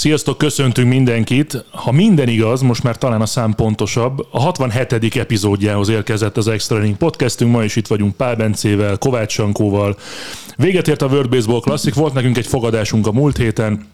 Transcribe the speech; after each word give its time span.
Sziasztok, 0.00 0.38
köszöntünk 0.38 0.88
mindenkit. 0.88 1.64
Ha 1.70 1.92
minden 1.92 2.28
igaz, 2.28 2.60
most 2.60 2.82
már 2.82 2.98
talán 2.98 3.20
a 3.20 3.26
szám 3.26 3.54
pontosabb, 3.54 4.26
a 4.30 4.40
67. 4.40 5.16
epizódjához 5.16 5.88
érkezett 5.88 6.36
az 6.36 6.48
Extra 6.48 6.78
Inning 6.78 6.96
podcastünk, 6.96 7.52
ma 7.52 7.64
is 7.64 7.76
itt 7.76 7.86
vagyunk 7.86 8.16
Pál 8.16 8.36
Bencével, 8.36 8.98
Kovács 8.98 9.32
Sankóval. 9.32 9.96
Véget 10.56 10.88
ért 10.88 11.02
a 11.02 11.06
World 11.06 11.28
Baseball 11.28 11.60
Classic, 11.60 11.94
volt 11.94 12.14
nekünk 12.14 12.36
egy 12.38 12.46
fogadásunk 12.46 13.06
a 13.06 13.12
múlt 13.12 13.36
héten, 13.36 13.88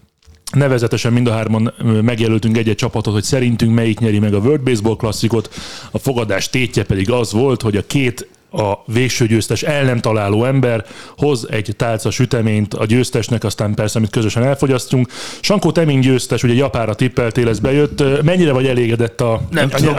Nevezetesen 0.52 1.12
mind 1.12 1.26
a 1.26 1.32
hárman 1.32 1.72
megjelöltünk 2.02 2.56
egy-egy 2.56 2.76
csapatot, 2.76 3.12
hogy 3.12 3.22
szerintünk 3.22 3.74
melyik 3.74 3.98
nyeri 3.98 4.18
meg 4.18 4.34
a 4.34 4.38
World 4.38 4.60
Baseball 4.60 4.96
Classicot. 4.96 5.54
A 5.90 5.98
fogadás 5.98 6.50
tétje 6.50 6.84
pedig 6.84 7.10
az 7.10 7.32
volt, 7.32 7.62
hogy 7.62 7.76
a 7.76 7.86
két 7.86 8.28
a 8.56 8.82
végső 8.86 9.26
győztes 9.26 9.62
el 9.62 9.84
nem 9.84 9.98
találó 9.98 10.44
ember 10.44 10.84
hoz 11.16 11.46
egy 11.50 11.74
tálca 11.76 12.10
süteményt 12.10 12.74
a 12.74 12.84
győztesnek, 12.84 13.44
aztán 13.44 13.74
persze, 13.74 13.98
amit 13.98 14.10
közösen 14.10 14.42
elfogyasztunk. 14.42 15.08
Sankó 15.40 15.72
Teming 15.72 16.02
győztes, 16.02 16.42
ugye 16.42 16.54
Japára 16.54 16.94
tippeltél, 16.94 17.48
ez 17.48 17.58
bejött. 17.58 18.22
Mennyire 18.22 18.52
vagy 18.52 18.66
elégedett 18.66 19.20
a, 19.20 19.40
nem 19.50 19.68
a, 19.72 19.86
a, 19.86 19.96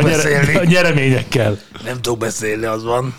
a, 0.55 0.59
a 0.59 0.64
nyereményekkel? 0.64 1.58
Nem 1.86 2.02
tudok 2.02 2.19
beszélni, 2.19 2.66
az 2.66 2.83
van 2.83 3.14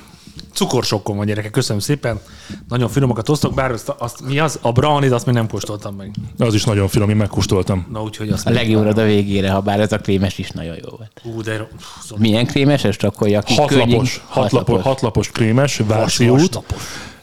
cukorsokkom 0.59 1.17
van 1.17 1.27
gyerekek, 1.27 1.51
köszönöm 1.51 1.81
szépen. 1.81 2.21
Nagyon 2.69 2.89
finomakat 2.89 3.29
osztok, 3.29 3.55
bár 3.55 3.71
azt, 3.71 3.89
azt 3.99 4.21
mi 4.27 4.39
az? 4.39 4.59
A 4.63 4.73
brownie 4.73 5.15
azt 5.15 5.27
még 5.27 5.35
nem 5.35 5.49
kóstoltam 5.49 5.95
meg. 5.95 6.11
Az 6.39 6.55
is 6.55 6.65
nagyon 6.65 6.89
finom, 6.89 7.11
én 7.11 7.17
megkóstoltam. 7.17 7.87
Na, 7.93 8.03
úgyhogy 8.03 8.29
azt 8.29 8.47
a 8.47 8.51
legjobbra 8.51 9.03
a 9.03 9.05
végére, 9.05 9.51
ha 9.51 9.61
bár 9.61 9.81
ez 9.81 9.93
a 9.93 9.99
krémes 9.99 10.39
is 10.39 10.51
nagyon 10.51 10.75
jó 10.75 10.97
volt. 10.97 11.11
Ú, 11.25 11.43
de... 11.43 11.69
Szóval... 12.03 12.19
Milyen 12.19 12.47
krémes? 12.47 12.85
Ez 12.85 12.97
csak 12.97 13.17
hogy 13.17 13.35
aki 13.35 13.55
hatlapos, 13.55 14.25
hatlapos, 14.29 14.83
hatlapos 14.83 15.31
krémes, 15.31 15.81
Váci 15.87 16.29
út. 16.29 16.63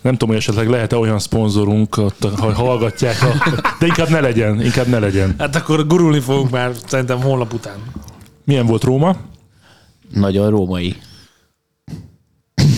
Nem 0.02 0.14
tudom, 0.14 0.30
hogy 0.30 0.38
esetleg 0.38 0.70
lehet-e 0.70 0.98
olyan 0.98 1.20
szponzorunk, 1.20 1.96
ha 2.38 2.54
hallgatják, 2.54 3.22
a... 3.22 3.50
de 3.80 3.86
inkább 3.86 4.10
ne 4.10 4.20
legyen, 4.20 4.62
inkább 4.62 4.88
ne 4.88 5.00
legyen. 5.00 5.36
Hát 5.38 5.56
akkor 5.56 5.88
gurulni 5.88 6.20
fogunk 6.20 6.50
már 6.50 6.72
szerintem 6.86 7.22
holnap 7.22 7.54
után. 7.54 7.78
Milyen 8.44 8.66
volt 8.66 8.84
Róma? 8.84 9.16
Nagyon 10.14 10.50
római. 10.50 10.96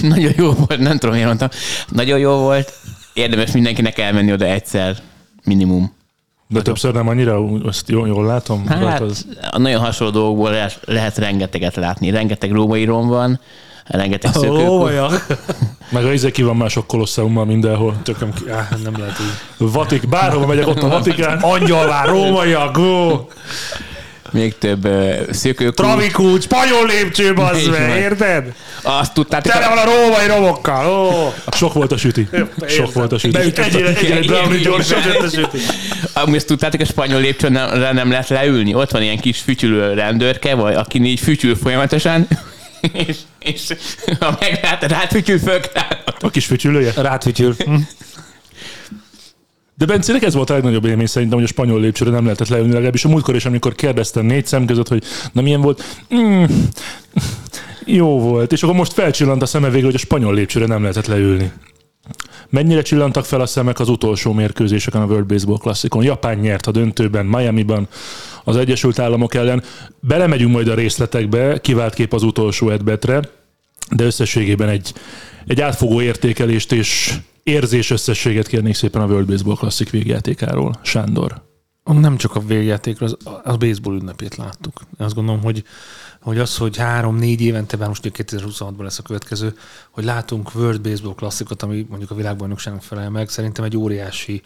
Nagyon 0.14 0.34
jó 0.38 0.52
volt, 0.52 0.80
nem 0.80 0.98
tudom, 0.98 1.12
miért 1.12 1.28
mondtam. 1.28 1.50
Nagyon 1.88 2.20
jó 2.20 2.32
volt. 2.38 2.74
Érdemes 3.14 3.52
mindenkinek 3.52 3.98
elmenni 3.98 4.32
oda 4.32 4.46
egyszer, 4.46 4.98
minimum. 5.44 5.82
De 5.82 5.94
nagyon. 6.48 6.64
többször 6.64 6.94
nem 6.94 7.08
annyira, 7.08 7.46
azt 7.64 7.90
jól, 7.90 8.08
jól 8.08 8.26
látom? 8.26 8.68
Hát, 8.68 9.02
az... 9.02 9.26
a 9.52 9.58
nagyon 9.58 9.82
hasonló 9.82 10.14
dolgokból 10.14 10.52
lehet, 10.52 10.80
lehet 10.86 11.18
rengeteget 11.18 11.76
látni. 11.76 12.10
Rengeteg 12.10 12.52
római 12.52 12.86
rom 12.86 13.08
van, 13.08 13.40
rengeteg 13.86 14.34
szökőkút. 14.34 14.92
Meg 15.92 16.06
a 16.06 16.14
izé 16.14 16.32
ki 16.32 16.44
van 16.44 16.56
mások 16.56 16.88
kolosseummal 16.88 17.46
mindenhol. 17.46 17.96
Tököm 18.04 18.34
ki, 18.34 18.50
áh, 18.50 18.68
nem 18.84 18.94
lehet 18.98 19.20
így. 19.20 19.72
Vatik, 19.72 20.10
bárhova 20.10 20.46
megyek, 20.46 20.68
ott 20.68 20.82
a 20.82 20.88
Vatikán. 20.88 21.40
Angyalvár, 21.40 22.08
rómaiak, 22.08 22.76
go! 22.76 23.26
Még 24.32 24.58
több 24.58 24.86
uh, 24.86 25.32
szökőkút. 25.32 25.76
Travikút, 25.76 26.42
spanyol 26.42 26.86
lépcső, 26.86 27.34
bazd 27.34 27.70
meg, 27.70 28.00
érted? 28.00 28.54
Azt 28.82 29.14
tudtátok. 29.14 29.52
Tele 29.52 29.68
van 29.68 29.78
a 29.78 29.86
római 29.86 30.28
romokkal, 30.28 30.88
ó. 30.88 31.34
Sok 31.52 31.74
volt 31.74 31.92
a 31.92 31.98
süti. 31.98 32.30
Sok 32.68 32.94
volt 32.94 33.12
a 33.12 33.18
süti. 33.18 33.38
Egyre, 33.40 33.96
egyre 33.96 34.20
brownie 34.20 34.60
gyorsan 34.60 35.00
a 35.22 35.28
süti. 35.30 35.58
Amúgy 36.14 36.36
ezt 36.36 36.48
tudtátok, 36.48 36.82
a 36.82 36.86
spanyol 36.86 37.22
lépcsőn 37.22 37.52
nem 37.94 38.10
lehet 38.10 38.30
leülni. 38.30 38.74
Ott 38.74 38.92
van 38.92 39.02
ilyen 39.02 39.20
kis 39.20 39.40
fütyülő 39.40 39.94
rendőrke, 39.94 40.56
vagy 40.56 40.76
aki 40.76 41.04
így 41.04 41.20
fütyül 41.20 41.56
folyamatosan, 41.56 42.28
és, 43.08 43.18
és 43.40 43.62
ha 44.20 44.38
meglát, 44.40 44.84
rátfütyül 44.84 45.40
föl. 45.40 45.60
A 46.20 46.30
kis 46.30 46.46
fütyülője? 46.46 46.92
Rátfütyül. 46.96 47.56
De 49.78 49.86
Bencének 49.86 50.24
ez 50.24 50.34
volt 50.34 50.50
a 50.50 50.54
legnagyobb 50.54 50.86
élmény 50.86 51.06
szerintem, 51.06 51.38
hogy 51.38 51.48
a 51.48 51.52
spanyol 51.52 51.80
lépcsőre 51.80 52.12
nem 52.12 52.24
lehetett 52.24 52.48
leülni, 52.48 52.72
legalábbis 52.72 53.06
a 53.06 53.10
múltkor 53.10 53.36
is, 53.36 53.46
amikor 53.46 53.76
kérdeztem 53.76 54.26
négy 54.26 54.46
szem 54.46 54.66
között, 54.66 54.88
hogy 54.88 55.04
na 55.32 55.42
milyen 55.42 55.62
volt, 55.62 55.84
mm, 56.16 56.44
jó 57.86 58.20
volt, 58.20 58.52
és 58.52 58.64
akkor 58.64 58.76
most 58.76 58.94
felcsillant 58.94 59.42
a 59.42 59.46
szeme 59.46 59.70
végre, 59.70 59.86
hogy 59.86 59.96
a 59.96 59.98
spanyol 59.98 60.34
lépcsőre 60.34 60.66
nem 60.66 60.82
lehetett 60.82 61.06
leülni. 61.06 61.52
Mennyire 62.50 62.82
csillantak 62.82 63.26
fel 63.26 63.42
a 63.42 63.46
szemek 63.46 63.80
az 63.80 63.90
utolsó 63.90 64.34
mérkőzéseken 64.34 65.02
a 65.02 65.06
World 65.06 65.26
Baseball 65.26 65.58
Classicon? 65.58 66.04
Japán 66.04 66.38
nyert 66.38 66.68
a 66.68 66.72
döntőben, 66.72 67.26
Miami-ban, 67.26 67.88
az 68.44 68.58
Egyesült 68.58 69.00
Államok 69.00 69.34
ellen. 69.34 69.64
Belemegyünk 70.00 70.52
majd 70.52 70.68
a 70.68 70.76
részletekbe, 70.76 71.62
kivált 71.62 71.94
kép 71.94 72.14
az 72.14 72.24
utolsó 72.24 72.70
edbetre, 72.70 73.22
de 73.92 74.04
összességében 74.04 74.70
egy, 74.70 74.94
egy 75.48 75.62
átfogó 75.62 76.02
értékelést 76.02 76.72
és 76.72 77.14
érzés 77.48 77.90
összességet 77.90 78.48
kérnék 78.48 78.76
szépen 78.76 79.02
a 79.02 79.06
World 79.06 79.28
Baseball 79.28 79.56
Classic 79.56 79.90
végjátékáról. 79.90 80.80
Sándor. 80.82 81.46
Nem 81.84 82.18
csak 82.18 82.36
a 82.36 82.40
végjátékról, 82.40 83.10
az, 83.10 83.28
a 83.44 83.58
baseball 83.58 83.96
ünnepét 83.96 84.36
láttuk. 84.36 84.82
Azt 84.98 85.16
gondolom, 85.16 85.42
hogy, 85.42 85.64
hogy 86.22 86.38
az, 86.40 86.58
hogy 86.58 86.78
három-négy 86.78 87.42
évente, 87.42 87.78
bár 87.78 87.88
most 87.88 88.12
2026-ban 88.14 88.82
lesz 88.82 89.00
a 89.00 89.02
következő, 89.02 89.56
hogy 89.92 90.04
látunk 90.04 90.56
World 90.56 90.82
Baseball 90.82 91.14
klasszikot, 91.16 91.64
ami 91.64 91.86
mondjuk 91.90 92.12
a 92.12 92.16
világbajnokságnak 92.16 92.84
felel 92.84 93.10
meg, 93.10 93.30
szerintem 93.30 93.64
egy 93.64 93.78
óriási 93.78 94.42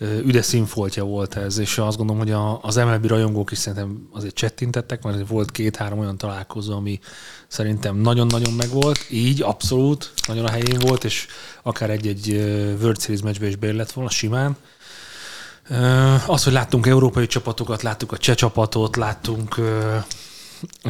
üde 0.00 0.42
színfoltja 0.42 1.04
volt 1.04 1.36
ez, 1.36 1.58
és 1.58 1.78
azt 1.78 1.96
gondolom, 1.96 2.22
hogy 2.22 2.32
a, 2.32 2.58
az 2.62 2.76
MLB 2.76 3.06
rajongók 3.06 3.50
is 3.50 3.58
szerintem 3.58 4.08
azért 4.12 4.34
csettintettek, 4.34 5.02
mert 5.02 5.28
volt 5.28 5.50
két-három 5.50 5.98
olyan 5.98 6.16
találkozó, 6.16 6.76
ami 6.76 7.00
szerintem 7.48 7.96
nagyon-nagyon 7.96 8.52
megvolt, 8.52 9.06
így 9.10 9.42
abszolút, 9.42 10.12
nagyon 10.26 10.44
a 10.44 10.50
helyén 10.50 10.78
volt, 10.78 11.04
és 11.04 11.26
akár 11.62 11.90
egy-egy 11.90 12.28
World 12.80 13.00
Series 13.00 13.22
meccsbe 13.22 13.46
is 13.46 13.56
beér 13.56 13.74
lett 13.74 13.92
volna 13.92 14.10
simán. 14.10 14.56
Az, 16.26 16.44
hogy 16.44 16.52
láttunk 16.52 16.86
európai 16.86 17.26
csapatokat, 17.26 17.82
láttuk 17.82 18.12
a 18.12 18.16
cseh 18.16 18.34
csapatot, 18.34 18.96
láttunk 18.96 19.56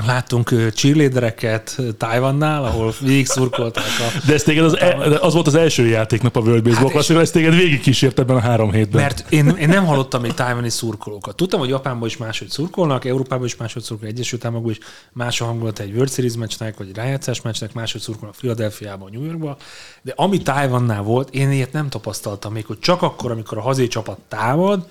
Láttunk 0.06 0.54
cheerleadereket 0.75 1.81
Tajvannál, 1.98 2.64
ahol 2.64 2.94
végig 3.00 3.26
szurkolták 3.26 3.84
a... 3.84 4.26
De 4.26 4.34
ez 4.34 4.42
téged 4.42 4.64
az, 4.64 4.78
e, 4.78 5.19
az 5.20 5.34
volt 5.34 5.47
az 5.47 5.54
első 5.54 5.86
játéknap 5.86 6.36
a 6.36 6.41
World 6.41 6.62
Baseball 6.62 6.92
hát 6.92 7.10
ezt 7.10 7.32
téged 7.32 7.54
végig 7.54 7.81
kísért 7.81 8.19
ebben 8.19 8.36
a 8.36 8.41
három 8.41 8.72
hétben. 8.72 9.03
Mert 9.03 9.32
én, 9.32 9.48
én 9.48 9.69
nem 9.69 9.86
hallottam 9.86 10.20
még 10.20 10.34
tájvani 10.34 10.69
szurkolókat. 10.69 11.36
Tudtam, 11.36 11.60
hogy 11.60 11.69
Japánban 11.69 12.08
is 12.08 12.16
máshogy 12.16 12.48
szurkolnak, 12.48 13.04
Európában 13.04 13.47
is 13.47 13.56
máshogy 13.56 13.82
szurkolnak, 13.82 14.16
Egyesült 14.16 14.44
Államokban 14.44 14.72
is 14.72 14.78
más 15.12 15.41
a 15.41 15.44
hangulat 15.44 15.78
egy 15.78 15.92
World 15.92 16.10
Series 16.10 16.34
meccsnek, 16.34 16.76
vagy 16.76 16.94
rájátszás 16.94 17.43
meccsnek, 17.43 17.72
máshogy 17.72 18.00
szurkolnak 18.00 18.37
Philadelphiában, 18.37 19.11
New 19.12 19.25
Yorkban. 19.25 19.56
De 20.02 20.12
ami 20.17 20.43
Tajvannál 20.43 21.02
volt, 21.02 21.34
én 21.34 21.50
ilyet 21.50 21.72
nem 21.72 21.88
tapasztaltam 21.88 22.52
még, 22.52 22.67
hogy 22.67 22.78
csak 22.78 23.02
akkor, 23.02 23.31
amikor 23.31 23.58
a 23.58 23.62
hazai 23.62 23.88
csapat 23.88 24.19
támad, 24.28 24.87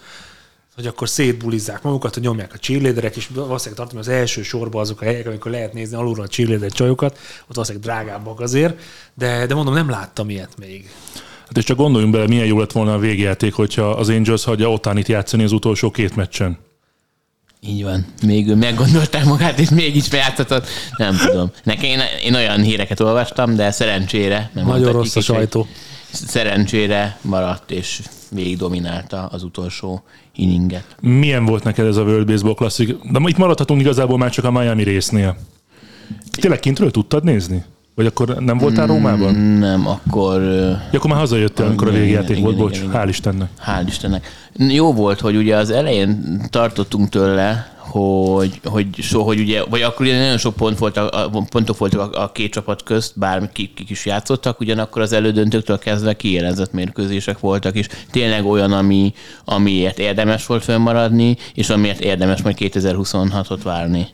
hogy 0.80 0.88
akkor 0.88 1.10
szétbulizzák 1.10 1.82
magukat, 1.82 2.14
hogy 2.14 2.24
nyomják 2.24 2.54
a 2.54 2.58
cheerleaderek, 2.58 3.16
és 3.16 3.28
valószínűleg 3.34 3.78
tartom, 3.78 3.98
hogy 3.98 4.08
az 4.08 4.20
első 4.20 4.42
sorban 4.42 4.82
azok 4.82 5.02
a 5.02 5.06
helyek, 5.06 5.28
amikor 5.28 5.52
lehet 5.52 5.74
nézni 5.74 5.96
alulról 5.96 6.26
a 6.26 6.28
cheerleader 6.28 6.72
csajokat, 6.72 7.18
ott 7.48 7.56
valószínűleg 7.56 7.88
drágábbak 7.88 8.40
azért, 8.40 8.80
de, 9.14 9.46
de 9.46 9.54
mondom, 9.54 9.74
nem 9.74 9.90
láttam 9.90 10.30
ilyet 10.30 10.54
még. 10.60 10.90
Hát 11.48 11.58
és 11.58 11.64
csak 11.64 11.78
gondoljunk 11.78 12.14
bele, 12.14 12.28
milyen 12.28 12.46
jó 12.46 12.60
lett 12.60 12.72
volna 12.72 12.94
a 12.94 12.98
végjáték, 12.98 13.54
hogyha 13.54 13.90
az 13.90 14.10
Angels 14.10 14.44
hagyja 14.44 14.72
Otánit 14.72 15.08
játszani 15.08 15.44
az 15.44 15.52
utolsó 15.52 15.92
két 15.92 16.16
meccsen. 16.16 16.58
Így 17.62 17.84
van. 17.84 18.06
Még 18.26 18.48
ő 18.48 18.56
meggondolták 18.56 19.26
magát, 19.26 19.60
és 19.60 19.70
mégis 19.70 20.10
bejátszott. 20.10 20.68
Nem 20.98 21.18
tudom. 21.18 21.52
Nekem 21.64 21.84
én, 21.84 22.00
én 22.24 22.34
olyan 22.34 22.62
híreket 22.62 23.00
olvastam, 23.00 23.56
de 23.56 23.72
szerencsére. 23.72 24.52
Nem 24.54 24.66
Nagyon 24.66 24.92
rossz 24.92 25.16
a 25.16 25.22
sajtó. 25.22 25.68
Szerencsére 26.12 27.18
maradt, 27.22 27.72
és 27.72 28.02
végig 28.32 28.58
dominálta 28.58 29.26
az 29.26 29.44
utolsó 29.44 30.04
inninget. 30.36 30.96
Milyen 31.02 31.46
volt 31.46 31.64
neked 31.64 31.86
ez 31.86 31.96
a 31.96 32.04
World 32.04 32.26
Baseball 32.26 32.54
Classic? 32.54 32.96
De 33.12 33.20
itt 33.26 33.38
maradhatunk 33.38 33.82
igazából 33.82 34.18
már 34.18 34.30
csak 34.30 34.46
a 34.46 34.52
Miami 34.52 34.84
résznél. 34.84 35.38
Tényleg 36.32 36.60
kintről 36.60 36.92
tudtad 36.92 37.24
nézni? 37.24 37.64
Vagy 37.96 38.06
akkor 38.08 38.36
nem 38.40 38.58
voltál 38.58 38.86
Mm, 38.86 38.90
Rómában? 38.90 39.36
Nem, 39.36 39.88
akkor... 39.88 40.42
Ja, 40.42 40.80
akkor 40.92 41.10
már 41.10 41.20
hazajöttél, 41.20 41.66
amikor 41.66 41.88
a 41.88 41.92
végjáték 41.92 42.30
igen, 42.38 42.42
volt, 42.42 42.56
igen, 42.56 42.68
bocs. 42.68 42.78
igen. 42.78 42.92
Hál' 42.94 43.10
Istennek. 43.10 43.50
Hál' 43.66 43.84
Istennek. 43.88 44.28
Jó 44.58 44.94
volt, 44.94 45.20
hogy 45.20 45.36
ugye 45.36 45.56
az 45.56 45.70
elején 45.70 46.42
tartottunk 46.50 47.10
tőle, 47.10 47.78
hogy, 47.90 48.60
hogy, 48.64 48.88
so, 48.98 49.24
hogy 49.24 49.40
ugye, 49.40 49.64
vagy 49.64 49.82
akkor 49.82 50.06
ugye 50.06 50.20
nagyon 50.20 50.38
sok 50.38 50.56
pont 50.56 50.78
volt 50.78 50.98
a, 50.98 51.30
pontok 51.50 51.78
voltak 51.78 52.16
a, 52.16 52.24
a 52.24 52.32
két 52.32 52.52
csapat 52.52 52.84
közt, 52.84 53.20
bár 53.20 53.52
kik, 53.52 53.74
kik 53.74 53.90
is 53.90 54.06
játszottak, 54.06 54.60
ugyanakkor 54.60 55.02
az 55.02 55.14
elődöntőktől 55.14 55.80
kezdve 55.80 56.16
kijelenzett 56.16 56.72
mérkőzések 56.72 57.40
voltak, 57.40 57.76
és 57.76 57.88
tényleg 58.12 58.46
olyan, 58.46 58.72
ami, 58.72 59.14
amiért 59.46 60.00
érdemes 60.00 60.46
volt 60.46 60.64
fönnmaradni, 60.64 61.38
és 61.54 61.70
amiért 61.70 62.00
érdemes 62.00 62.42
majd 62.42 62.58
2026-ot 62.60 63.60
várni. 63.64 64.08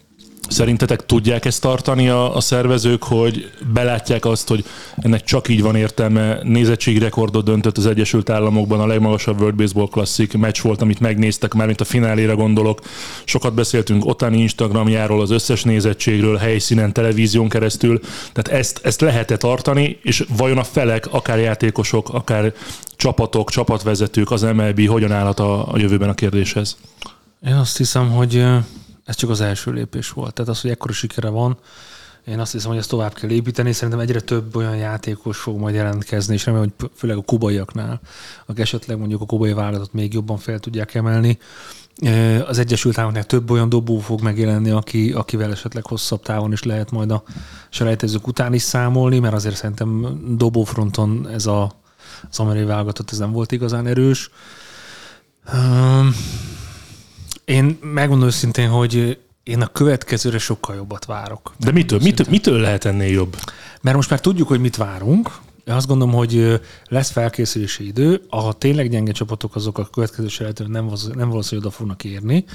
Szerintetek 0.47 1.05
tudják 1.05 1.45
ezt 1.45 1.61
tartani 1.61 2.09
a, 2.09 2.35
a 2.35 2.39
szervezők, 2.39 3.03
hogy 3.03 3.51
belátják 3.73 4.25
azt, 4.25 4.47
hogy 4.47 4.65
ennek 4.97 5.23
csak 5.23 5.47
így 5.47 5.61
van 5.61 5.75
értelme. 5.75 6.39
Nézettségrekordot 6.43 7.45
döntött 7.45 7.77
az 7.77 7.85
Egyesült 7.85 8.29
Államokban, 8.29 8.79
a 8.79 8.87
legmagasabb 8.87 9.39
World 9.39 9.55
Baseball 9.55 9.87
Classic 9.87 10.33
meccs 10.33 10.61
volt, 10.61 10.81
amit 10.81 10.99
megnéztek, 10.99 11.53
már 11.53 11.67
mint 11.67 11.81
a 11.81 11.85
fináléra 11.85 12.35
gondolok. 12.35 12.81
Sokat 13.23 13.53
beszéltünk 13.53 14.05
Otani 14.05 14.37
Instagramjáról, 14.37 15.21
az 15.21 15.29
összes 15.29 15.63
nézettségről, 15.63 16.37
helyszínen, 16.37 16.93
televízión 16.93 17.49
keresztül. 17.49 17.99
Tehát 18.33 18.59
ezt, 18.59 18.79
ezt 18.83 19.01
lehet-e 19.01 19.37
tartani, 19.37 19.99
és 20.01 20.25
vajon 20.37 20.57
a 20.57 20.63
felek, 20.63 21.07
akár 21.13 21.39
játékosok, 21.39 22.09
akár 22.09 22.53
csapatok, 22.95 23.49
csapatvezetők, 23.49 24.31
az 24.31 24.41
MLB 24.41 24.87
hogyan 24.87 25.11
állhat 25.11 25.39
a, 25.39 25.71
a 25.71 25.77
jövőben 25.77 26.09
a 26.09 26.13
kérdéshez? 26.13 26.77
Én 27.47 27.53
azt 27.53 27.77
hiszem, 27.77 28.11
hogy 28.11 28.45
ez 29.05 29.15
csak 29.15 29.29
az 29.29 29.41
első 29.41 29.71
lépés 29.71 30.09
volt. 30.09 30.33
Tehát 30.33 30.51
az, 30.51 30.61
hogy 30.61 30.71
ekkora 30.71 30.93
sikere 30.93 31.29
van, 31.29 31.57
én 32.27 32.39
azt 32.39 32.51
hiszem, 32.51 32.69
hogy 32.69 32.79
ezt 32.79 32.89
tovább 32.89 33.13
kell 33.13 33.29
építeni. 33.29 33.71
Szerintem 33.71 33.99
egyre 33.99 34.19
több 34.19 34.55
olyan 34.55 34.75
játékos 34.75 35.37
fog 35.37 35.59
majd 35.59 35.75
jelentkezni, 35.75 36.33
és 36.33 36.45
remélem, 36.45 36.73
hogy 36.77 36.89
főleg 36.95 37.17
a 37.17 37.21
kubaiaknál, 37.21 37.99
akik 38.45 38.61
esetleg 38.61 38.97
mondjuk 38.97 39.21
a 39.21 39.25
kubai 39.25 39.53
vállalatot 39.53 39.93
még 39.93 40.13
jobban 40.13 40.37
fel 40.37 40.59
tudják 40.59 40.93
emelni. 40.93 41.37
Az 42.45 42.59
Egyesült 42.59 42.97
Államoknál 42.97 43.25
több 43.25 43.51
olyan 43.51 43.69
dobó 43.69 43.99
fog 43.99 44.21
megjelenni, 44.21 44.69
aki, 44.69 45.11
akivel 45.11 45.51
esetleg 45.51 45.85
hosszabb 45.85 46.21
távon 46.21 46.51
is 46.51 46.63
lehet 46.63 46.91
majd 46.91 47.11
a 47.11 47.23
selejtezők 47.69 48.27
után 48.27 48.53
is 48.53 48.61
számolni, 48.61 49.19
mert 49.19 49.33
azért 49.33 49.55
szerintem 49.55 50.19
dobófronton 50.37 51.27
ez 51.33 51.45
a, 51.45 51.71
az 52.29 52.39
amerikai 52.39 52.67
válogatott 52.67 53.11
ez 53.11 53.17
nem 53.17 53.31
volt 53.31 53.51
igazán 53.51 53.87
erős. 53.87 54.29
Én 57.45 57.77
megmondom 57.81 58.27
őszintén, 58.27 58.69
hogy 58.69 59.19
én 59.43 59.61
a 59.61 59.67
következőre 59.67 60.37
sokkal 60.37 60.75
jobbat 60.75 61.05
várok. 61.05 61.53
De 61.59 61.71
mitől, 61.71 61.99
mitől, 62.03 62.25
mitől 62.29 62.59
lehet 62.59 62.85
ennél 62.85 63.11
jobb? 63.11 63.35
Mert 63.81 63.95
most 63.95 64.09
már 64.09 64.19
tudjuk, 64.19 64.47
hogy 64.47 64.59
mit 64.59 64.75
várunk. 64.75 65.31
Én 65.65 65.73
azt 65.73 65.87
gondolom, 65.87 66.13
hogy 66.13 66.61
lesz 66.87 67.11
felkészülési 67.11 67.87
idő. 67.87 68.21
A 68.29 68.53
tényleg 68.53 68.89
gyenge 68.89 69.11
csapatok 69.11 69.55
azok 69.55 69.77
a 69.77 69.85
következő 69.85 70.27
selejtőn 70.27 70.69
nem, 70.69 70.91
nem 71.13 71.29
valószínű, 71.29 71.61
hogy 71.61 71.67
oda 71.67 71.75
fognak 71.75 72.03
érni. 72.03 72.45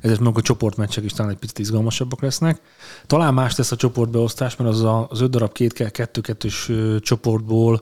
Ezért 0.00 0.20
meg 0.20 0.36
a 0.36 0.42
csoportmeccsek 0.42 1.04
is 1.04 1.12
talán 1.12 1.32
egy 1.32 1.38
picit 1.38 1.58
izgalmasabbak 1.58 2.20
lesznek. 2.20 2.60
Talán 3.06 3.34
más 3.34 3.56
lesz 3.56 3.72
a 3.72 3.76
csoportbeosztás, 3.76 4.56
mert 4.56 4.70
az 4.70 4.82
a, 4.82 5.06
az 5.10 5.20
öt 5.20 5.30
darab 5.30 5.52
két 5.52 5.90
kettő-kettős 5.90 6.68
ö, 6.68 6.96
csoportból 7.00 7.80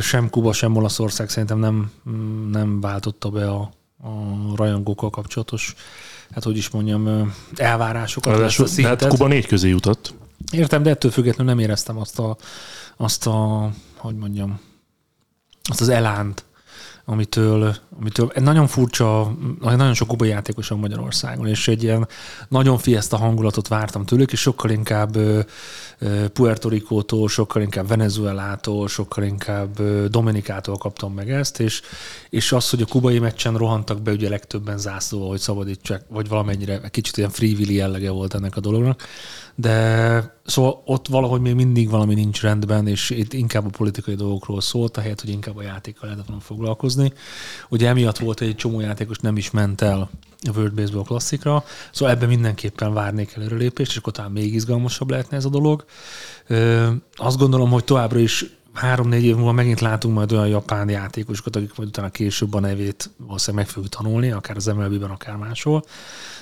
sem 0.00 0.30
Kuba, 0.30 0.52
sem 0.52 0.76
Olaszország 0.76 1.28
szerintem 1.28 1.58
nem, 1.58 1.90
mm, 2.10 2.50
nem 2.50 2.80
váltotta 2.80 3.28
be 3.28 3.50
a, 3.50 3.70
a 4.02 4.56
rajongókkal 4.56 5.10
kapcsolatos, 5.10 5.74
hát 6.30 6.44
hogy 6.44 6.56
is 6.56 6.70
mondjam, 6.70 7.32
elvárásokat. 7.54 8.40
Ezt 8.40 8.58
a 8.58 8.62
de 8.62 8.68
hát 8.68 8.74
szintet. 8.74 9.06
Kuba 9.06 9.26
négy 9.26 9.46
közé 9.46 9.68
jutott. 9.68 10.14
Értem, 10.52 10.82
de 10.82 10.90
ettől 10.90 11.10
függetlenül 11.10 11.54
nem 11.54 11.62
éreztem 11.62 11.98
azt 11.98 12.18
a, 12.18 12.36
azt 12.96 13.26
a 13.26 13.70
hogy 13.96 14.16
mondjam, 14.16 14.60
azt 15.62 15.80
az 15.80 15.88
elánt, 15.88 16.44
amitől, 17.04 17.76
amitől 17.98 18.32
nagyon 18.34 18.66
furcsa, 18.66 19.36
nagyon 19.60 19.94
sok 19.94 20.08
kubai 20.08 20.28
játékos 20.28 20.68
van 20.68 20.78
Magyarországon, 20.78 21.46
és 21.46 21.68
egy 21.68 21.82
ilyen 21.82 22.08
nagyon 22.48 22.78
fiesta 22.78 23.16
hangulatot 23.16 23.68
vártam 23.68 24.04
tőlük, 24.04 24.32
és 24.32 24.40
sokkal 24.40 24.70
inkább 24.70 25.16
Puerto 26.32 26.68
Ricótól, 26.68 27.28
sokkal 27.28 27.62
inkább 27.62 27.88
Venezuelától, 27.88 28.88
sokkal 28.88 29.24
inkább 29.24 29.82
Dominikától 30.08 30.78
kaptam 30.78 31.14
meg 31.14 31.30
ezt, 31.30 31.60
és, 31.60 31.82
és 32.32 32.52
az, 32.52 32.70
hogy 32.70 32.82
a 32.82 32.86
kubai 32.86 33.18
meccsen 33.18 33.56
rohantak 33.56 34.02
be 34.02 34.12
ugye 34.12 34.28
legtöbben 34.28 34.78
zászlóval, 34.78 35.28
hogy 35.28 35.40
szabadítsák, 35.40 36.04
vagy 36.08 36.28
valamennyire 36.28 36.88
kicsit 36.90 37.16
ilyen 37.16 37.30
freewilly 37.30 37.74
jellege 37.74 38.10
volt 38.10 38.34
ennek 38.34 38.56
a 38.56 38.60
dolognak, 38.60 39.02
de 39.54 40.36
szóval 40.46 40.82
ott 40.84 41.08
valahogy 41.08 41.40
még 41.40 41.54
mindig 41.54 41.90
valami 41.90 42.14
nincs 42.14 42.40
rendben, 42.42 42.86
és 42.86 43.10
itt 43.10 43.32
inkább 43.32 43.66
a 43.66 43.68
politikai 43.68 44.14
dolgokról 44.14 44.60
szólt, 44.60 44.96
ahelyett, 44.96 45.20
hogy 45.20 45.30
inkább 45.30 45.56
a 45.56 45.62
játékkal 45.62 46.04
lehetett 46.04 46.26
volna 46.26 46.42
foglalkozni. 46.42 47.12
Ugye 47.68 47.88
emiatt 47.88 48.18
volt, 48.18 48.38
hogy 48.38 48.48
egy 48.48 48.56
csomó 48.56 48.80
játékos 48.80 49.18
nem 49.18 49.36
is 49.36 49.50
ment 49.50 49.80
el 49.80 50.10
a 50.42 50.50
World 50.56 50.74
Baseball 50.74 51.04
klasszikra, 51.04 51.64
szóval 51.90 52.14
ebben 52.14 52.28
mindenképpen 52.28 52.92
várnék 52.92 53.34
előrelépést, 53.36 53.90
és 53.90 53.96
akkor 53.96 54.12
talán 54.12 54.30
még 54.30 54.54
izgalmasabb 54.54 55.10
lehetne 55.10 55.36
ez 55.36 55.44
a 55.44 55.48
dolog. 55.48 55.84
Ö, 56.46 56.90
azt 57.14 57.38
gondolom, 57.38 57.70
hogy 57.70 57.84
továbbra 57.84 58.18
is 58.18 58.44
három-négy 58.72 59.24
év 59.24 59.34
múlva 59.34 59.52
megint 59.52 59.80
látunk 59.80 60.14
majd 60.14 60.32
olyan 60.32 60.48
japán 60.48 60.88
játékosokat, 60.88 61.56
akik 61.56 61.76
majd 61.76 61.88
utána 61.88 62.10
később 62.10 62.54
a 62.54 62.60
nevét 62.60 63.10
valószínűleg 63.16 63.64
meg 63.64 63.74
fogjuk 63.74 63.92
tanulni, 63.92 64.30
akár 64.30 64.56
az 64.56 64.66
MLB-ben, 64.66 65.10
akár 65.10 65.36
máshol. 65.36 65.84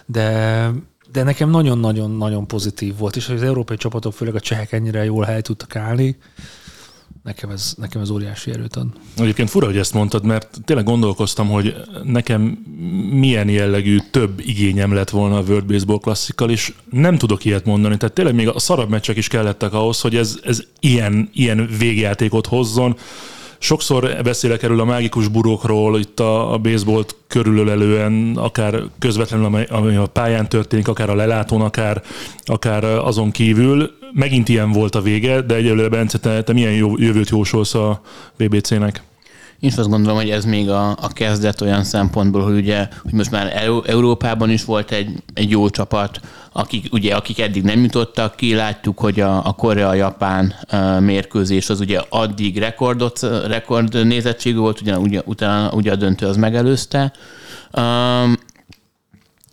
De, 0.06 0.71
de 1.12 1.23
nekem 1.23 1.50
nagyon-nagyon-nagyon 1.50 2.47
pozitív 2.47 2.97
volt, 2.97 3.17
és 3.17 3.27
hogy 3.27 3.37
az 3.37 3.43
európai 3.43 3.77
csapatok, 3.77 4.12
főleg 4.12 4.35
a 4.35 4.41
csehek 4.41 4.73
ennyire 4.73 5.05
jól 5.05 5.25
hely 5.25 5.41
tudtak 5.41 5.77
állni, 5.77 6.17
nekem 7.22 7.50
ez, 7.50 7.75
nekem 7.76 8.00
ez 8.00 8.11
óriási 8.11 8.50
erőt 8.50 8.76
ad. 8.76 8.87
Egyébként 9.17 9.50
fura, 9.50 9.67
hogy 9.67 9.76
ezt 9.76 9.94
mondtad, 9.94 10.25
mert 10.25 10.61
tényleg 10.64 10.84
gondolkoztam, 10.84 11.49
hogy 11.49 11.75
nekem 12.02 12.43
milyen 13.11 13.49
jellegű 13.49 13.99
több 14.11 14.40
igényem 14.40 14.93
lett 14.93 15.11
volna 15.11 15.37
a 15.37 15.43
World 15.43 15.67
Baseball 15.67 15.99
klasszikkal, 15.99 16.50
és 16.50 16.72
nem 16.90 17.19
tudok 17.19 17.44
ilyet 17.44 17.64
mondani. 17.64 17.96
Tehát 17.96 18.14
tényleg 18.14 18.34
még 18.34 18.49
a 18.49 18.58
szarabb 18.58 18.88
meccsek 18.88 19.17
is 19.17 19.28
kellettek 19.28 19.72
ahhoz, 19.72 20.00
hogy 20.00 20.17
ez, 20.17 20.38
ez 20.43 20.62
ilyen, 20.81 21.31
ilyen 21.32 21.69
végjátékot 21.78 22.46
hozzon. 22.46 22.96
Sokszor 23.62 24.16
beszélek 24.22 24.62
erről 24.62 24.80
a 24.80 24.84
mágikus 24.84 25.28
burokról, 25.28 25.98
itt 25.98 26.20
a, 26.20 26.52
a 26.52 26.58
baseballt 26.58 27.16
körülölelően, 27.26 28.36
akár 28.36 28.82
közvetlenül, 28.98 29.66
ami 29.68 29.96
a 29.96 30.06
pályán 30.06 30.48
történik, 30.48 30.88
akár 30.88 31.10
a 31.10 31.14
lelátón, 31.14 31.60
akár, 31.60 32.02
akár 32.44 32.84
azon 32.84 33.30
kívül. 33.30 33.90
Megint 34.12 34.48
ilyen 34.48 34.72
volt 34.72 34.94
a 34.94 35.00
vége, 35.00 35.40
de 35.40 35.55
egyelőre 35.55 35.88
Bence, 35.88 36.19
te, 36.19 36.43
te 36.43 36.52
milyen 36.52 36.72
jövőt 36.96 37.29
jósolsz 37.29 37.74
a 37.74 38.00
BBC-nek? 38.36 39.02
Én 39.60 39.70
is 39.70 39.76
azt 39.76 39.88
gondolom, 39.88 40.17
hogy 40.17 40.31
ez 40.31 40.44
még 40.44 40.70
a, 40.70 40.88
a 40.90 41.08
kezdet 41.12 41.60
olyan 41.60 41.84
szempontból, 41.84 42.43
hogy 42.43 42.56
ugye, 42.56 42.88
hogy 43.02 43.12
most 43.12 43.31
már 43.31 43.52
Euró- 43.56 43.84
Európában 43.86 44.50
is 44.50 44.64
volt 44.64 44.90
egy, 44.90 45.22
egy 45.34 45.50
jó 45.50 45.70
csapat, 45.70 46.20
akik, 46.52 46.92
ugye, 46.92 47.14
akik 47.14 47.40
eddig 47.40 47.62
nem 47.62 47.82
jutottak 47.82 48.36
ki, 48.36 48.54
látjuk, 48.54 48.98
hogy 48.98 49.20
a, 49.20 49.46
a 49.46 49.52
Korea-Japán 49.52 50.54
mérkőzés 51.00 51.70
az 51.70 51.80
ugye 51.80 52.00
addig 52.08 52.58
rekordot, 52.58 53.20
rekord 53.46 54.06
nézettségű 54.06 54.58
volt, 54.58 54.80
ugye, 54.80 54.98
ugye, 54.98 55.20
utána 55.24 55.70
ugye 55.70 55.92
a 55.92 55.96
döntő 55.96 56.26
az 56.26 56.36
megelőzte. 56.36 57.12
Um, 57.72 58.38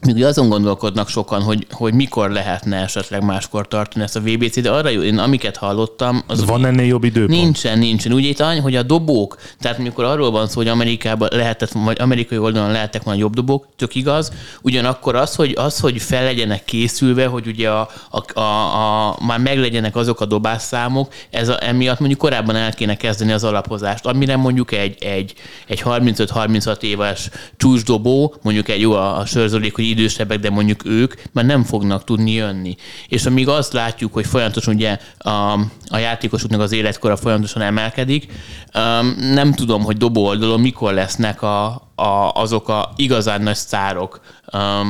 még 0.07 0.15
ugye 0.15 0.27
azon 0.27 0.49
gondolkodnak 0.49 1.09
sokan, 1.09 1.41
hogy, 1.41 1.67
hogy 1.71 1.93
mikor 1.93 2.31
lehetne 2.31 2.77
esetleg 2.77 3.23
máskor 3.23 3.67
tartani 3.67 4.03
ezt 4.03 4.15
a 4.15 4.19
VBC, 4.19 4.61
de 4.61 4.71
arra 4.71 4.89
jó, 4.89 5.01
én 5.01 5.17
amiket 5.17 5.57
hallottam, 5.57 6.23
az 6.27 6.45
Van 6.45 6.65
ennél 6.65 6.85
jobb 6.85 7.03
időpont? 7.03 7.41
Nincsen, 7.41 7.79
nincsen. 7.79 8.11
Ugye 8.11 8.27
itt 8.27 8.39
annyi, 8.39 8.59
hogy 8.59 8.75
a 8.75 8.83
dobók, 8.83 9.37
tehát 9.59 9.79
amikor 9.79 10.03
arról 10.03 10.31
van 10.31 10.47
szó, 10.47 10.55
hogy 10.55 10.67
Amerikában 10.67 11.29
lehetett, 11.31 11.71
vagy 11.71 11.97
amerikai 11.99 12.37
oldalon 12.37 12.71
lehettek 12.71 13.03
volna 13.03 13.19
jobb 13.19 13.33
dobók, 13.33 13.67
tök 13.75 13.95
igaz, 13.95 14.31
ugyanakkor 14.61 15.15
az, 15.15 15.35
hogy, 15.35 15.53
az, 15.57 15.79
hogy 15.79 16.01
fel 16.01 16.23
legyenek 16.23 16.65
készülve, 16.65 17.25
hogy 17.25 17.47
ugye 17.47 17.69
a, 17.69 17.89
a, 18.09 18.39
a, 18.39 19.09
a, 19.09 19.17
már 19.25 19.39
meglegyenek 19.39 19.95
azok 19.95 20.21
a 20.21 20.25
dobásszámok, 20.25 21.13
ez 21.29 21.49
a, 21.49 21.57
emiatt 21.59 21.99
mondjuk 21.99 22.19
korábban 22.19 22.55
el 22.55 22.73
kéne 22.73 22.95
kezdeni 22.97 23.31
az 23.31 23.43
alapozást, 23.43 24.05
amire 24.05 24.35
mondjuk 24.35 24.71
egy, 24.71 25.03
egy, 25.03 25.33
egy 25.67 25.81
35-36 25.85 26.81
éves 26.81 27.29
csúcsdobó, 27.57 28.35
mondjuk 28.41 28.69
egy 28.69 28.81
jó 28.81 28.93
a, 28.93 29.17
a 29.17 29.25
sörzölék, 29.25 29.75
hogy 29.75 29.83
idősebbek, 29.97 30.39
de 30.39 30.49
mondjuk 30.49 30.85
ők 30.85 31.13
már 31.31 31.45
nem 31.45 31.63
fognak 31.63 32.03
tudni 32.03 32.31
jönni. 32.31 32.75
És 33.07 33.25
amíg 33.25 33.47
azt 33.47 33.73
látjuk, 33.73 34.13
hogy 34.13 34.25
folyamatosan 34.25 34.73
ugye 34.73 34.97
a, 35.17 35.59
a 35.87 35.97
játékosoknak 35.97 36.61
az 36.61 36.71
életkora 36.71 37.15
folyamatosan 37.15 37.61
emelkedik, 37.61 38.31
um, 38.73 39.15
nem 39.33 39.53
tudom, 39.53 39.83
hogy 39.83 39.97
dobó 39.97 40.25
oldalon 40.25 40.59
mikor 40.59 40.93
lesznek 40.93 41.41
a, 41.41 41.65
a, 41.95 42.31
azok 42.33 42.69
a 42.69 42.93
igazán 42.95 43.41
nagy 43.41 43.55
sztárok 43.55 44.21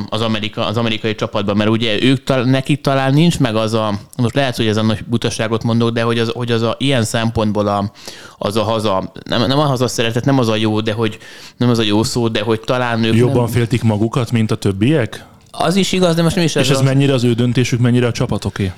az, 0.08 0.20
Amerika, 0.20 0.66
az 0.66 0.76
amerikai 0.76 1.14
csapatban, 1.14 1.56
mert 1.56 1.70
ugye 1.70 2.02
ők 2.02 2.24
tal, 2.24 2.42
nekik 2.44 2.80
talán 2.80 3.14
nincs 3.14 3.38
meg 3.38 3.56
az 3.56 3.74
a, 3.74 3.98
most 4.16 4.34
lehet, 4.34 4.56
hogy 4.56 4.66
ez 4.66 4.76
a 4.76 4.82
nagy 4.82 5.04
butaságot 5.04 5.62
mondok, 5.62 5.90
de 5.90 6.02
hogy 6.02 6.18
az, 6.18 6.30
hogy 6.34 6.52
az 6.52 6.62
a, 6.62 6.76
ilyen 6.78 7.04
szempontból 7.04 7.66
a, 7.66 7.92
az 8.38 8.56
a 8.56 8.62
haza, 8.62 9.12
nem, 9.24 9.46
nem 9.46 9.58
a 9.58 9.64
haza 9.64 9.88
szeretet, 9.88 10.24
nem 10.24 10.38
az 10.38 10.48
a 10.48 10.56
jó, 10.56 10.80
de 10.80 10.92
hogy 10.92 11.18
nem 11.56 11.68
az 11.68 11.78
a 11.78 11.82
jó 11.82 12.02
szó, 12.02 12.28
de 12.28 12.40
hogy 12.42 12.60
talán 12.60 13.04
ők 13.04 13.14
Jobban 13.14 13.42
nem, 13.42 13.46
féltik 13.46 13.82
magukat, 13.82 14.32
mint 14.32 14.50
a 14.50 14.56
többiek? 14.56 15.26
az 15.50 15.76
is 15.76 15.92
igaz, 15.92 16.14
de 16.14 16.22
most 16.22 16.34
nem 16.34 16.44
is 16.44 16.54
És 16.54 16.70
ez 16.70 16.78
az, 16.78 16.84
mennyire 16.84 17.12
az 17.12 17.24
ő 17.24 17.32
döntésük, 17.32 17.80
mennyire 17.80 18.06
a 18.06 18.12
csapatoké? 18.12 18.72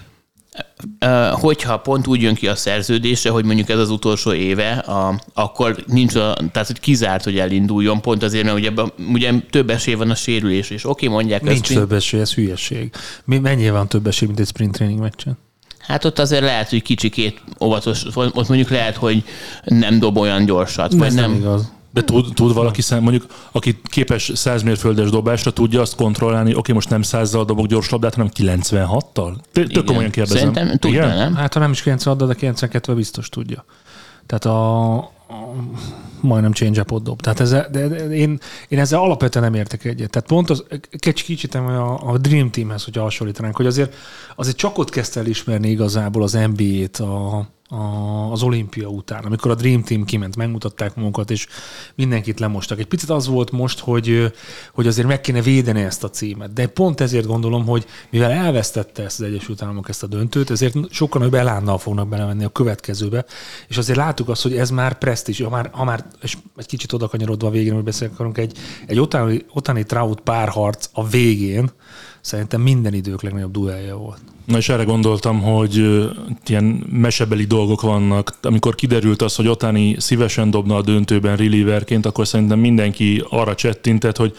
Hogyha 1.32 1.78
pont 1.78 2.06
úgy 2.06 2.22
jön 2.22 2.34
ki 2.34 2.48
a 2.48 2.54
szerződése, 2.54 3.30
hogy 3.30 3.44
mondjuk 3.44 3.68
ez 3.68 3.78
az 3.78 3.90
utolsó 3.90 4.32
éve, 4.32 4.70
a, 4.72 5.20
akkor 5.34 5.84
nincs, 5.86 6.14
a, 6.14 6.34
tehát 6.52 6.66
hogy 6.66 6.80
kizárt, 6.80 7.24
hogy 7.24 7.38
elinduljon, 7.38 8.00
pont 8.00 8.22
azért, 8.22 8.44
mert 8.44 8.56
ugye, 8.56 8.70
ugye 9.12 9.32
több 9.50 9.70
esély 9.70 9.94
van 9.94 10.10
a 10.10 10.14
sérülés, 10.14 10.70
és 10.70 10.88
oké, 10.88 11.06
mondják 11.06 11.42
Nincs 11.42 11.70
ezt, 11.70 11.78
több 11.78 11.92
esély, 11.92 12.20
ez 12.20 12.34
hülyeség. 12.34 12.92
Mi, 13.24 13.38
mennyi 13.38 13.70
van 13.70 13.88
több 13.88 14.06
esély, 14.06 14.28
mint 14.28 14.40
egy 14.40 14.46
sprint 14.46 14.72
training 14.72 15.00
meccsen? 15.00 15.38
Hát 15.78 16.04
ott 16.04 16.18
azért 16.18 16.42
lehet, 16.42 16.70
hogy 16.70 16.82
kicsikét 16.82 17.42
óvatos, 17.60 18.04
ott 18.14 18.48
mondjuk 18.48 18.68
lehet, 18.68 18.96
hogy 18.96 19.24
nem 19.64 19.98
dob 19.98 20.16
olyan 20.16 20.44
gyorsat, 20.44 20.92
vagy 20.92 21.06
Ez 21.06 21.14
nem. 21.14 21.30
nem 21.30 21.40
igaz. 21.40 21.72
De 21.92 22.04
tud, 22.04 22.34
tud 22.34 22.54
valaki 22.54 22.82
mondjuk, 23.00 23.26
aki 23.52 23.80
képes 23.84 24.30
100 24.34 24.62
mérföldes 24.62 25.10
dobásra, 25.10 25.50
tudja 25.50 25.80
azt 25.80 25.94
kontrollálni, 25.94 26.54
oké, 26.54 26.72
most 26.72 26.88
nem 26.88 27.02
100-zal 27.04 27.42
dobok 27.46 27.66
gyors 27.66 27.90
labdát, 27.90 28.14
hanem 28.14 28.30
96-tal? 28.38 29.34
Tök 29.52 29.84
komolyan 29.84 30.10
kérdezem. 30.10 30.52
Szerintem 30.54 30.90
Igen? 30.90 31.16
nem? 31.16 31.34
Hát 31.34 31.54
ha 31.54 31.60
nem 31.60 31.70
is 31.70 31.82
90 31.82 32.16
de 32.16 32.34
92 32.34 32.94
biztos 32.94 33.28
tudja. 33.28 33.64
Tehát 34.26 34.44
a, 34.44 34.96
a 34.96 35.54
majdnem 36.20 36.52
change 36.52 36.80
up 36.80 37.02
dob. 37.02 37.20
Tehát 37.20 37.40
ezzel, 37.40 37.68
de, 37.70 37.88
de, 37.88 38.10
én, 38.10 38.38
én 38.68 38.78
ezzel 38.78 39.00
alapvetően 39.00 39.44
nem 39.44 39.54
értek 39.54 39.84
egyet. 39.84 40.10
Tehát 40.10 40.28
pont 40.28 40.50
az, 40.50 40.64
kicsit, 40.98 41.26
kicsit 41.26 41.54
a, 41.54 42.10
a 42.10 42.18
Dream 42.18 42.50
Teamhez, 42.50 42.84
hogyha 42.84 43.02
hasonlítanánk, 43.02 43.56
hogy 43.56 43.66
azért, 43.66 43.94
azért 44.36 44.56
csak 44.56 44.78
ott 44.78 44.90
kezdte 44.90 45.20
el 45.20 45.26
ismerni 45.26 45.68
igazából 45.68 46.22
az 46.22 46.32
NBA-t 46.32 46.96
a, 46.96 47.48
az 48.30 48.42
olimpia 48.42 48.88
után, 48.88 49.24
amikor 49.24 49.50
a 49.50 49.54
Dream 49.54 49.82
Team 49.82 50.04
kiment, 50.04 50.36
megmutatták 50.36 50.94
magukat, 50.94 51.30
és 51.30 51.46
mindenkit 51.94 52.40
lemostak. 52.40 52.78
Egy 52.78 52.86
picit 52.86 53.10
az 53.10 53.26
volt 53.26 53.50
most, 53.50 53.78
hogy, 53.78 54.32
hogy 54.72 54.86
azért 54.86 55.06
meg 55.06 55.20
kéne 55.20 55.42
védeni 55.42 55.82
ezt 55.82 56.04
a 56.04 56.10
címet. 56.10 56.52
De 56.52 56.66
pont 56.66 57.00
ezért 57.00 57.26
gondolom, 57.26 57.66
hogy 57.66 57.86
mivel 58.10 58.30
elvesztette 58.30 59.02
ezt 59.02 59.20
az 59.20 59.26
Egyesült 59.26 59.62
Államok 59.62 59.88
ezt 59.88 60.02
a 60.02 60.06
döntőt, 60.06 60.50
ezért 60.50 60.74
sokkal 60.90 61.20
nagyobb 61.20 61.40
elánnal 61.40 61.78
fognak 61.78 62.08
belemenni 62.08 62.44
a 62.44 62.48
következőbe, 62.48 63.24
és 63.68 63.76
azért 63.76 63.98
láttuk 63.98 64.28
azt, 64.28 64.42
hogy 64.42 64.56
ez 64.56 64.70
már 64.70 64.98
presztis, 64.98 65.40
ha 65.40 65.50
már, 65.50 65.70
ha 65.72 65.84
már 65.84 66.06
és 66.22 66.36
egy 66.56 66.66
kicsit 66.66 66.92
oda 66.92 67.08
kanyarodva 67.08 67.46
a 67.46 67.50
végén, 67.50 67.74
hogy 67.74 68.10
akarunk, 68.12 68.38
egy, 68.38 68.58
egy 68.86 68.98
otani, 68.98 69.44
otani 69.52 69.84
Trout 69.84 70.20
párharc 70.20 70.88
a 70.92 71.08
végén, 71.08 71.70
szerintem 72.20 72.60
minden 72.60 72.94
idők 72.94 73.22
legnagyobb 73.22 73.52
duelja 73.52 73.96
volt. 73.96 74.20
Na 74.50 74.56
és 74.56 74.68
erre 74.68 74.82
gondoltam, 74.82 75.40
hogy 75.40 75.74
ilyen 76.46 76.86
mesebeli 76.90 77.44
dolgok 77.44 77.80
vannak. 77.80 78.34
Amikor 78.42 78.74
kiderült 78.74 79.22
az, 79.22 79.34
hogy 79.34 79.48
Otani 79.48 79.96
szívesen 79.98 80.50
dobna 80.50 80.76
a 80.76 80.82
döntőben 80.82 81.36
relieverként, 81.36 82.06
akkor 82.06 82.26
szerintem 82.26 82.58
mindenki 82.58 83.24
arra 83.28 83.54
csettintett, 83.54 84.16
hogy 84.16 84.36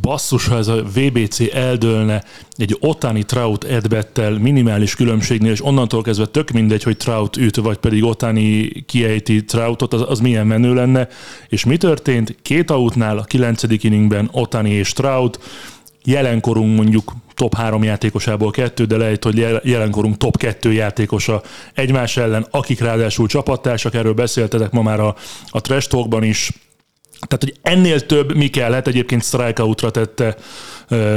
basszus, 0.00 0.46
ha 0.46 0.56
ez 0.56 0.68
a 0.68 0.82
VBC 0.82 1.54
eldőlne 1.54 2.24
egy 2.56 2.76
Otani 2.80 3.22
Trout 3.22 3.64
edbettel 3.64 4.38
minimális 4.38 4.94
különbségnél, 4.94 5.52
és 5.52 5.64
onnantól 5.64 6.02
kezdve 6.02 6.26
tök 6.26 6.50
mindegy, 6.50 6.82
hogy 6.82 6.96
Trout 6.96 7.36
üt, 7.36 7.56
vagy 7.56 7.78
pedig 7.78 8.04
Otani 8.04 8.68
kiejti 8.86 9.44
Troutot, 9.44 9.92
az, 9.92 10.04
az 10.08 10.20
milyen 10.20 10.46
menő 10.46 10.74
lenne. 10.74 11.08
És 11.48 11.64
mi 11.64 11.76
történt? 11.76 12.36
Két 12.42 12.70
outnál 12.70 13.18
a 13.18 13.24
kilencedik 13.24 13.84
inningben 13.84 14.28
Otani 14.32 14.70
és 14.70 14.92
Trout, 14.92 15.38
jelenkorunk 16.10 16.76
mondjuk 16.76 17.12
top 17.34 17.54
három 17.54 17.84
játékosából 17.84 18.50
kettő, 18.50 18.84
de 18.84 18.96
lehet, 18.96 19.24
hogy 19.24 19.36
jel- 19.36 19.64
jelenkorunk 19.64 20.16
top 20.16 20.36
kettő 20.36 20.72
játékosa 20.72 21.42
egymás 21.74 22.16
ellen, 22.16 22.46
akik 22.50 22.80
ráadásul 22.80 23.26
csapattársak, 23.26 23.94
erről 23.94 24.14
beszéltetek 24.14 24.70
ma 24.70 24.82
már 24.82 25.00
a, 25.00 25.14
a 25.46 25.60
Trash 25.60 25.88
Talkban 25.88 26.22
is. 26.22 26.52
Tehát, 27.20 27.44
hogy 27.44 27.54
ennél 27.62 28.06
több 28.06 28.34
mi 28.34 28.48
kellett, 28.48 28.86
egyébként 28.86 29.22
strikeoutra 29.22 29.90
tette 29.90 30.36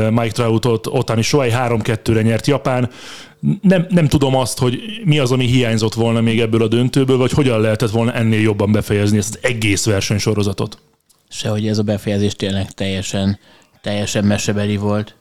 Mike 0.09 0.31
Troutot, 0.31 0.87
Otani 0.87 1.21
Sohei 1.21 1.51
3-2-re 1.53 2.21
nyert 2.21 2.47
Japán. 2.47 2.89
Nem, 3.61 3.85
nem 3.89 4.07
tudom 4.07 4.35
azt, 4.35 4.59
hogy 4.59 4.79
mi 5.03 5.19
az, 5.19 5.31
ami 5.31 5.45
hiányzott 5.45 5.93
volna 5.93 6.21
még 6.21 6.39
ebből 6.39 6.61
a 6.61 6.67
döntőből, 6.67 7.17
vagy 7.17 7.31
hogyan 7.31 7.61
lehetett 7.61 7.89
volna 7.89 8.13
ennél 8.13 8.41
jobban 8.41 8.71
befejezni 8.71 9.17
ezt 9.17 9.35
az 9.35 9.49
egész 9.49 9.85
versenysorozatot. 9.85 10.77
Sehogy 11.29 11.67
ez 11.67 11.77
a 11.77 11.83
befejezés 11.83 12.33
tényleg 12.35 12.71
teljesen, 12.71 13.39
teljesen 13.81 14.23
mesebeli 14.23 14.77
volt. 14.77 15.15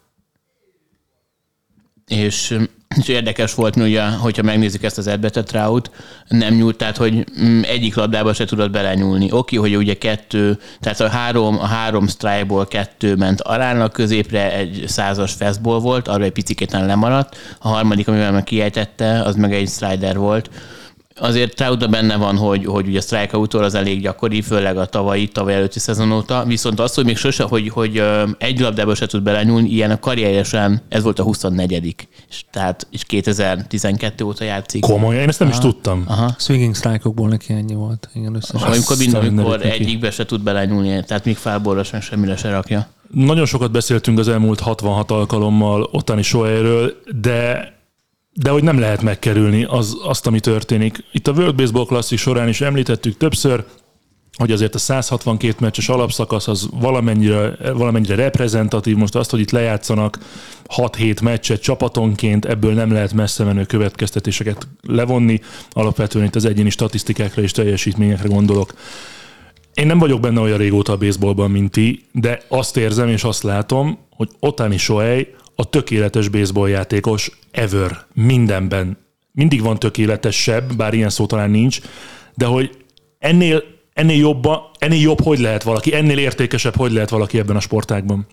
És, 2.06 2.58
és 2.96 3.08
érdekes 3.08 3.54
volt, 3.54 3.76
ugye, 3.76 4.02
hogyha 4.02 4.42
megnézzük 4.42 4.82
ezt 4.82 4.98
az 4.98 5.06
Edbetet 5.06 5.46
Trout, 5.46 5.90
nem 6.28 6.54
nyúlt, 6.54 6.76
tehát 6.76 6.96
hogy 6.96 7.24
mm, 7.40 7.62
egyik 7.62 7.94
labdába 7.94 8.32
se 8.32 8.44
tudott 8.44 8.70
belenyúlni. 8.70 9.32
Oké, 9.32 9.56
hogy 9.56 9.76
ugye 9.76 9.94
kettő, 9.94 10.58
tehát 10.80 11.00
a 11.00 11.08
három, 11.08 11.58
a 11.58 11.66
három 11.66 12.06
strike-ból 12.06 12.66
kettő 12.66 13.14
ment 13.14 13.40
aránylag 13.40 13.92
középre, 13.92 14.52
egy 14.52 14.84
százas 14.86 15.32
fastball 15.32 15.78
volt, 15.78 16.08
arra 16.08 16.24
egy 16.24 16.32
picikéten 16.32 16.86
lemaradt, 16.86 17.36
a 17.58 17.68
harmadik, 17.68 18.08
amivel 18.08 18.32
meg 18.32 18.44
kiejtette, 18.44 19.22
az 19.22 19.36
meg 19.36 19.52
egy 19.52 19.68
slider 19.68 20.16
volt 20.16 20.50
azért 21.20 21.54
Troutba 21.54 21.86
benne 21.86 22.16
van, 22.16 22.36
hogy, 22.36 22.64
hogy 22.64 22.86
ugye 22.86 22.98
a 22.98 23.02
strikeout 23.02 23.54
az 23.54 23.74
elég 23.74 24.00
gyakori, 24.00 24.42
főleg 24.42 24.76
a 24.76 24.86
tavalyi, 24.86 25.28
tavaly 25.28 25.54
előtti 25.54 25.78
szezon 25.78 26.12
óta, 26.12 26.44
viszont 26.46 26.80
az, 26.80 26.94
hogy 26.94 27.04
még 27.04 27.16
sose, 27.16 27.42
hogy, 27.42 27.68
hogy 27.68 28.02
egy 28.38 28.60
labdába 28.60 28.94
se 28.94 29.06
tud 29.06 29.22
belenyúlni, 29.22 29.68
ilyen 29.68 29.90
a 29.90 29.98
karrieresen, 29.98 30.82
ez 30.88 31.02
volt 31.02 31.18
a 31.18 31.22
24 31.22 31.96
és 32.28 32.44
tehát 32.50 32.86
és 32.90 33.04
2012 33.04 34.24
óta 34.24 34.44
játszik. 34.44 34.80
Komolyan, 34.80 35.22
én 35.22 35.28
ezt 35.28 35.38
nem 35.38 35.48
is 35.48 35.58
tudtam. 35.58 36.04
Aha. 36.06 36.34
Swinging 36.38 36.74
strike-okból 36.74 37.28
neki 37.28 37.52
ennyi 37.52 37.74
volt. 37.74 38.08
Igen, 38.14 38.34
összesen. 38.34 38.68
Amikor, 38.68 38.96
mind, 38.96 39.14
amikor 39.14 39.66
egyikbe 39.66 40.10
se 40.10 40.24
tud 40.24 40.42
belenyúlni, 40.42 41.04
tehát 41.06 41.24
még 41.24 41.36
fálborra 41.36 41.82
sem 41.82 42.00
semmire 42.00 42.36
se 42.36 42.50
rakja. 42.50 42.86
Nagyon 43.10 43.46
sokat 43.46 43.70
beszéltünk 43.70 44.18
az 44.18 44.28
elmúlt 44.28 44.60
66 44.60 45.10
alkalommal 45.10 45.88
Otani 45.92 46.22
Soheiről, 46.22 46.92
de 47.20 47.72
de 48.32 48.50
hogy 48.50 48.62
nem 48.62 48.78
lehet 48.78 49.02
megkerülni 49.02 49.64
az, 49.64 49.96
azt, 50.02 50.26
ami 50.26 50.40
történik. 50.40 51.04
Itt 51.12 51.28
a 51.28 51.32
World 51.32 51.54
Baseball 51.54 51.86
Classic 51.86 52.20
során 52.20 52.48
is 52.48 52.60
említettük 52.60 53.16
többször, 53.16 53.64
hogy 54.36 54.52
azért 54.52 54.74
a 54.74 54.78
162 54.78 55.56
meccses 55.60 55.88
alapszakasz 55.88 56.48
az 56.48 56.68
valamennyire, 56.72 57.56
valamennyire 57.72 58.14
reprezentatív. 58.14 58.96
Most 58.96 59.14
azt, 59.14 59.30
hogy 59.30 59.40
itt 59.40 59.50
lejátszanak 59.50 60.18
6-7 60.76 61.22
meccset 61.22 61.62
csapatonként, 61.62 62.44
ebből 62.44 62.74
nem 62.74 62.92
lehet 62.92 63.12
messze 63.12 63.44
menő 63.44 63.64
következtetéseket 63.64 64.68
levonni. 64.82 65.40
Alapvetően 65.70 66.24
itt 66.24 66.34
az 66.34 66.44
egyéni 66.44 66.70
statisztikákra 66.70 67.42
és 67.42 67.52
teljesítményekre 67.52 68.28
gondolok. 68.28 68.74
Én 69.74 69.86
nem 69.86 69.98
vagyok 69.98 70.20
benne 70.20 70.40
olyan 70.40 70.58
régóta 70.58 70.92
a 70.92 70.96
baseballban, 70.96 71.50
mint 71.50 71.72
ti, 71.72 72.04
de 72.12 72.42
azt 72.48 72.76
érzem 72.76 73.08
és 73.08 73.24
azt 73.24 73.42
látom, 73.42 73.98
hogy 74.10 74.28
Otani 74.38 74.76
Shohei 74.76 75.34
a 75.60 75.64
tökéletes 75.64 76.28
baseball 76.28 76.68
játékos 76.68 77.30
ever, 77.50 78.06
mindenben. 78.14 78.98
Mindig 79.32 79.62
van 79.62 79.78
tökéletesebb, 79.78 80.76
bár 80.76 80.94
ilyen 80.94 81.08
szó 81.10 81.26
talán 81.26 81.50
nincs, 81.50 81.80
de 82.34 82.46
hogy 82.46 82.70
ennél, 83.18 83.62
ennél, 83.92 84.18
jobba, 84.18 84.70
ennél 84.78 85.00
jobb 85.00 85.20
hogy 85.20 85.38
lehet 85.38 85.62
valaki, 85.62 85.94
ennél 85.94 86.18
értékesebb 86.18 86.76
hogy 86.76 86.92
lehet 86.92 87.10
valaki 87.10 87.38
ebben 87.38 87.56
a 87.56 87.60
sportágban. 87.60 88.26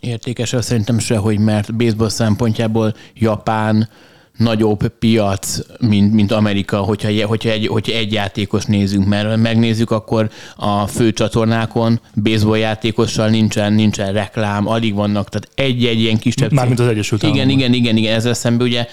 Értékesebb 0.00 0.62
szerintem 0.62 0.98
sehogy, 0.98 1.38
mert 1.38 1.76
baseball 1.76 2.08
szempontjából 2.08 2.94
Japán 3.14 3.88
nagyobb 4.36 4.88
piac, 4.88 5.58
mint, 5.80 6.12
mint 6.12 6.32
Amerika, 6.32 6.78
hogyha, 6.78 7.26
hogyha, 7.26 7.50
egy, 7.50 7.66
hogyha 7.66 7.92
egy 7.92 8.12
játékos 8.12 8.64
nézünk, 8.64 9.06
mert 9.06 9.36
megnézzük, 9.36 9.90
akkor 9.90 10.30
a 10.56 10.86
fő 10.86 11.12
csatornákon 11.12 12.00
baseball 12.22 12.58
játékossal 12.58 13.28
nincsen, 13.28 13.72
nincsen 13.72 14.12
reklám, 14.12 14.66
alig 14.66 14.94
vannak, 14.94 15.28
tehát 15.28 15.48
egy-egy 15.54 16.00
ilyen 16.00 16.18
kisebb 16.18 16.52
Mármint 16.52 16.80
az 16.80 16.86
Egyesült 16.86 17.22
igen, 17.22 17.34
Államokban. 17.34 17.58
igen, 17.58 17.74
igen, 17.74 17.96
igen, 17.96 18.14
ezzel 18.14 18.34
szemben 18.34 18.66
ugye 18.66 18.86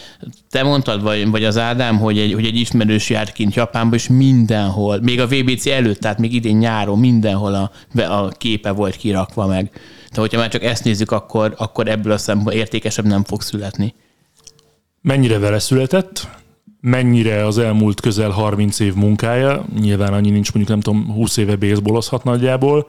te 0.49 0.63
mondtad, 0.63 1.01
vagy, 1.01 1.29
vagy 1.29 1.43
az 1.43 1.57
Ádám, 1.57 1.97
hogy 1.97 2.17
egy, 2.17 2.33
hogy 2.33 2.45
egy 2.45 2.59
ismerős 2.59 3.09
járt 3.09 3.31
kint 3.31 3.55
Japánban, 3.55 3.97
és 3.97 4.07
mindenhol, 4.07 4.99
még 5.01 5.19
a 5.19 5.27
VBC 5.27 5.65
előtt, 5.65 5.99
tehát 5.99 6.19
még 6.19 6.33
idén 6.33 6.57
nyáron 6.57 6.99
mindenhol 6.99 7.53
a, 7.53 7.71
a 8.01 8.27
képe 8.27 8.71
volt 8.71 8.95
kirakva 8.95 9.47
meg. 9.47 9.69
Tehát 9.71 10.29
hogyha 10.29 10.39
már 10.39 10.49
csak 10.49 10.63
ezt 10.63 10.83
nézzük, 10.83 11.11
akkor, 11.11 11.53
akkor 11.57 11.87
ebből 11.87 12.11
a 12.11 12.17
szempontból 12.17 12.53
értékesebb 12.53 13.05
nem 13.05 13.23
fog 13.23 13.41
születni. 13.41 13.93
Mennyire 15.03 15.39
vele 15.39 15.59
született, 15.59 16.27
mennyire 16.81 17.45
az 17.45 17.57
elmúlt 17.57 18.01
közel 18.01 18.29
30 18.29 18.79
év 18.79 18.93
munkája, 18.93 19.65
nyilván 19.79 20.13
annyi 20.13 20.29
nincs, 20.29 20.53
mondjuk 20.53 20.69
nem 20.69 20.79
tudom, 20.79 21.13
20 21.13 21.37
éve 21.37 21.55
baseballozhat 21.55 22.23
nagyjából, 22.23 22.87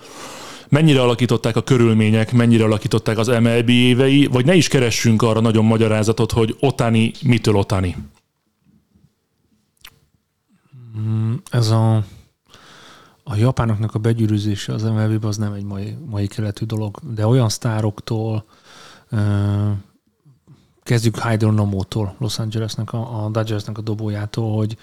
mennyire 0.68 1.02
alakították 1.02 1.56
a 1.56 1.62
körülmények, 1.62 2.33
mennyire 2.33 2.64
alakították 2.64 3.18
az 3.18 3.26
MLB 3.26 3.68
évei, 3.68 4.26
vagy 4.26 4.44
ne 4.44 4.54
is 4.54 4.68
keressünk 4.68 5.23
arra 5.23 5.40
nagyon 5.40 5.64
magyarázatot, 5.64 6.33
hogy 6.33 6.56
Otani 6.61 7.12
mitől 7.23 7.56
Otani. 7.56 7.97
Ez 11.50 11.71
a, 11.71 11.97
a 13.25 13.37
japánoknak 13.37 13.94
a 13.94 13.99
begyűrűzése 13.99 14.73
az 14.73 14.83
mlb 14.83 15.25
az 15.25 15.37
nem 15.37 15.52
egy 15.52 15.64
mai, 15.64 15.97
mai 16.06 16.26
keletű 16.26 16.64
dolog, 16.64 16.99
de 17.14 17.26
olyan 17.26 17.49
sztároktól, 17.49 18.44
kezdjük 20.85 21.23
Hydro 21.23 21.50
Nomótól, 21.50 22.14
Los 22.19 22.38
Angelesnek, 22.38 22.93
a, 22.93 23.25
a 23.25 23.29
Dodgersnek 23.29 23.79
a 23.79 23.81
dobójától, 23.81 24.57
hogy, 24.57 24.76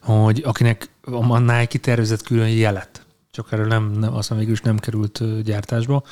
hogy 0.00 0.42
akinek 0.44 0.90
a 1.02 1.38
Nike 1.38 1.78
tervezett 1.78 2.22
külön 2.22 2.48
jelet, 2.48 3.04
csak 3.30 3.52
erről 3.52 3.66
nem, 3.66 3.90
nem 3.90 4.14
aztán 4.14 4.38
végül 4.38 4.52
is 4.52 4.60
nem 4.60 4.78
került 4.78 5.42
gyártásba. 5.42 6.02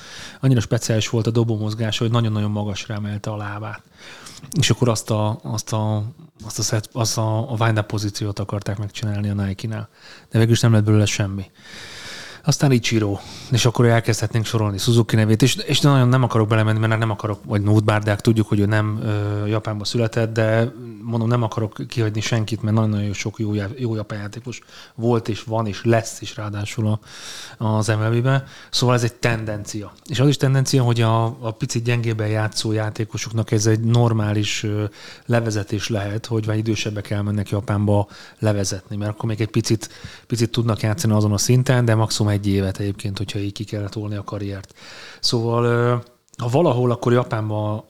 Annyira 0.40 0.60
speciális 0.60 1.08
volt 1.08 1.26
a 1.26 1.30
dobó 1.30 1.56
mozgása, 1.56 2.04
hogy 2.04 2.12
nagyon-nagyon 2.12 2.50
magasra 2.50 2.94
emelte 2.94 3.30
a 3.30 3.36
lábát. 3.36 3.82
És 4.58 4.70
akkor 4.70 4.88
azt 4.88 5.10
a, 5.10 5.38
azt 5.42 5.72
a, 5.72 6.02
azt 6.44 6.58
a, 6.58 6.62
set, 6.62 6.88
azt 6.92 7.18
a, 7.18 7.52
a 7.52 7.56
wind 7.58 7.82
pozíciót 7.82 8.38
akarták 8.38 8.78
megcsinálni 8.78 9.28
a 9.28 9.34
Nike-nál. 9.34 9.88
De 10.30 10.38
végül 10.38 10.52
is 10.52 10.60
nem 10.60 10.72
lett 10.72 10.84
belőle 10.84 11.06
semmi. 11.06 11.50
Aztán 12.48 12.72
Ichiro, 12.72 13.18
és 13.50 13.64
akkor 13.64 13.86
elkezdhetnénk 13.86 14.44
sorolni 14.44 14.78
Suzuki 14.78 15.16
nevét, 15.16 15.42
és, 15.42 15.54
és 15.54 15.80
nagyon 15.80 16.08
nem 16.08 16.22
akarok 16.22 16.48
belemenni, 16.48 16.78
mert 16.78 16.98
nem 16.98 17.10
akarok, 17.10 17.40
vagy 17.44 17.62
Nótbárdák, 17.62 18.20
tudjuk, 18.20 18.48
hogy 18.48 18.60
ő 18.60 18.66
nem 18.66 19.00
ö, 19.02 19.46
Japánban 19.46 19.84
született, 19.84 20.32
de 20.32 20.72
mondom, 21.02 21.28
nem 21.28 21.42
akarok 21.42 21.80
kihagyni 21.88 22.20
senkit, 22.20 22.62
mert 22.62 22.74
nagyon-nagyon 22.74 23.12
sok 23.12 23.38
jó, 23.38 23.54
jó 23.76 23.94
japán 23.94 24.18
játékos 24.18 24.60
volt, 24.94 25.28
és 25.28 25.42
van, 25.42 25.66
és 25.66 25.84
lesz 25.84 26.20
is 26.20 26.36
ráadásul 26.36 26.98
az 27.58 27.86
MLB-ben. 27.86 28.44
Szóval 28.70 28.94
ez 28.94 29.02
egy 29.02 29.14
tendencia. 29.14 29.92
És 30.06 30.20
az 30.20 30.28
is 30.28 30.36
tendencia, 30.36 30.82
hogy 30.82 31.00
a, 31.00 31.24
a 31.24 31.50
picit 31.50 31.84
gyengében 31.84 32.28
játszó 32.28 32.72
játékosoknak 32.72 33.50
ez 33.50 33.66
egy 33.66 33.80
normális 33.80 34.62
ö, 34.62 34.84
levezetés 35.26 35.88
lehet, 35.88 36.26
hogy 36.26 36.46
vagy 36.46 36.58
idősebbek 36.58 37.10
elmennek 37.10 37.48
Japánba 37.48 38.08
levezetni, 38.38 38.96
mert 38.96 39.10
akkor 39.10 39.28
még 39.28 39.40
egy 39.40 39.50
picit, 39.50 39.88
picit 40.26 40.50
tudnak 40.50 40.80
játszani 40.80 41.12
azon 41.12 41.32
a 41.32 41.38
szinten, 41.38 41.84
de 41.84 41.94
maximum 41.94 42.32
egy 42.37 42.37
évet 42.46 42.78
egyébként, 42.78 43.18
hogyha 43.18 43.38
így 43.38 43.52
ki 43.52 43.64
kellett 43.64 43.92
volni 43.92 44.14
a 44.14 44.24
karriert. 44.24 44.74
Szóval 45.20 45.64
ha 46.36 46.48
valahol, 46.48 46.90
akkor 46.90 47.12
Japánban 47.12 47.84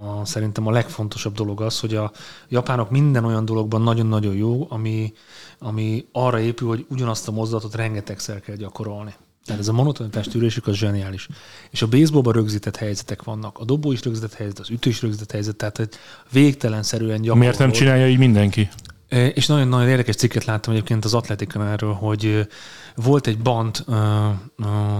a, 0.00 0.24
szerintem 0.24 0.66
a 0.66 0.70
legfontosabb 0.70 1.34
dolog 1.34 1.60
az, 1.60 1.80
hogy 1.80 1.94
a 1.94 2.12
japánok 2.48 2.90
minden 2.90 3.24
olyan 3.24 3.44
dologban 3.44 3.82
nagyon-nagyon 3.82 4.34
jó, 4.34 4.66
ami, 4.68 5.12
ami 5.58 6.06
arra 6.12 6.40
épül, 6.40 6.68
hogy 6.68 6.86
ugyanazt 6.88 7.28
a 7.28 7.32
mozdulatot 7.32 7.74
rengetegszer 7.74 8.40
kell 8.40 8.56
gyakorolni. 8.56 9.14
Tehát 9.44 9.60
ez 9.60 9.68
a 9.68 9.72
monotonitás 9.72 10.26
tűrésük 10.26 10.66
az 10.66 10.74
zseniális. 10.74 11.28
És 11.70 11.82
a 11.82 11.88
baseballban 11.88 12.32
rögzített 12.32 12.76
helyzetek 12.76 13.22
vannak. 13.22 13.58
A 13.58 13.64
dobó 13.64 13.92
is 13.92 14.02
rögzített 14.02 14.34
helyzet, 14.34 14.58
az 14.58 14.70
ütő 14.70 14.90
is 14.90 15.02
rögzített 15.02 15.30
helyzet, 15.30 15.56
tehát 15.56 15.88
végtelenszerűen 16.30 17.16
gyakorol. 17.20 17.38
Miért 17.38 17.58
nem 17.58 17.70
csinálja 17.70 18.08
így 18.08 18.18
mindenki? 18.18 18.68
És 19.08 19.46
nagyon-nagyon 19.46 19.88
érdekes 19.88 20.14
cikket 20.14 20.44
láttam 20.44 20.72
egyébként 20.72 21.04
az 21.04 21.14
atletikon 21.14 21.66
erről, 21.66 21.92
hogy 21.92 22.48
volt 22.96 23.26
egy 23.26 23.38
band, 23.38 23.84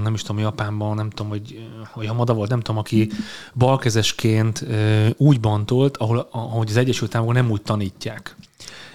nem 0.03 0.15
is 0.15 0.23
tudom, 0.23 0.43
Japánban, 0.43 0.95
nem 0.95 1.11
tudom, 1.11 1.29
hogy, 1.29 1.69
hogy 1.91 2.07
Hamada 2.07 2.35
volt, 2.35 2.51
nem 2.51 2.61
tudom, 2.61 2.81
aki 2.81 3.11
balkezesként 3.55 4.67
úgy 5.17 5.41
bantolt, 5.41 5.97
ahol, 5.97 6.29
ahogy 6.31 6.69
az 6.69 6.77
Egyesült 6.77 7.15
Államokban 7.15 7.43
nem 7.43 7.53
úgy 7.53 7.63
tanítják. 7.63 8.37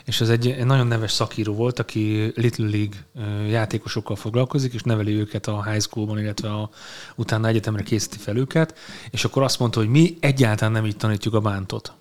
És 0.06 0.22
ez 0.22 0.30
egy, 0.30 0.48
egy 0.48 0.66
nagyon 0.66 0.88
neves 0.88 1.12
szakíró 1.12 1.54
volt, 1.54 1.80
aki 1.80 2.32
Little 2.36 2.70
League 2.70 2.98
játékosokkal 3.50 4.16
foglalkozik, 4.16 4.74
és 4.74 4.82
neveli 4.82 5.14
őket 5.14 5.48
a 5.48 5.64
high 5.64 5.82
schoolban, 5.82 6.20
illetve 6.20 6.50
a, 6.50 6.70
utána 7.16 7.48
egyetemre 7.48 7.84
készíti 7.84 8.18
fel 8.18 8.38
őket, 8.38 8.78
és 9.10 9.26
akkor 9.26 9.44
azt 9.44 9.60
mondta, 9.60 9.80
hogy 9.80 9.90
mi 9.90 10.18
egyáltalán 10.20 10.74
nem 10.74 10.86
így 10.86 10.98
tanítjuk 10.98 11.34
a 11.34 11.40
bántot. 11.40 11.94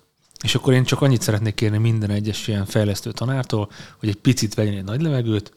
És 0.43 0.55
akkor 0.55 0.73
én 0.73 0.83
csak 0.83 1.01
annyit 1.01 1.21
szeretnék 1.21 1.55
kérni 1.55 1.77
minden 1.77 2.09
egyes 2.09 2.47
ilyen 2.47 2.65
fejlesztő 2.65 3.11
tanártól, 3.11 3.69
hogy 3.99 4.09
egy 4.09 4.15
picit 4.15 4.53
vegyen 4.53 4.73
egy 4.73 4.83
nagy 4.83 5.01
levegőt, 5.01 5.53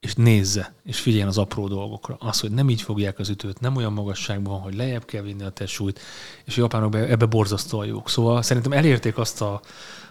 és 0.00 0.14
nézze, 0.14 0.74
és 0.84 1.00
figyeljen 1.00 1.28
az 1.28 1.38
apró 1.38 1.68
dolgokra. 1.68 2.16
Az, 2.18 2.40
hogy 2.40 2.50
nem 2.50 2.70
így 2.70 2.82
fogják 2.82 3.18
az 3.18 3.28
ütőt, 3.28 3.60
nem 3.60 3.76
olyan 3.76 3.92
magasságban, 3.92 4.60
hogy 4.60 4.74
lejjebb 4.74 5.04
kell 5.04 5.22
vinni 5.22 5.42
a 5.42 5.50
testsúlyt, 5.50 6.00
és 6.44 6.58
a 6.58 6.60
japánok 6.60 6.94
ebbe 6.94 7.26
borzasztóan 7.26 7.86
jók. 7.86 8.10
Szóval 8.10 8.42
szerintem 8.42 8.72
elérték 8.72 9.18
azt 9.18 9.40
a, 9.40 9.60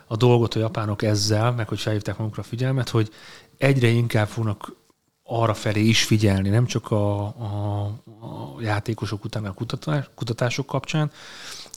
a 0.07 0.15
dolgot 0.15 0.55
a 0.55 0.59
japánok 0.59 1.01
ezzel, 1.01 1.51
meg 1.51 1.67
hogy 1.67 1.79
felhívták 1.79 2.17
magukra 2.17 2.41
a 2.41 2.45
figyelmet, 2.45 2.89
hogy 2.89 3.11
egyre 3.57 3.87
inkább 3.87 4.27
fognak 4.27 4.75
arra 5.23 5.53
felé 5.53 5.81
is 5.81 6.03
figyelni, 6.03 6.49
nem 6.49 6.65
csak 6.65 6.91
a, 6.91 7.23
a, 7.23 7.83
a 8.21 8.61
játékosok 8.61 9.23
után 9.23 9.45
a 9.45 9.53
kutatás, 9.53 10.09
kutatások 10.15 10.65
kapcsán, 10.65 11.11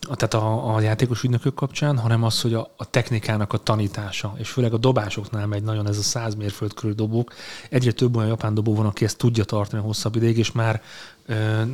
tehát 0.01 0.35
a, 0.35 0.75
a 0.75 0.81
játékos 0.81 1.23
ügynökök 1.23 1.55
kapcsán, 1.55 1.99
hanem 1.99 2.23
az, 2.23 2.41
hogy 2.41 2.55
a, 2.55 2.71
a 2.77 2.91
technikának 2.91 3.53
a 3.53 3.59
tanítása, 3.59 4.35
és 4.37 4.51
főleg 4.51 4.73
a 4.73 4.79
dobásoknál 4.79 5.47
megy 5.47 5.63
nagyon 5.63 5.89
ez 5.89 5.99
a 5.99 6.03
100 6.03 6.35
mérföld 6.35 6.75
körül 6.75 6.95
dobók. 6.95 7.35
Egyre 7.71 7.93
több 7.93 8.17
olyan 8.17 8.29
japán 8.29 8.55
dobó 8.55 8.75
van, 8.75 8.87
aki 8.87 9.05
ezt 9.05 9.19
tudja 9.19 9.45
tartani 9.45 9.83
hosszabb 9.83 10.17
ideig, 10.17 10.39
és 10.39 10.53
már 10.53 10.83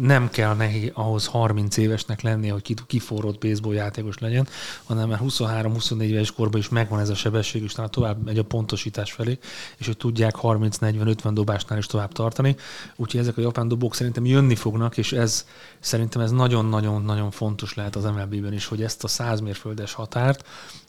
nem 0.01 0.29
kell 0.31 0.55
neki 0.55 0.90
ahhoz 0.95 1.27
30 1.27 1.77
évesnek 1.77 2.21
lennie, 2.21 2.53
hogy 2.53 2.75
kiforrott 2.87 3.47
baseball 3.47 3.75
játékos 3.75 4.19
legyen, 4.19 4.49
hanem 4.85 5.09
már 5.09 5.21
23-24 5.23 6.01
éves 6.01 6.33
korban 6.33 6.61
is 6.61 6.69
megvan 6.69 7.01
ez 7.01 7.09
a 7.09 7.14
sebesség, 7.14 7.62
és 7.62 7.73
talán 7.73 7.90
tovább 7.90 8.25
megy 8.25 8.38
a 8.38 8.45
pontosítás 8.45 9.12
felé, 9.12 9.38
és 9.77 9.87
hogy 9.87 9.97
tudják 9.97 10.35
30-40-50 10.42 11.31
dobásnál 11.33 11.79
is 11.79 11.87
tovább 11.87 12.12
tartani. 12.12 12.57
Úgyhogy 12.97 13.21
ezek 13.21 13.37
a 13.37 13.40
japán 13.40 13.69
dobók 13.69 13.95
szerintem 13.95 14.25
jönni 14.27 14.55
fognak, 14.55 14.97
és 14.97 15.12
ez 15.12 15.47
szerintem 15.81 16.23
ez 16.23 16.31
nagyon-nagyon-nagyon 16.31 17.31
fontos 17.31 17.75
lehet 17.75 17.97
az 17.97 18.05
MLB-ben 18.05 18.53
is, 18.53 18.66
hogy 18.66 18.83
ezt 18.83 19.05
a 19.05 19.09
100 19.09 19.40
mérföldes 19.40 19.92
határt, 19.92 20.45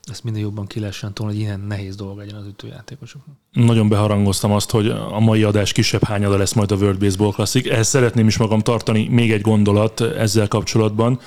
ezt 0.10 0.24
minél 0.24 0.42
jobban 0.42 0.66
ki 0.66 0.80
lehessen 0.80 1.14
tolni, 1.14 1.34
hogy 1.34 1.42
ilyen 1.42 1.60
nehéz 1.60 1.96
dolga 1.96 2.20
legyen 2.20 2.36
az 2.36 2.46
ütőjátékosoknak. 2.48 3.36
Nagyon 3.52 3.90
beharangoztam 3.90 4.52
azt, 4.52 4.72
hogy 4.72 4.88
a 4.90 5.20
mai 5.20 5.44
adás 5.44 5.72
kisebb 5.72 6.04
hányada 6.04 6.38
lesz 6.38 6.54
majd 6.54 6.72
a 6.72 6.76
World 6.76 7.00
Baseball 7.00 7.32
Classic. 7.32 7.68
Ehhez 7.68 7.88
szeretném 7.88 8.28
is 8.28 8.38
magam 8.38 8.60
tartani 8.60 9.08
még 9.08 9.32
egy 9.32 9.42
gondolat 9.42 10.02
ezzel 10.02 10.48
kapcsolatban. 10.48 11.20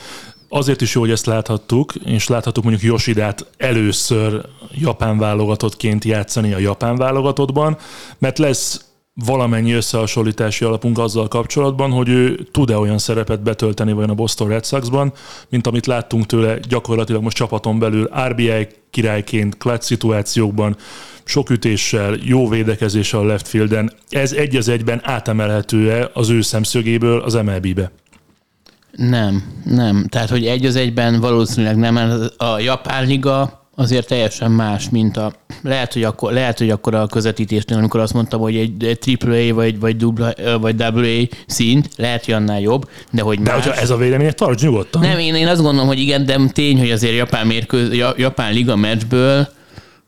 Azért 0.48 0.80
is 0.80 0.94
jó, 0.94 1.00
hogy 1.00 1.10
ezt 1.10 1.26
láthattuk, 1.26 1.94
és 1.94 2.28
láthattuk 2.28 2.64
mondjuk 2.64 2.84
Yoshidát 2.84 3.46
először 3.56 4.46
japán 4.72 5.18
válogatottként 5.18 6.04
játszani 6.04 6.52
a 6.52 6.58
japán 6.58 6.96
válogatottban, 6.96 7.76
mert 8.18 8.38
lesz 8.38 8.89
valamennyi 9.14 9.72
összehasonlítási 9.72 10.64
alapunk 10.64 10.98
azzal 10.98 11.28
kapcsolatban, 11.28 11.90
hogy 11.90 12.08
ő 12.08 12.46
tud-e 12.50 12.78
olyan 12.78 12.98
szerepet 12.98 13.42
betölteni 13.42 13.92
vajon 13.92 14.10
a 14.10 14.14
Boston 14.14 14.48
Red 14.48 14.66
Soxban, 14.66 15.12
mint 15.48 15.66
amit 15.66 15.86
láttunk 15.86 16.26
tőle 16.26 16.58
gyakorlatilag 16.68 17.22
most 17.22 17.36
csapaton 17.36 17.78
belül 17.78 18.10
RBI 18.28 18.68
királyként, 18.90 19.56
clutch 19.56 19.84
szituációkban, 19.84 20.76
sok 21.24 21.50
ütéssel, 21.50 22.16
jó 22.22 22.48
védekezéssel 22.48 23.20
a 23.20 23.24
left 23.24 23.48
fielden. 23.48 23.92
Ez 24.08 24.32
egy 24.32 24.56
az 24.56 24.68
egyben 24.68 25.00
átemelhető-e 25.04 26.10
az 26.14 26.28
ő 26.28 26.40
szemszögéből 26.40 27.20
az 27.20 27.34
MLB-be? 27.34 27.90
Nem, 28.92 29.42
nem. 29.64 30.06
Tehát, 30.08 30.28
hogy 30.28 30.46
egy 30.46 30.66
az 30.66 30.76
egyben 30.76 31.20
valószínűleg 31.20 31.76
nem. 31.76 31.96
A 32.36 32.58
Japán 32.58 33.06
liga 33.06 33.59
azért 33.80 34.06
teljesen 34.06 34.50
más, 34.50 34.88
mint 34.90 35.16
a... 35.16 35.32
Lehet, 35.62 35.92
hogy 35.92 36.02
akkor, 36.02 36.32
lehet, 36.32 36.58
hogy 36.58 36.70
akkor 36.70 36.94
a 36.94 37.06
közvetítésnél, 37.06 37.78
amikor 37.78 38.00
azt 38.00 38.12
mondtam, 38.12 38.40
hogy 38.40 38.56
egy, 38.56 38.84
egy 38.84 39.18
AAA 39.26 39.54
vagy, 39.54 39.80
vagy, 39.80 39.96
dubla, 39.96 40.32
vagy 40.60 40.82
AA 40.82 41.36
szint, 41.46 41.88
lehet, 41.96 42.24
hogy 42.24 42.34
annál 42.34 42.60
jobb, 42.60 42.88
de 43.10 43.22
hogy 43.22 43.40
De 43.40 43.52
más... 43.52 43.64
hogyha 43.64 43.80
ez 43.80 43.90
a 43.90 43.96
vélemény, 43.96 44.32
tarts 44.34 44.62
nyugodtan. 44.62 45.00
Nem, 45.00 45.18
én, 45.18 45.34
én 45.34 45.46
azt 45.46 45.62
gondolom, 45.62 45.86
hogy 45.86 45.98
igen, 45.98 46.26
de 46.26 46.38
tény, 46.52 46.78
hogy 46.78 46.90
azért 46.90 47.14
japán, 47.14 47.46
mérköz, 47.46 47.88
japán 48.16 48.52
liga 48.52 48.76
meccsből 48.76 49.48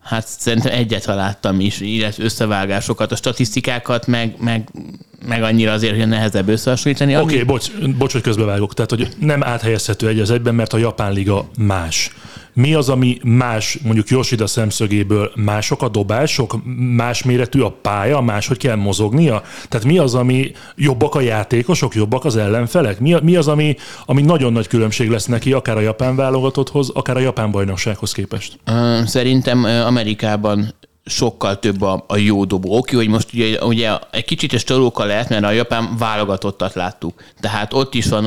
Hát 0.03 0.27
szerintem 0.27 0.73
egyet 0.73 1.05
láttam 1.05 1.61
is, 1.61 1.81
illetve 1.81 2.25
összevágásokat, 2.25 3.13
a 3.13 3.17
statisztikákat, 3.17 4.07
meg, 4.07 4.35
meg, 4.39 4.69
meg 5.27 5.43
annyira 5.43 5.73
azért, 5.73 5.97
hogy 5.97 6.09
nehezebb 6.09 6.49
összehasonlítani. 6.49 7.17
Oké, 7.17 7.23
okay, 7.25 7.43
bocs, 7.43 7.71
bocs, 7.99 8.13
hogy 8.13 8.21
közbevágok. 8.21 8.75
Tehát, 8.75 8.91
hogy 8.91 9.09
nem 9.19 9.43
áthelyezhető 9.43 10.09
egy 10.09 10.21
az 10.21 10.31
egyben, 10.31 10.55
mert 10.55 10.73
a 10.73 10.79
Japán 10.79 11.13
Liga 11.13 11.49
más. 11.59 12.11
Mi 12.55 12.75
az, 12.75 12.89
ami 12.89 13.19
más, 13.25 13.79
mondjuk 13.83 14.09
Yoshida 14.09 14.47
szemszögéből 14.47 15.33
mások 15.35 15.83
a 15.83 15.89
dobások, 15.89 16.57
más 16.77 17.23
méretű 17.23 17.61
a 17.61 17.71
pálya, 17.71 18.21
máshogy 18.21 18.57
kell 18.57 18.77
mozognia? 18.77 19.43
Tehát 19.69 19.87
mi 19.87 19.99
az, 19.99 20.15
ami 20.15 20.53
jobbak 20.77 21.15
a 21.15 21.21
játékosok, 21.21 21.95
jobbak 21.95 22.25
az 22.25 22.37
ellenfelek? 22.37 23.01
Mi, 23.01 23.15
mi 23.23 23.37
az, 23.37 23.49
ami, 23.49 23.77
ami 24.07 24.23
nagyon 24.23 24.53
nagy 24.53 24.67
különbség 24.67 25.11
lesz 25.11 25.27
neki, 25.27 25.53
akár 25.53 25.77
a 25.77 25.81
japán 25.81 26.17
válogatotthoz, 26.17 26.91
akár 26.91 27.17
a 27.17 27.21
japán 27.21 27.51
bajnoksághoz 27.51 28.13
képest? 28.13 28.59
Szerintem 29.05 29.65
Amerikában 29.65 30.75
sokkal 31.05 31.59
több 31.59 31.83
a, 31.83 32.05
a 32.07 32.17
jó 32.17 32.45
dobó. 32.45 32.77
Oké, 32.77 32.97
hogy 32.97 33.09
most 33.09 33.33
ugye, 33.33 33.65
ugye 33.65 33.91
egy 34.11 34.25
kicsit 34.25 34.53
és 34.53 34.65
csalóka 34.65 35.05
lehet, 35.05 35.29
mert 35.29 35.45
a 35.45 35.51
japán 35.51 35.97
válogatottat 35.99 36.75
láttuk. 36.75 37.23
Tehát 37.41 37.73
ott 37.73 37.95
is 37.95 38.07
van, 38.07 38.25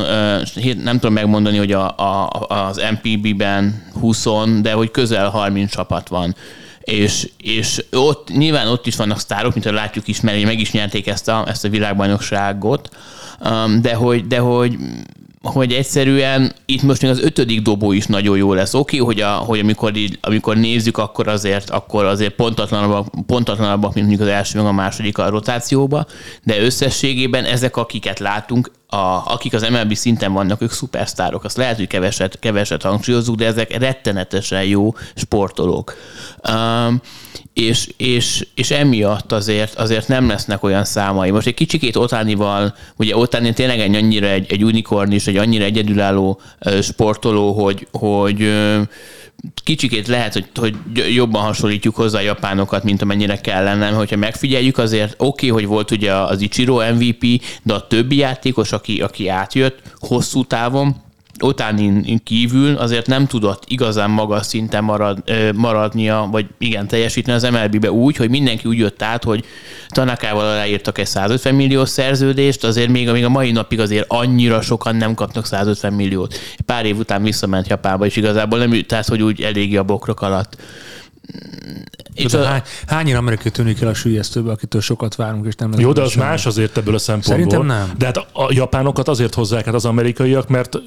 nem 0.83 0.99
tudom 0.99 1.13
megmondani, 1.13 1.57
hogy 1.57 1.71
a, 1.71 1.97
a, 1.97 2.29
az 2.47 2.81
MPB-ben 2.91 3.91
20, 3.99 4.25
de 4.61 4.73
hogy 4.73 4.91
közel 4.91 5.29
30 5.29 5.71
csapat 5.71 6.07
van. 6.07 6.35
És, 6.79 7.29
és 7.37 7.85
ott 7.91 8.29
nyilván 8.29 8.67
ott 8.67 8.87
is 8.87 8.95
vannak 8.95 9.19
sztárok, 9.19 9.53
mint 9.53 9.65
ahogy 9.65 9.77
látjuk 9.77 10.07
is, 10.07 10.21
mert 10.21 10.43
meg 10.43 10.59
is 10.59 10.71
nyerték 10.71 11.07
ezt 11.07 11.27
a, 11.27 11.43
ezt 11.47 11.65
a 11.65 11.69
világbajnokságot, 11.69 12.89
de 13.81 13.93
hogy, 13.93 14.27
de 14.27 14.37
hogy 14.37 14.77
hogy 15.45 15.73
egyszerűen 15.73 16.53
itt 16.65 16.81
most 16.81 17.01
még 17.01 17.11
az 17.11 17.21
ötödik 17.21 17.61
dobó 17.61 17.91
is 17.91 18.05
nagyon 18.05 18.37
jó 18.37 18.53
lesz. 18.53 18.73
Oké, 18.73 18.99
okay, 18.99 19.13
hogy, 19.13 19.23
a, 19.23 19.31
hogy 19.31 19.59
amikor, 19.59 19.95
így, 19.95 20.17
amikor 20.21 20.57
nézzük, 20.57 20.97
akkor 20.97 21.27
azért, 21.27 21.69
akkor 21.69 22.05
azért 22.05 22.33
pontatlanabbak, 22.33 23.07
pontatlanabbak, 23.25 23.93
mint 23.93 24.07
mondjuk 24.07 24.27
az 24.27 24.35
első, 24.35 24.57
meg 24.57 24.67
a 24.67 24.71
második 24.71 25.17
a 25.17 25.29
rotációba, 25.29 26.05
de 26.43 26.61
összességében 26.61 27.43
ezek, 27.43 27.77
akiket 27.77 28.19
látunk, 28.19 28.71
a, 28.87 29.21
akik 29.25 29.53
az 29.53 29.69
MLB 29.69 29.93
szinten 29.93 30.33
vannak, 30.33 30.61
ők 30.61 30.71
szupersztárok. 30.71 31.43
Azt 31.43 31.57
lehet, 31.57 31.75
hogy 31.75 31.87
keveset, 31.87 32.39
keveset 32.39 32.81
hangsúlyozzuk, 32.81 33.35
de 33.35 33.45
ezek 33.45 33.77
rettenetesen 33.77 34.63
jó 34.63 34.93
sportolók. 35.15 35.95
Um, 36.49 37.01
és, 37.53 37.89
és, 37.97 38.47
és 38.55 38.71
emiatt 38.71 39.31
azért, 39.31 39.75
azért 39.75 40.07
nem 40.07 40.27
lesznek 40.27 40.63
olyan 40.63 40.83
számai. 40.83 41.31
Most 41.31 41.47
egy 41.47 41.53
kicsikét 41.53 41.95
Otánival, 41.95 42.75
ugye 42.95 43.17
Otáni 43.17 43.53
tényleg 43.53 43.79
egy 43.79 43.95
annyira 43.95 44.27
egy, 44.27 44.51
egy 44.51 44.63
unikorn 44.63 45.11
és 45.11 45.27
egy 45.27 45.37
annyira 45.37 45.63
egyedülálló 45.63 46.39
sportoló, 46.81 47.51
hogy, 47.51 47.87
hogy 47.91 48.53
kicsikét 49.63 50.07
lehet, 50.07 50.33
hogy, 50.33 50.47
hogy 50.55 50.75
jobban 51.15 51.41
hasonlítjuk 51.41 51.95
hozzá 51.95 52.17
a 52.19 52.21
japánokat, 52.21 52.83
mint 52.83 53.01
amennyire 53.01 53.41
kellene, 53.41 53.89
hogyha 53.89 54.15
megfigyeljük, 54.15 54.77
azért 54.77 55.15
oké, 55.17 55.25
okay, 55.27 55.49
hogy 55.49 55.69
volt 55.69 55.91
ugye 55.91 56.13
az 56.13 56.41
Ichiro 56.41 56.93
MVP, 56.93 57.41
de 57.63 57.73
a 57.73 57.87
többi 57.87 58.15
játékos, 58.15 58.71
aki, 58.71 59.01
aki 59.01 59.27
átjött 59.27 59.81
hosszú 59.99 60.45
távon, 60.45 61.03
Otánin 61.39 62.21
kívül 62.23 62.75
azért 62.75 63.07
nem 63.07 63.27
tudott 63.27 63.63
igazán 63.67 64.09
magas 64.09 64.45
szinten 64.45 64.83
marad, 64.83 65.23
maradnia, 65.55 66.27
vagy 66.31 66.45
igen, 66.57 66.87
teljesíteni 66.87 67.37
az 67.37 67.51
MLB-be 67.51 67.91
úgy, 67.91 68.15
hogy 68.15 68.29
mindenki 68.29 68.67
úgy 68.67 68.77
jött 68.77 69.01
át, 69.01 69.23
hogy 69.23 69.45
Tanakával 69.89 70.45
aláírtak 70.45 70.97
egy 70.97 71.05
150 71.05 71.55
milliós 71.55 71.89
szerződést, 71.89 72.63
azért 72.63 72.89
még, 72.89 73.09
még 73.09 73.25
a 73.25 73.29
mai 73.29 73.51
napig 73.51 73.79
azért 73.79 74.05
annyira 74.07 74.61
sokan 74.61 74.95
nem 74.95 75.13
kapnak 75.13 75.45
150 75.45 75.93
milliót. 75.93 76.39
Pár 76.65 76.85
év 76.85 76.97
után 76.97 77.23
visszament 77.23 77.67
Japánba, 77.67 78.05
és 78.05 78.15
igazából 78.15 78.59
nem, 78.59 78.81
tehát 78.87 79.07
hogy 79.07 79.21
úgy 79.21 79.41
eléggé 79.41 79.75
a 79.75 79.83
bokrok 79.83 80.21
alatt 80.21 80.57
és 82.13 82.33
a... 82.33 82.43
hány, 82.43 82.61
hányan 82.87 83.17
amerikai 83.17 83.51
tűnik 83.51 83.81
el 83.81 83.87
a 83.87 83.93
sülyeztőbe, 83.93 84.51
akitől 84.51 84.81
sokat 84.81 85.15
várunk, 85.15 85.45
és 85.45 85.55
nem 85.55 85.73
Jó, 85.77 85.91
de 85.91 86.01
az 86.01 86.11
semmi. 86.11 86.25
más 86.25 86.45
azért 86.45 86.77
ebből 86.77 86.95
a 86.95 86.97
szempontból. 86.97 87.35
Szerintem 87.35 87.65
nem. 87.65 87.93
De 87.97 88.05
hát 88.05 88.17
a 88.17 88.47
japánokat 88.49 89.07
azért 89.07 89.33
hozzák 89.33 89.65
hát 89.65 89.73
az 89.73 89.85
amerikaiak, 89.85 90.47
mert 90.47 90.77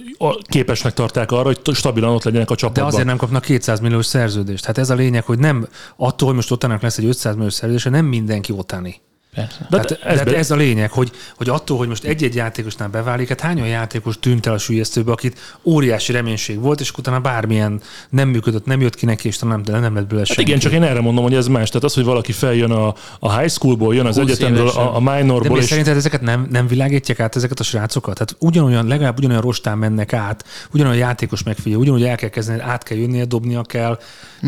képesnek 0.43 0.93
tartják 0.93 1.33
arra, 1.33 1.43
hogy 1.43 1.61
stabilan 1.75 2.15
ott 2.15 2.25
legyenek 2.25 2.51
a 2.51 2.55
csapatban. 2.55 2.85
De 2.85 2.89
azért 2.89 3.07
nem 3.07 3.17
kapnak 3.17 3.43
200 3.43 3.81
milliós 3.81 4.07
szerződést. 4.07 4.65
Hát 4.65 4.79
ez 4.79 4.91
a 4.91 4.95
lényeg, 4.95 5.25
hogy 5.25 5.39
nem 5.39 5.69
attól, 5.97 6.27
hogy 6.27 6.37
most 6.37 6.51
otának 6.51 6.83
lesz 6.83 6.99
egy 6.99 7.05
500 7.05 7.35
milliós 7.35 7.53
szerződés, 7.53 7.85
nem 7.85 8.05
mindenki 8.05 8.53
otáni. 8.53 9.01
Persze. 9.35 9.67
De, 9.71 9.77
hát 9.77 9.91
ez, 9.91 10.21
de 10.21 10.37
ez 10.37 10.51
a 10.51 10.57
lényeg, 10.57 10.91
hogy, 10.91 11.11
hogy 11.37 11.49
attól, 11.49 11.77
hogy 11.77 11.89
most 11.89 12.05
egy-egy 12.05 12.35
játékosnál 12.35 12.89
beválik, 12.89 13.29
hát 13.29 13.41
hány 13.41 13.61
olyan 13.61 13.73
játékos 13.73 14.19
tűnt 14.19 14.47
el 14.47 14.53
a 14.53 14.59
sülyeztőbe, 14.59 15.13
akit 15.13 15.59
óriási 15.63 16.13
reménység 16.13 16.61
volt, 16.61 16.81
és 16.81 16.93
utána 16.93 17.21
bármilyen 17.21 17.81
nem 18.11 18.29
működött, 18.29 18.67
nem 18.67 18.81
jött 18.81 18.95
ki 18.95 19.07
neki, 19.07 19.29
és 19.29 19.37
talán 19.37 19.61
nem, 19.65 19.81
nem 19.81 19.95
lett 19.95 20.07
belőle 20.07 20.27
hát 20.29 20.39
igen, 20.39 20.59
csak 20.59 20.73
én 20.73 20.83
erre 20.83 21.01
mondom, 21.01 21.25
hogy 21.25 21.35
ez 21.35 21.47
más. 21.47 21.69
Tehát 21.69 21.85
az, 21.85 21.95
hogy 21.95 22.05
valaki 22.05 22.33
feljön 22.33 22.71
a, 22.71 22.95
a 23.19 23.39
high 23.39 23.51
schoolból, 23.51 23.95
jön 23.95 24.07
az 24.07 24.19
egyetemről, 24.19 24.69
a, 24.69 24.97
a 24.97 25.01
minorból. 25.01 25.57
De 25.57 25.63
és... 25.63 25.69
szerinted 25.69 25.97
ezeket 25.97 26.21
nem, 26.21 26.47
nem 26.51 26.67
világítják 26.67 27.21
át 27.21 27.37
ezeket 27.37 27.61
a 27.61 27.63
srácokat? 27.63 28.15
Tehát 28.15 28.37
ugyanolyan, 28.39 28.87
legalább 28.87 29.19
ugyanolyan 29.19 29.43
rostán 29.43 29.79
mennek 29.79 30.13
át, 30.13 30.45
ugyanolyan 30.73 30.99
játékos 30.99 31.43
megfigyel, 31.43 31.79
ugyanúgy 31.79 32.03
el 32.03 32.17
kell 32.17 32.29
kezdeni, 32.29 32.61
át 32.61 32.83
kell 32.83 32.99
jönnie, 32.99 33.25
dobnia 33.25 33.63
kell, 33.63 33.99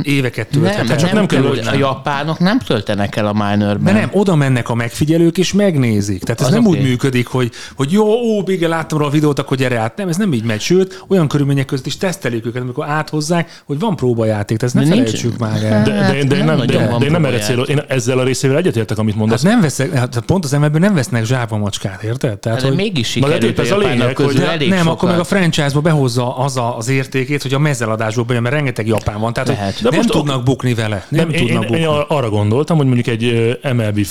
éveket 0.03 0.49
tölthet. 0.49 0.89
Nem, 0.89 0.97
csak 0.97 1.13
nem, 1.13 1.15
nem 1.15 1.27
kell, 1.27 1.73
a 1.73 1.75
japánok 1.75 2.39
nem 2.39 2.59
töltenek 2.59 3.17
el 3.17 3.27
a 3.27 3.33
minorben. 3.33 3.95
De 3.95 4.01
nem, 4.01 4.09
oda 4.13 4.35
mennek 4.35 4.69
a 4.71 4.75
megfigyelők, 4.75 5.39
és 5.39 5.53
megnézik. 5.53 6.23
Tehát 6.23 6.41
ez 6.41 6.47
az 6.47 6.53
nem 6.53 6.67
okay. 6.67 6.79
úgy 6.79 6.87
működik, 6.87 7.27
hogy, 7.27 7.51
hogy 7.77 7.93
jó, 7.93 8.07
ó, 8.07 8.43
Bige, 8.43 8.69
láttam 8.69 8.99
róla 8.99 9.11
a 9.11 9.13
videót, 9.13 9.39
akkor 9.39 9.57
gyere 9.57 9.79
át. 9.79 9.97
Nem, 9.97 10.09
ez 10.09 10.17
nem 10.17 10.33
így 10.33 10.45
megy. 10.45 10.61
Sőt, 10.61 11.05
olyan 11.09 11.29
körülmények 11.29 11.65
között 11.65 11.87
is 11.87 11.97
tesztelik 11.97 12.47
őket, 12.47 12.63
amikor 12.63 12.87
áthozzák, 12.89 13.63
hogy 13.65 13.79
van 13.79 13.97
próbajáték. 13.97 14.59
Tehát 14.59 14.77
ezt 14.77 14.85
ne 14.85 14.95
felejtsük 14.95 15.39
már 15.39 15.65
el. 15.65 15.83
De, 15.83 15.91
de, 15.91 16.25
de, 16.25 16.45
nem, 16.45 16.57
de, 16.59 16.65
de, 16.65 16.97
de 16.99 17.11
nem 17.11 17.25
erre 17.25 17.39
célom. 17.39 17.65
Én 17.69 17.83
ezzel 17.89 18.19
a 18.19 18.25
részével 18.25 18.57
egyetértek, 18.57 18.99
amit 18.99 19.17
mondasz. 19.17 19.43
Hát 19.43 19.53
nem 19.53 19.61
veszek, 19.61 19.93
hát 19.95 20.23
pont 20.27 20.45
az 20.45 20.53
emelből 20.53 20.81
nem 20.81 20.95
vesznek 20.95 21.25
zsákba 21.25 21.57
macskát, 21.57 22.03
érted? 22.03 22.39
Tehát, 22.39 22.61
hát, 22.61 22.69
hogy 22.69 22.77
mégis 22.77 23.09
sikerült 23.09 23.59
ez 23.59 23.71
a 23.71 23.79
lényeg, 23.79 24.17
hogy 24.17 24.35
nem, 24.35 24.69
nem 24.69 24.89
akkor 24.89 25.09
meg 25.09 25.19
a 25.19 25.25
franchise-ba 25.25 25.81
behozza 25.81 26.37
az 26.37 26.57
a, 26.57 26.77
az 26.77 26.89
értékét, 26.89 27.43
hogy 27.43 27.55
a 27.55 27.59
mezeladásból 27.59 28.25
bejön, 28.25 28.43
mert 28.43 28.55
rengeteg 28.55 28.87
japán 28.87 29.21
van. 29.21 29.33
Tehát, 29.33 29.49
hogy 29.49 29.91
nem 29.91 30.03
tudnak 30.03 30.43
bukni 30.43 30.75
vele. 30.75 31.07
Nem, 31.09 31.31
tudnak 31.31 31.67
bukni. 31.67 31.79
Én 31.81 31.87
arra 32.09 32.31
gondoltam, 32.31 32.77
hogy 32.77 32.87
mondjuk 32.87 33.07
egy 33.07 33.59
MLB 33.75 34.05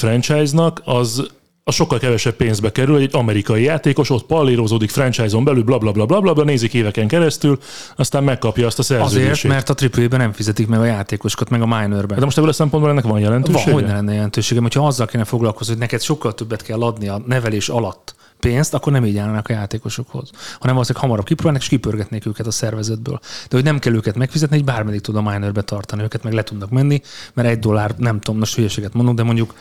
franchise-nak 0.50 0.82
az 0.86 1.28
a 1.64 1.72
sokkal 1.72 2.00
kevesebb 2.00 2.34
pénzbe 2.34 2.72
kerül, 2.72 2.98
egy 2.98 3.10
amerikai 3.14 3.64
játékos 3.64 4.10
ott 4.10 4.26
pallírozódik 4.26 4.90
franchise-on 4.90 5.44
belül, 5.44 5.64
bla 5.64 5.78
bla 5.78 6.06
bla 6.06 6.22
bla 6.22 6.44
nézik 6.44 6.74
éveken 6.74 7.08
keresztül, 7.08 7.60
aztán 7.96 8.24
megkapja 8.24 8.66
azt 8.66 8.80
a 8.80 8.84
szerződését. 8.84 9.32
Azért, 9.32 9.48
mert 9.48 9.70
a 9.70 9.76
AAA-ben 9.82 10.20
nem 10.20 10.32
fizetik 10.32 10.68
meg 10.68 10.80
a 10.80 10.86
játékosokat, 10.86 11.50
meg 11.50 11.62
a 11.62 11.66
minorben. 11.66 12.20
De 12.20 12.26
most 12.26 12.38
ebből 12.38 12.50
a 12.50 12.54
szempontból 12.54 12.92
ennek 12.92 13.04
van 13.04 13.20
jelentősége? 13.20 13.64
Van, 13.64 13.74
hogy 13.74 13.84
ne 13.84 13.94
lenne 13.94 14.14
jelentősége, 14.14 14.62
hogyha 14.62 14.88
azzal 14.88 15.06
kéne 15.06 15.24
foglalkozni, 15.24 15.72
hogy 15.72 15.82
neked 15.82 16.02
sokkal 16.02 16.34
többet 16.34 16.62
kell 16.62 16.82
adni 16.82 17.08
a 17.08 17.22
nevelés 17.26 17.70
alatt 17.70 18.16
pénzt, 18.40 18.74
akkor 18.74 18.92
nem 18.92 19.06
így 19.06 19.18
állnak 19.18 19.48
a 19.50 19.54
játékosokhoz, 19.54 20.30
hanem 20.60 20.74
valószínűleg 20.76 21.04
hamarabb 21.04 21.26
kipróbálnak, 21.26 21.62
és 21.62 21.68
kipörgetnék 21.68 22.26
őket 22.26 22.48
a 22.48 22.52
szervezetből. 22.52 23.20
De 23.22 23.56
hogy 23.56 23.64
nem 23.64 23.80
kell 23.80 23.94
őket 23.94 24.16
megfizetni, 24.16 24.56
hogy 24.56 24.66
bármeddig 24.66 25.02
tud 25.02 25.16
a 25.16 25.22
minorbe 25.22 25.62
tartani 25.62 26.04
őket, 26.04 26.24
meg 26.24 26.34
le 26.34 26.44
tudnak 26.44 26.70
menni, 26.70 27.02
mert 27.34 27.48
egy 27.48 27.60
dollár, 27.60 27.94
nem 27.98 28.20
tudom, 28.20 28.40
most 28.40 28.56
hülyeséget 28.56 28.94
mondok, 28.94 29.16
de 29.16 29.24
mondjuk 29.24 29.54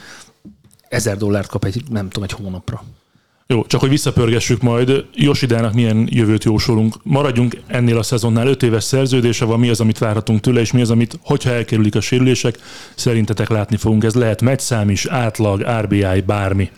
ezer 0.88 1.16
dollárt 1.16 1.48
kap 1.48 1.64
egy, 1.64 1.82
nem 1.90 2.08
tudom, 2.08 2.22
egy 2.22 2.44
hónapra. 2.44 2.82
Jó, 3.50 3.66
csak 3.66 3.80
hogy 3.80 3.88
visszapörgessük 3.88 4.62
majd, 4.62 5.04
Josidának 5.14 5.72
milyen 5.72 6.08
jövőt 6.10 6.44
jósolunk. 6.44 6.94
Maradjunk 7.02 7.56
ennél 7.66 7.98
a 7.98 8.02
szezonnál, 8.02 8.46
öt 8.46 8.62
éves 8.62 8.84
szerződése 8.84 9.44
van, 9.44 9.58
mi 9.58 9.68
az, 9.68 9.80
amit 9.80 9.98
várhatunk 9.98 10.40
tőle, 10.40 10.60
és 10.60 10.72
mi 10.72 10.80
az, 10.80 10.90
amit, 10.90 11.18
hogyha 11.22 11.50
elkerülik 11.50 11.94
a 11.94 12.00
sérülések, 12.00 12.58
szerintetek 12.94 13.48
látni 13.48 13.76
fogunk. 13.76 14.04
Ez 14.04 14.14
lehet 14.14 14.42
meccszám 14.42 14.90
is, 14.90 15.06
átlag, 15.06 15.66
RBI, 15.80 16.20
bármi. 16.26 16.70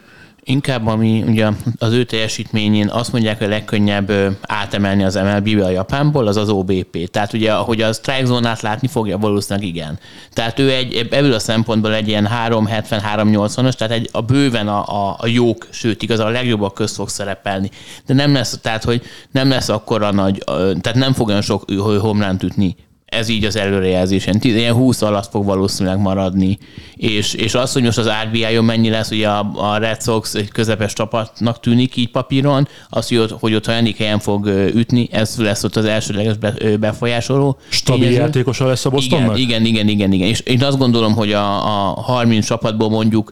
Inkább 0.51 0.87
ami 0.87 1.23
ugye 1.27 1.49
az 1.79 1.93
ő 1.93 2.05
teljesítményén 2.05 2.89
azt 2.89 3.13
mondják, 3.13 3.39
hogy 3.39 3.47
a 3.47 3.51
legkönnyebb 3.51 4.13
átemelni 4.41 5.05
az 5.05 5.15
MLB-be 5.15 5.65
a 5.65 5.71
Japánból, 5.71 6.27
az 6.27 6.37
az 6.37 6.49
OBP. 6.49 7.11
Tehát 7.11 7.33
ugye, 7.33 7.53
hogy 7.53 7.83
a 7.83 7.93
strike 7.93 8.25
zónát 8.25 8.61
látni 8.61 8.89
fogja, 8.89 9.19
valószínűleg 9.19 9.69
igen. 9.69 9.99
Tehát 10.33 10.59
ő 10.59 10.71
egy, 10.71 11.09
ebből 11.11 11.33
a 11.33 11.39
szempontból 11.39 11.95
egy 11.95 12.09
ilyen 12.09 12.29
370-380-as, 12.47 13.73
tehát 13.73 13.93
egy, 13.93 14.09
a 14.13 14.21
bőven 14.21 14.69
a, 14.69 15.09
a, 15.09 15.17
a 15.19 15.27
jók, 15.27 15.67
sőt 15.71 16.03
igaz, 16.03 16.19
a 16.19 16.29
legjobbak 16.29 16.75
közt 16.75 16.95
fog 16.95 17.09
szerepelni. 17.09 17.71
De 18.07 18.15
nem 18.15 18.33
lesz, 18.33 18.59
tehát 18.63 18.85
hogy 18.85 19.03
nem 19.31 19.49
lesz 19.49 19.69
akkora 19.69 20.11
nagy, 20.11 20.43
tehát 20.81 20.95
nem 20.95 21.13
fog 21.13 21.29
olyan 21.29 21.43
sok 21.43 21.71
homlánt 22.01 22.43
ütni 22.43 22.77
ez 23.11 23.29
így 23.29 23.45
az 23.45 23.57
előrejelzés. 23.57 24.29
Ilyen 24.41 24.73
20 24.73 25.03
alatt 25.03 25.31
fog 25.31 25.45
valószínűleg 25.45 25.99
maradni. 25.99 26.59
És, 26.97 27.35
és 27.35 27.55
az, 27.55 27.73
hogy 27.73 27.83
most 27.83 27.99
az 27.99 28.11
RBI-on 28.25 28.65
mennyi 28.65 28.91
lesz, 28.91 29.11
ugye 29.11 29.29
a, 29.29 29.51
a 29.55 29.77
Red 29.77 30.03
Sox 30.03 30.35
egy 30.35 30.51
közepes 30.51 30.93
csapatnak 30.93 31.61
tűnik 31.61 31.97
így 31.97 32.11
papíron, 32.11 32.69
az, 32.89 33.09
hogy 33.09 33.17
ott, 33.17 33.31
hogy 33.31 33.55
ott 33.55 33.67
hanyadik 33.67 33.97
helyen 33.97 34.19
fog 34.19 34.47
ütni, 34.75 35.09
ez 35.13 35.35
lesz 35.39 35.65
ott 35.65 35.77
az 35.77 35.85
elsődleges 35.85 36.37
befolyásoló. 36.79 37.59
Stabil 37.69 38.11
játékosa 38.11 38.67
lesz 38.67 38.85
a 38.85 38.91
Bostonnak? 38.91 39.39
Igen, 39.39 39.65
igen, 39.65 39.65
igen, 39.65 39.89
igen, 39.89 40.13
igen. 40.13 40.29
És 40.29 40.41
én 40.41 40.65
azt 40.65 40.79
gondolom, 40.79 41.15
hogy 41.15 41.33
a, 41.33 41.65
a 41.89 42.01
30 42.01 42.47
csapatból 42.47 42.91
mondjuk 42.91 43.31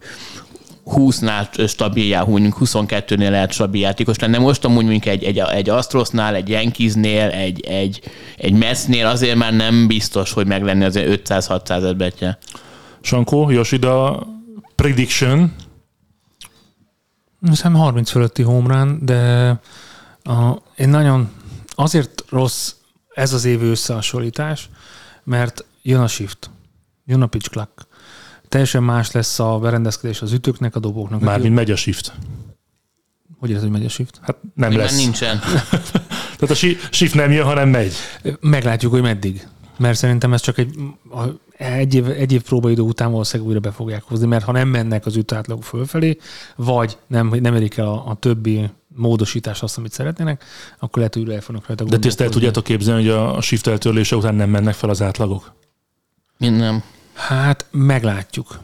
20-nál 0.97 1.69
stabil, 1.69 2.25
mondjuk 2.25 2.57
22-nél 2.61 3.31
lehet 3.31 3.53
stabil 3.53 3.81
játékos 3.81 4.19
lenne. 4.19 4.39
Most 4.39 4.65
amúgy 4.65 4.85
mondjuk 4.85 5.07
egy, 5.07 5.25
egy, 5.25 5.39
egy 5.39 5.69
Astrosnál, 5.69 6.35
egy 6.35 6.49
Yankeesnél, 6.49 7.29
egy, 7.29 7.61
egy, 7.61 8.03
egy 8.37 8.53
Messnél 8.53 9.07
azért 9.07 9.37
már 9.37 9.55
nem 9.55 9.87
biztos, 9.87 10.33
hogy 10.33 10.47
meg 10.47 10.63
lenne 10.63 10.85
az 10.85 10.99
500-600 10.99 11.85
erbetje. 11.85 12.39
Sankó, 13.01 13.51
Yoshida 13.51 14.27
prediction? 14.75 15.55
Hiszem 17.41 17.75
30 17.75 18.11
fölötti 18.11 18.43
home 18.43 18.87
de 19.01 19.49
a, 20.23 20.57
én 20.77 20.89
nagyon 20.89 21.31
azért 21.69 22.25
rossz 22.29 22.73
ez 23.15 23.33
az 23.33 23.45
év 23.45 23.63
összehasonlítás, 23.63 24.69
mert 25.25 25.65
jön 25.83 26.01
a 26.01 26.09
shift, 26.09 26.51
jön 27.05 27.23
a 27.23 27.27
pitch 27.27 27.51
clock 27.51 27.88
teljesen 28.49 28.83
más 28.83 29.11
lesz 29.11 29.39
a 29.39 29.59
berendezkedés 29.59 30.23
az 30.23 30.33
ütőknek, 30.33 30.77
a 30.77 30.79
dobóknak. 30.79 31.21
Mármint 31.21 31.55
megy 31.55 31.71
a 31.71 31.77
shift. 31.77 32.13
Hogy 33.39 33.53
ez, 33.53 33.61
hogy 33.61 33.71
megy 33.71 33.85
a 33.85 33.89
shift? 33.89 34.21
Hát 34.23 34.37
nem 34.55 34.69
Még 34.69 34.79
lesz. 34.79 34.97
nincsen. 34.97 35.41
Tehát 36.39 36.51
a 36.51 36.55
shift 36.91 37.15
nem 37.15 37.33
jön, 37.33 37.45
hanem 37.45 37.69
megy. 37.69 37.93
Meglátjuk, 38.41 38.93
hogy 38.93 39.03
meddig. 39.03 39.47
Mert 39.79 39.99
szerintem 39.99 40.33
ez 40.33 40.41
csak 40.41 40.59
egy, 40.59 40.75
egy, 41.57 41.95
év, 41.95 42.07
egy 42.09 42.33
év 42.33 42.43
próbaidő 42.43 42.83
után 42.83 43.11
valószínűleg 43.11 43.49
újra 43.49 43.61
be 43.61 43.71
fogják 43.71 44.03
hozni, 44.03 44.27
mert 44.27 44.45
ha 44.45 44.53
nem 44.53 44.69
mennek 44.69 45.07
az 45.07 45.17
ütátlagok 45.17 45.65
fölfelé, 45.65 46.19
vagy 46.57 46.99
nem, 47.07 47.35
nem 47.41 47.55
erik 47.55 47.77
el 47.77 47.87
a, 47.87 48.07
a 48.07 48.15
többi 48.15 48.71
módosítás 48.95 49.63
azt, 49.63 49.79
amit 49.79 49.93
szeretnének, 49.93 50.45
akkor 50.79 50.97
lehet, 50.97 51.15
hogy 51.15 51.23
újra 51.23 51.35
el 51.35 51.41
fognak 51.41 51.67
rajta 51.67 51.85
De 51.85 52.09
ezt 52.09 52.21
el 52.21 52.29
tudjátok 52.29 52.65
képzelni, 52.65 53.09
hogy 53.09 53.11
a 53.11 53.41
shift 53.41 53.67
eltörlése 53.67 54.17
után 54.17 54.35
nem 54.35 54.51
mennek 54.51 54.75
fel 54.75 54.91
az 54.91 55.03
átlagok? 55.03 55.53
Én 56.39 56.53
nem. 56.53 56.83
Hát 57.19 57.67
meglátjuk. 57.71 58.59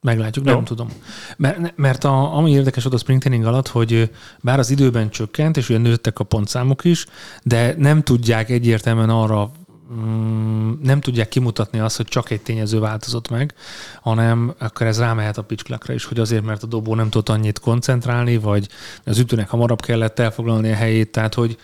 Meglátjuk, 0.00 0.46
Jó. 0.46 0.54
nem 0.54 0.64
tudom. 0.64 0.88
Mert, 1.36 1.76
mert 1.76 2.04
a, 2.04 2.36
ami 2.36 2.50
érdekes 2.50 2.84
ott 2.84 2.92
a 2.92 2.98
spring 2.98 3.20
training 3.20 3.46
alatt, 3.46 3.68
hogy 3.68 4.10
bár 4.40 4.58
az 4.58 4.70
időben 4.70 5.10
csökkent, 5.10 5.56
és 5.56 5.68
ugye 5.68 5.78
nőttek 5.78 6.18
a 6.18 6.24
pontszámok 6.24 6.84
is, 6.84 7.06
de 7.42 7.74
nem 7.78 8.02
tudják 8.02 8.50
egyértelműen 8.50 9.10
arra 9.10 9.50
mm, 9.92 10.72
nem 10.82 11.00
tudják 11.00 11.28
kimutatni 11.28 11.78
azt, 11.78 11.96
hogy 11.96 12.06
csak 12.06 12.30
egy 12.30 12.40
tényező 12.40 12.78
változott 12.78 13.28
meg, 13.28 13.54
hanem 14.00 14.54
akkor 14.58 14.86
ez 14.86 14.98
rámehet 14.98 15.38
a 15.38 15.42
pitchclockra 15.42 15.94
is, 15.94 16.04
hogy 16.04 16.18
azért, 16.18 16.44
mert 16.44 16.62
a 16.62 16.66
dobó 16.66 16.94
nem 16.94 17.10
tudott 17.10 17.28
annyit 17.28 17.58
koncentrálni, 17.58 18.36
vagy 18.36 18.68
az 19.04 19.18
ütőnek 19.18 19.48
hamarabb 19.48 19.80
kellett 19.80 20.18
elfoglalni 20.18 20.70
a 20.70 20.74
helyét, 20.74 21.12
tehát 21.12 21.34
hogy 21.34 21.58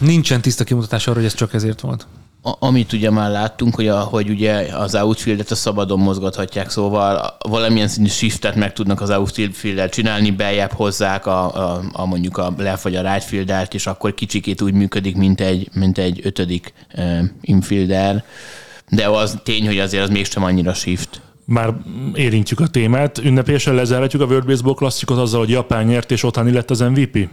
nincsen 0.00 0.40
tiszta 0.40 0.64
kimutatás 0.64 1.06
arra, 1.06 1.16
hogy 1.16 1.26
ez 1.26 1.34
csak 1.34 1.54
ezért 1.54 1.80
volt. 1.80 2.06
Amit 2.58 2.92
ugye 2.92 3.10
már 3.10 3.30
láttunk, 3.30 3.74
hogy, 3.74 3.88
a, 3.88 3.98
hogy 4.00 4.30
ugye 4.30 4.52
az 4.54 4.94
outfieldet 4.94 5.50
a 5.50 5.54
szabadon 5.54 5.98
mozgathatják, 5.98 6.70
szóval 6.70 7.36
valamilyen 7.38 7.88
szintű 7.88 8.10
shiftet 8.10 8.54
meg 8.54 8.72
tudnak 8.72 9.00
az 9.00 9.10
outfieldet 9.10 9.92
csinálni, 9.92 10.30
beljebb 10.30 10.72
hozzák 10.72 11.26
a, 11.26 11.54
a, 11.54 11.82
a 11.92 12.06
mondjuk 12.06 12.36
a 12.36 12.54
left 12.56 12.82
vagy 12.82 12.96
a 12.96 13.12
right 13.12 13.24
fieldert, 13.24 13.74
és 13.74 13.86
akkor 13.86 14.14
kicsikét 14.14 14.62
úgy 14.62 14.72
működik, 14.72 15.16
mint 15.16 15.40
egy, 15.40 15.68
mint 15.72 15.98
egy 15.98 16.20
ötödik 16.22 16.72
infielder. 17.40 18.24
De 18.88 19.08
az 19.08 19.38
tény, 19.42 19.66
hogy 19.66 19.78
azért 19.78 20.02
az 20.02 20.10
mégsem 20.10 20.42
annyira 20.42 20.74
shift. 20.74 21.20
Már 21.44 21.74
érintjük 22.14 22.60
a 22.60 22.66
témát. 22.66 23.18
Ünnepélyesen 23.18 23.74
lezárhatjuk 23.74 24.22
a 24.22 24.24
World 24.24 24.46
Baseball 24.46 24.74
klasszikot 24.74 25.18
azzal, 25.18 25.40
hogy 25.40 25.50
Japán 25.50 25.86
nyert 25.86 26.10
és 26.10 26.22
Otani 26.22 26.52
lett 26.52 26.70
az 26.70 26.80
MVP? 26.80 27.28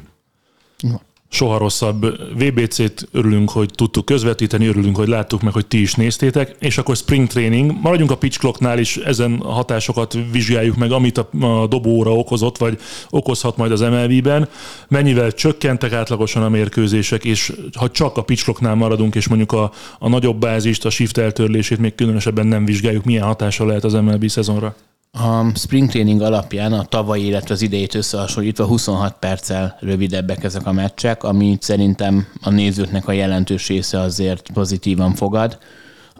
Soha 1.36 1.58
rosszabb. 1.58 2.06
VBC-t, 2.38 3.08
örülünk, 3.12 3.50
hogy 3.50 3.70
tudtuk 3.76 4.06
közvetíteni, 4.06 4.68
örülünk, 4.68 4.96
hogy 4.96 5.08
láttuk 5.08 5.42
meg, 5.42 5.54
hogy 5.54 5.66
ti 5.66 5.82
is 5.82 5.94
néztétek, 5.94 6.56
és 6.60 6.78
akkor 6.78 6.96
spring 6.96 7.28
training, 7.28 7.72
maradjunk 7.82 8.12
a 8.12 8.18
pitch 8.18 8.40
clocknál 8.40 8.80
is, 8.80 8.98
ezen 8.98 9.42
hatásokat 9.42 10.18
vizsgáljuk 10.32 10.76
meg, 10.76 10.92
amit 10.92 11.18
a 11.18 11.68
dobóra 11.70 12.14
okozott, 12.14 12.58
vagy 12.58 12.80
okozhat 13.10 13.58
majd 13.58 13.72
az 13.72 13.80
MLB-ben, 13.80 14.50
mennyivel 14.88 15.32
csökkentek 15.32 15.92
átlagosan 15.92 16.44
a 16.44 16.50
mérkőzések, 16.50 17.26
és 17.26 17.54
ha 17.78 17.90
csak 17.90 18.18
a 18.18 18.24
pitch 18.24 18.44
clocknál 18.44 18.76
maradunk, 18.76 19.16
és 19.16 19.28
mondjuk 19.28 19.52
a, 19.52 19.72
a 20.00 20.10
nagyobb 20.10 20.40
bázist, 20.40 20.86
a 20.86 20.90
shift 20.90 21.18
eltörlését 21.18 21.78
még 21.78 21.96
különösebben 21.96 22.48
nem 22.48 22.66
vizsgáljuk, 22.66 23.04
milyen 23.04 23.26
hatása 23.26 23.66
lehet 23.66 23.84
az 23.84 23.94
MLB 23.94 24.28
szezonra. 24.28 24.76
A 25.18 25.52
spring 25.54 25.90
training 25.90 26.22
alapján 26.22 26.74
a 26.74 26.84
tavalyi, 26.84 27.26
illetve 27.26 27.54
az 27.54 27.62
idejét 27.62 27.96
összehasonlítva 27.96 28.66
26 28.66 29.16
perccel 29.20 29.78
rövidebbek 29.80 30.44
ezek 30.44 30.66
a 30.66 30.72
meccsek, 30.72 31.24
ami 31.24 31.58
szerintem 31.60 32.28
a 32.42 32.50
nézőknek 32.50 33.08
a 33.08 33.12
jelentős 33.12 33.68
része 33.68 34.00
azért 34.00 34.50
pozitívan 34.54 35.14
fogad. 35.14 35.58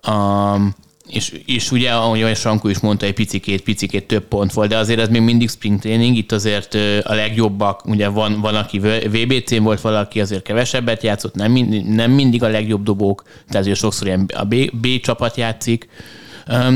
Um, 0.08 0.76
és, 1.08 1.42
és 1.46 1.72
ugye, 1.72 1.92
ahogy 1.92 2.22
a 2.22 2.36
Sankó 2.36 2.68
is 2.68 2.80
mondta, 2.80 3.06
egy 3.06 3.14
picikét, 3.14 3.62
picikét 3.62 4.08
több 4.08 4.24
pont 4.24 4.54
volt, 4.54 4.70
de 4.70 4.78
azért 4.78 5.00
ez 5.00 5.10
még 5.10 5.22
mindig 5.22 5.50
spring 5.50 5.80
training, 5.80 6.18
itt 6.18 6.32
azért 6.32 6.74
a 7.04 7.14
legjobbak, 7.14 7.86
ugye 7.86 8.08
van, 8.08 8.42
van 8.42 8.56
aki 8.56 8.80
VBC-n 8.80 9.64
volt 9.64 9.82
valaki, 9.82 10.22
azért 10.22 10.42
kevesebbet 10.44 11.04
játszott, 11.04 11.36
nem, 11.36 11.52
nem 11.88 12.12
mindig 12.12 12.44
a 12.44 12.48
legjobb 12.48 12.84
dobók, 12.84 13.24
tehát 13.50 13.66
ugye 13.66 13.76
sokszor 13.76 14.08
ilyen 14.08 14.30
a 14.34 14.44
B, 14.44 14.56
B 14.82 15.00
csapat 15.00 15.38
játszik, 15.38 15.88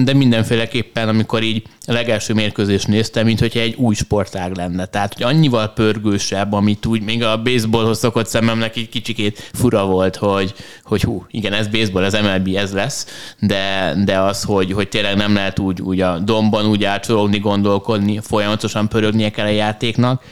de 0.04 0.14
mindenféleképpen, 0.14 1.08
amikor 1.08 1.44
így 1.44 1.64
legelső 1.86 2.34
mérkőzést 2.34 2.88
néztem, 2.88 3.26
mint 3.26 3.40
hogyha 3.40 3.60
egy 3.60 3.76
új 3.76 3.96
sportág 3.96 4.56
lenne. 4.56 4.86
Tehát, 4.86 5.14
hogy 5.14 5.24
annyival 5.24 5.68
pörgősebb, 5.68 6.54
amit 6.54 6.86
úgy 6.86 7.02
még 7.02 7.24
a 7.24 7.42
baseballhoz 7.42 7.98
szokott 7.98 8.28
szememnek 8.28 8.76
egy 8.76 8.90
kicsikét 8.90 9.50
fura 9.54 9.86
volt, 9.86 10.16
hogy, 10.16 10.54
hogy 10.84 11.02
hú, 11.02 11.26
igen, 11.32 11.54
ez 11.54 11.68
baseball, 11.68 12.04
ez 12.04 12.14
MLB, 12.14 12.56
ez 12.56 12.74
lesz, 12.74 13.08
de, 13.40 13.96
de 14.06 14.20
az, 14.20 14.44
hogy, 14.44 14.72
hogy 14.72 14.90
tényleg 14.90 15.16
nem 15.16 15.34
lehet 15.34 15.60
úgy, 15.60 15.82
úgy 15.82 16.02
a 16.02 16.20
domban 16.20 16.66
úgy 16.66 16.84
átsorogni, 16.84 17.40
gondolkodni, 17.40 18.20
folyamatosan 18.24 18.88
pörögnie 18.88 19.30
kell 19.30 19.46
a 19.46 19.50
játéknak. 19.50 20.24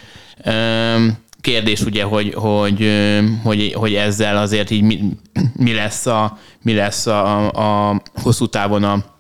Kérdés 1.41 1.81
ugye, 1.81 2.03
hogy, 2.03 2.33
hogy, 2.33 2.91
hogy, 3.43 3.73
hogy 3.73 3.93
ezzel 3.93 4.37
azért 4.37 4.69
így 4.69 4.81
mi, 4.81 5.03
mi 5.53 5.73
lesz, 5.73 6.05
a, 6.05 6.37
mi 6.61 6.73
lesz 6.73 7.05
a, 7.05 7.51
a 7.89 8.01
hosszú 8.21 8.47
távon 8.47 8.83
a, 8.83 9.15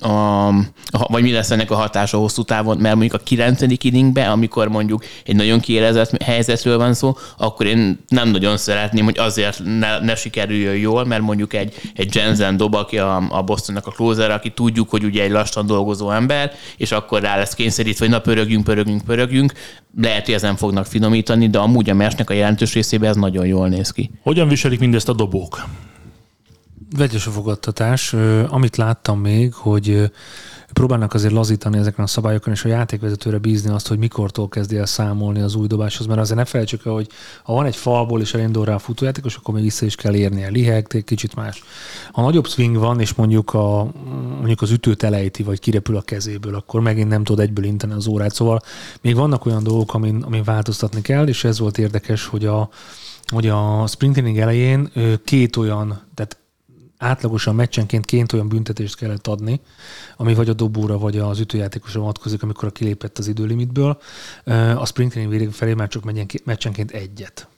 a, 0.00 1.06
vagy 1.08 1.22
mi 1.22 1.32
lesz 1.32 1.50
ennek 1.50 1.70
a 1.70 1.74
hatása 1.74 2.18
hosszú 2.18 2.42
távon, 2.42 2.76
mert 2.76 2.94
mondjuk 2.94 3.20
a 3.20 3.24
9. 3.24 3.60
inningben, 3.84 4.30
amikor 4.30 4.68
mondjuk 4.68 5.04
egy 5.24 5.36
nagyon 5.36 5.60
kiélezett 5.60 6.22
helyzetről 6.22 6.78
van 6.78 6.94
szó, 6.94 7.16
akkor 7.38 7.66
én 7.66 8.04
nem 8.08 8.28
nagyon 8.28 8.56
szeretném, 8.56 9.04
hogy 9.04 9.18
azért 9.18 9.62
ne, 9.64 9.98
ne 9.98 10.14
sikerüljön 10.14 10.76
jól, 10.76 11.04
mert 11.04 11.22
mondjuk 11.22 11.52
egy, 11.52 11.74
egy 11.94 12.14
Jensen 12.14 12.56
dob, 12.56 12.74
aki 12.74 12.98
a, 12.98 13.22
a 13.28 13.42
Bostonnak 13.42 13.86
a 13.86 13.90
closer, 13.90 14.30
aki 14.30 14.50
tudjuk, 14.50 14.90
hogy 14.90 15.04
ugye 15.04 15.22
egy 15.22 15.30
lassan 15.30 15.66
dolgozó 15.66 16.10
ember, 16.10 16.52
és 16.76 16.92
akkor 16.92 17.20
rá 17.20 17.36
lesz 17.36 17.54
kényszerítve, 17.54 18.04
hogy 18.04 18.14
na 18.14 18.20
pörögjünk, 18.20 18.64
pörögjünk, 18.64 19.02
pörögjünk. 19.04 19.52
Lehet, 19.96 20.24
hogy 20.24 20.34
ezen 20.34 20.56
fognak 20.56 20.86
finomítani, 20.86 21.48
de 21.48 21.58
amúgy 21.58 21.90
a 21.90 21.94
mesnek 21.94 22.30
a 22.30 22.34
jelentős 22.34 22.74
részében 22.74 23.10
ez 23.10 23.16
nagyon 23.16 23.46
jól 23.46 23.68
néz 23.68 23.90
ki. 23.90 24.10
Hogyan 24.22 24.48
viselik 24.48 24.80
mindezt 24.80 25.08
a 25.08 25.12
dobók? 25.12 25.64
Vegyes 26.96 27.26
a 27.26 27.30
fogadtatás. 27.30 28.12
Amit 28.48 28.76
láttam 28.76 29.20
még, 29.20 29.54
hogy 29.54 30.10
próbálnak 30.72 31.14
azért 31.14 31.32
lazítani 31.32 31.78
ezeken 31.78 32.04
a 32.04 32.08
szabályokon, 32.08 32.52
és 32.52 32.64
a 32.64 32.68
játékvezetőre 32.68 33.38
bízni 33.38 33.70
azt, 33.70 33.88
hogy 33.88 33.98
mikortól 33.98 34.48
kezdi 34.48 34.76
el 34.76 34.86
számolni 34.86 35.40
az 35.40 35.54
új 35.54 35.66
dobáshoz, 35.66 36.06
mert 36.06 36.20
azért 36.20 36.38
ne 36.38 36.44
felejtsük 36.44 36.86
el, 36.86 36.92
hogy 36.92 37.08
ha 37.42 37.52
van 37.52 37.66
egy 37.66 37.76
falból 37.76 38.20
és 38.20 38.34
elindul 38.34 38.64
rá 38.64 38.74
a 38.74 38.78
futójátékos, 38.78 39.36
akkor 39.36 39.54
még 39.54 39.62
vissza 39.62 39.84
is 39.84 39.94
kell 39.94 40.14
érnie. 40.14 40.48
Liheg, 40.48 40.86
egy 40.88 41.04
kicsit 41.04 41.34
más. 41.34 41.62
Ha 42.12 42.22
nagyobb 42.22 42.46
swing 42.48 42.76
van, 42.76 43.00
és 43.00 43.14
mondjuk, 43.14 43.54
a, 43.54 43.90
mondjuk 44.36 44.62
az 44.62 44.70
ütőt 44.70 45.02
elejti, 45.02 45.42
vagy 45.42 45.60
kirepül 45.60 45.96
a 45.96 46.02
kezéből, 46.02 46.54
akkor 46.54 46.80
megint 46.80 47.08
nem 47.08 47.24
tud 47.24 47.40
egyből 47.40 47.64
inteni 47.64 47.92
az 47.92 48.06
órát. 48.06 48.34
Szóval 48.34 48.60
még 49.00 49.14
vannak 49.14 49.46
olyan 49.46 49.62
dolgok, 49.62 49.94
amin, 49.94 50.22
amin 50.22 50.42
változtatni 50.44 51.00
kell, 51.00 51.26
és 51.26 51.44
ez 51.44 51.58
volt 51.58 51.78
érdekes, 51.78 52.26
hogy 52.26 52.46
a, 52.46 52.68
hogy 53.26 53.48
a 53.48 53.86
sprint 53.86 54.14
training 54.14 54.38
elején 54.38 54.92
két 55.24 55.56
olyan, 55.56 56.00
tehát 56.14 56.38
átlagosan 57.04 57.54
meccsenként 57.54 58.04
két 58.04 58.32
olyan 58.32 58.48
büntetést 58.48 58.96
kellett 58.96 59.26
adni, 59.26 59.60
ami 60.16 60.34
vagy 60.34 60.48
a 60.48 60.52
dobóra, 60.52 60.98
vagy 60.98 61.18
az 61.18 61.40
ütőjátékosra 61.40 62.00
vonatkozik, 62.00 62.42
amikor 62.42 62.68
a 62.68 62.70
kilépett 62.70 63.18
az 63.18 63.28
időlimitből. 63.28 63.98
A 64.76 64.86
sprint 64.86 65.10
training 65.10 65.38
végig 65.38 65.54
felé 65.54 65.74
már 65.74 65.88
csak 65.88 66.04
meccsenként 66.44 66.90
egyet. 66.90 67.48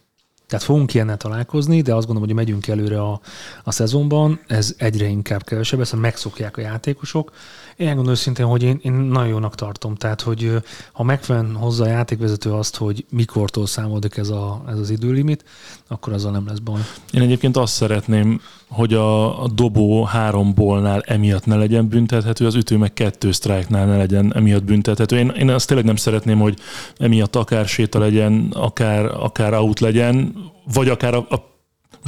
Tehát 0.47 0.65
fogunk 0.65 0.95
ilyennel 0.95 1.17
találkozni, 1.17 1.81
de 1.81 1.95
azt 1.95 2.07
gondolom, 2.07 2.29
hogy 2.29 2.39
megyünk 2.39 2.67
előre 2.67 3.01
a, 3.01 3.21
a 3.65 3.73
szezonban, 3.73 4.41
ez 4.47 4.75
egyre 4.79 5.07
inkább 5.07 5.45
kevesebb, 5.45 5.81
ezt 5.81 5.97
megszokják 5.97 6.57
a 6.57 6.61
játékosok. 6.61 7.33
Én 7.77 7.87
gondolom 7.87 8.11
őszintén, 8.11 8.47
hogy 8.47 8.63
én, 8.63 8.79
én 8.83 8.93
nagyon 8.93 9.29
jónak 9.29 9.55
tartom. 9.55 9.95
Tehát, 9.95 10.21
hogy 10.21 10.53
ha 10.93 11.03
megfelelően 11.03 11.55
hozza 11.55 11.85
a 11.85 11.89
játékvezető 11.89 12.53
azt, 12.53 12.77
hogy 12.77 13.05
mikortól 13.11 13.67
számoldik 13.67 14.17
ez, 14.17 14.29
a, 14.29 14.65
ez 14.69 14.79
az 14.79 14.91
időlimit, 14.91 15.45
akkor 15.89 16.13
azzal 16.13 16.31
nem 16.31 16.47
lesz 16.47 16.59
baj. 16.59 16.81
Én 17.13 17.23
egyébként 17.23 17.57
azt 17.57 17.75
szeretném, 17.75 18.41
hogy 18.69 18.95
a, 18.95 19.43
a 19.43 19.49
dobó 19.49 20.05
három 20.05 20.55
bólnál 20.55 21.01
emiatt 21.01 21.45
ne 21.47 21.57
legyen 21.57 21.89
büntethető, 21.89 22.47
az 22.47 22.55
ütő 22.55 22.77
meg 22.77 22.93
kettő 22.93 23.33
sztrájknál 23.33 23.87
ne 23.87 23.97
legyen 23.97 24.35
emiatt 24.35 24.65
büntethető. 24.65 25.17
Én, 25.17 25.29
én 25.29 25.51
azt 25.51 25.67
tényleg 25.67 25.87
nem 25.87 25.97
szeretném, 25.97 26.39
hogy 26.39 26.59
emiatt 26.99 27.37
akár 27.37 27.67
séta 27.67 27.99
legyen, 27.99 28.49
akár, 28.53 29.05
akár 29.05 29.55
out 29.55 29.81
legyen, 29.81 30.35
vagy 30.73 30.89
akár 30.89 31.15
a, 31.15 31.19
a 31.19 31.56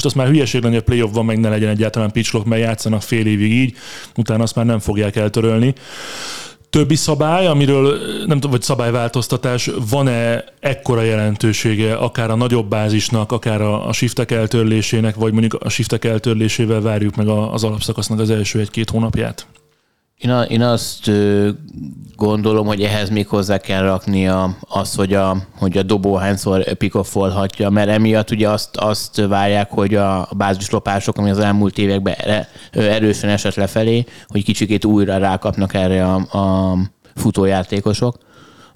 most 0.02 0.16
azt 0.16 0.24
már 0.24 0.32
hülyeség 0.32 0.62
lenne, 0.62 0.74
hogy 0.74 0.82
a 0.82 0.90
playoffban 0.90 1.24
meg 1.24 1.38
ne 1.38 1.48
legyen 1.48 1.68
egyáltalán 1.68 2.12
pitchlock, 2.12 2.46
mert 2.46 2.62
játszanak 2.62 3.02
fél 3.02 3.26
évig 3.26 3.52
így, 3.52 3.76
utána 4.16 4.42
azt 4.42 4.54
már 4.54 4.66
nem 4.66 4.78
fogják 4.78 5.16
eltörölni. 5.16 5.74
Többi 6.70 6.94
szabály, 6.94 7.46
amiről 7.46 7.98
nem 8.26 8.36
tudom, 8.36 8.50
vagy 8.50 8.62
szabályváltoztatás, 8.62 9.70
van-e 9.90 10.44
ekkora 10.60 11.02
jelentősége 11.02 11.94
akár 11.94 12.30
a 12.30 12.34
nagyobb 12.34 12.68
bázisnak, 12.68 13.32
akár 13.32 13.60
a, 13.60 13.88
a 13.88 13.92
shiftek 13.92 14.30
eltörlésének, 14.30 15.14
vagy 15.14 15.32
mondjuk 15.32 15.54
a 15.54 15.68
shiftek 15.68 16.04
eltörlésével 16.04 16.80
várjuk 16.80 17.16
meg 17.16 17.28
a, 17.28 17.52
az 17.52 17.64
alapszakasznak 17.64 18.20
az 18.20 18.30
első 18.30 18.60
egy-két 18.60 18.90
hónapját? 18.90 19.46
Én, 20.18 20.30
a, 20.30 20.42
én 20.42 20.62
azt 20.62 21.10
gondolom, 22.16 22.66
hogy 22.66 22.82
ehhez 22.82 23.10
még 23.10 23.26
hozzá 23.26 23.58
kell 23.58 23.82
rakni 23.82 24.28
a, 24.28 24.56
azt, 24.68 24.96
hogy 24.96 25.14
a, 25.14 25.36
hogy 25.58 25.78
a 25.78 25.82
dobó 25.82 26.14
hányszor 26.14 26.72
pikoffolhatja, 26.72 27.70
mert 27.70 27.88
emiatt 27.88 28.30
ugye 28.30 28.48
azt, 28.48 28.76
azt 28.76 29.16
várják, 29.16 29.70
hogy 29.70 29.94
a, 29.94 30.28
bázislopások, 30.36 31.18
ami 31.18 31.30
az 31.30 31.38
elmúlt 31.38 31.78
években 31.78 32.14
er, 32.14 32.48
erősen 32.72 33.30
esett 33.30 33.54
lefelé, 33.54 34.04
hogy 34.26 34.44
kicsikét 34.44 34.84
újra 34.84 35.18
rákapnak 35.18 35.74
erre 35.74 36.04
a, 36.04 36.38
a 36.38 36.76
futójátékosok. 37.14 38.16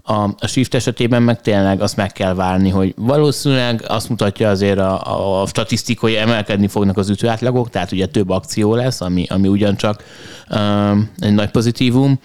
A, 0.05 0.13
a 0.13 0.47
shift 0.47 0.75
esetében 0.75 1.23
meg 1.23 1.41
tényleg 1.41 1.81
azt 1.81 1.97
meg 1.97 2.13
kell 2.13 2.35
várni, 2.35 2.69
hogy 2.69 2.95
valószínűleg 2.97 3.85
azt 3.89 4.09
mutatja 4.09 4.49
azért 4.51 4.79
a, 4.79 5.43
a, 5.43 5.47
statisztika, 5.47 6.01
hogy 6.01 6.15
emelkedni 6.15 6.69
fognak 6.69 6.97
az 6.97 7.09
ütőátlagok, 7.09 7.71
tehát 7.71 7.93
ugye 7.93 8.07
több 8.07 8.31
akció 8.31 8.75
lesz, 8.75 9.01
ami, 9.01 9.27
ami 9.29 9.49
ugyancsak 9.49 10.05
um, 10.51 11.11
egy 11.19 11.35
nagy 11.35 11.51
pozitívum. 11.51 12.19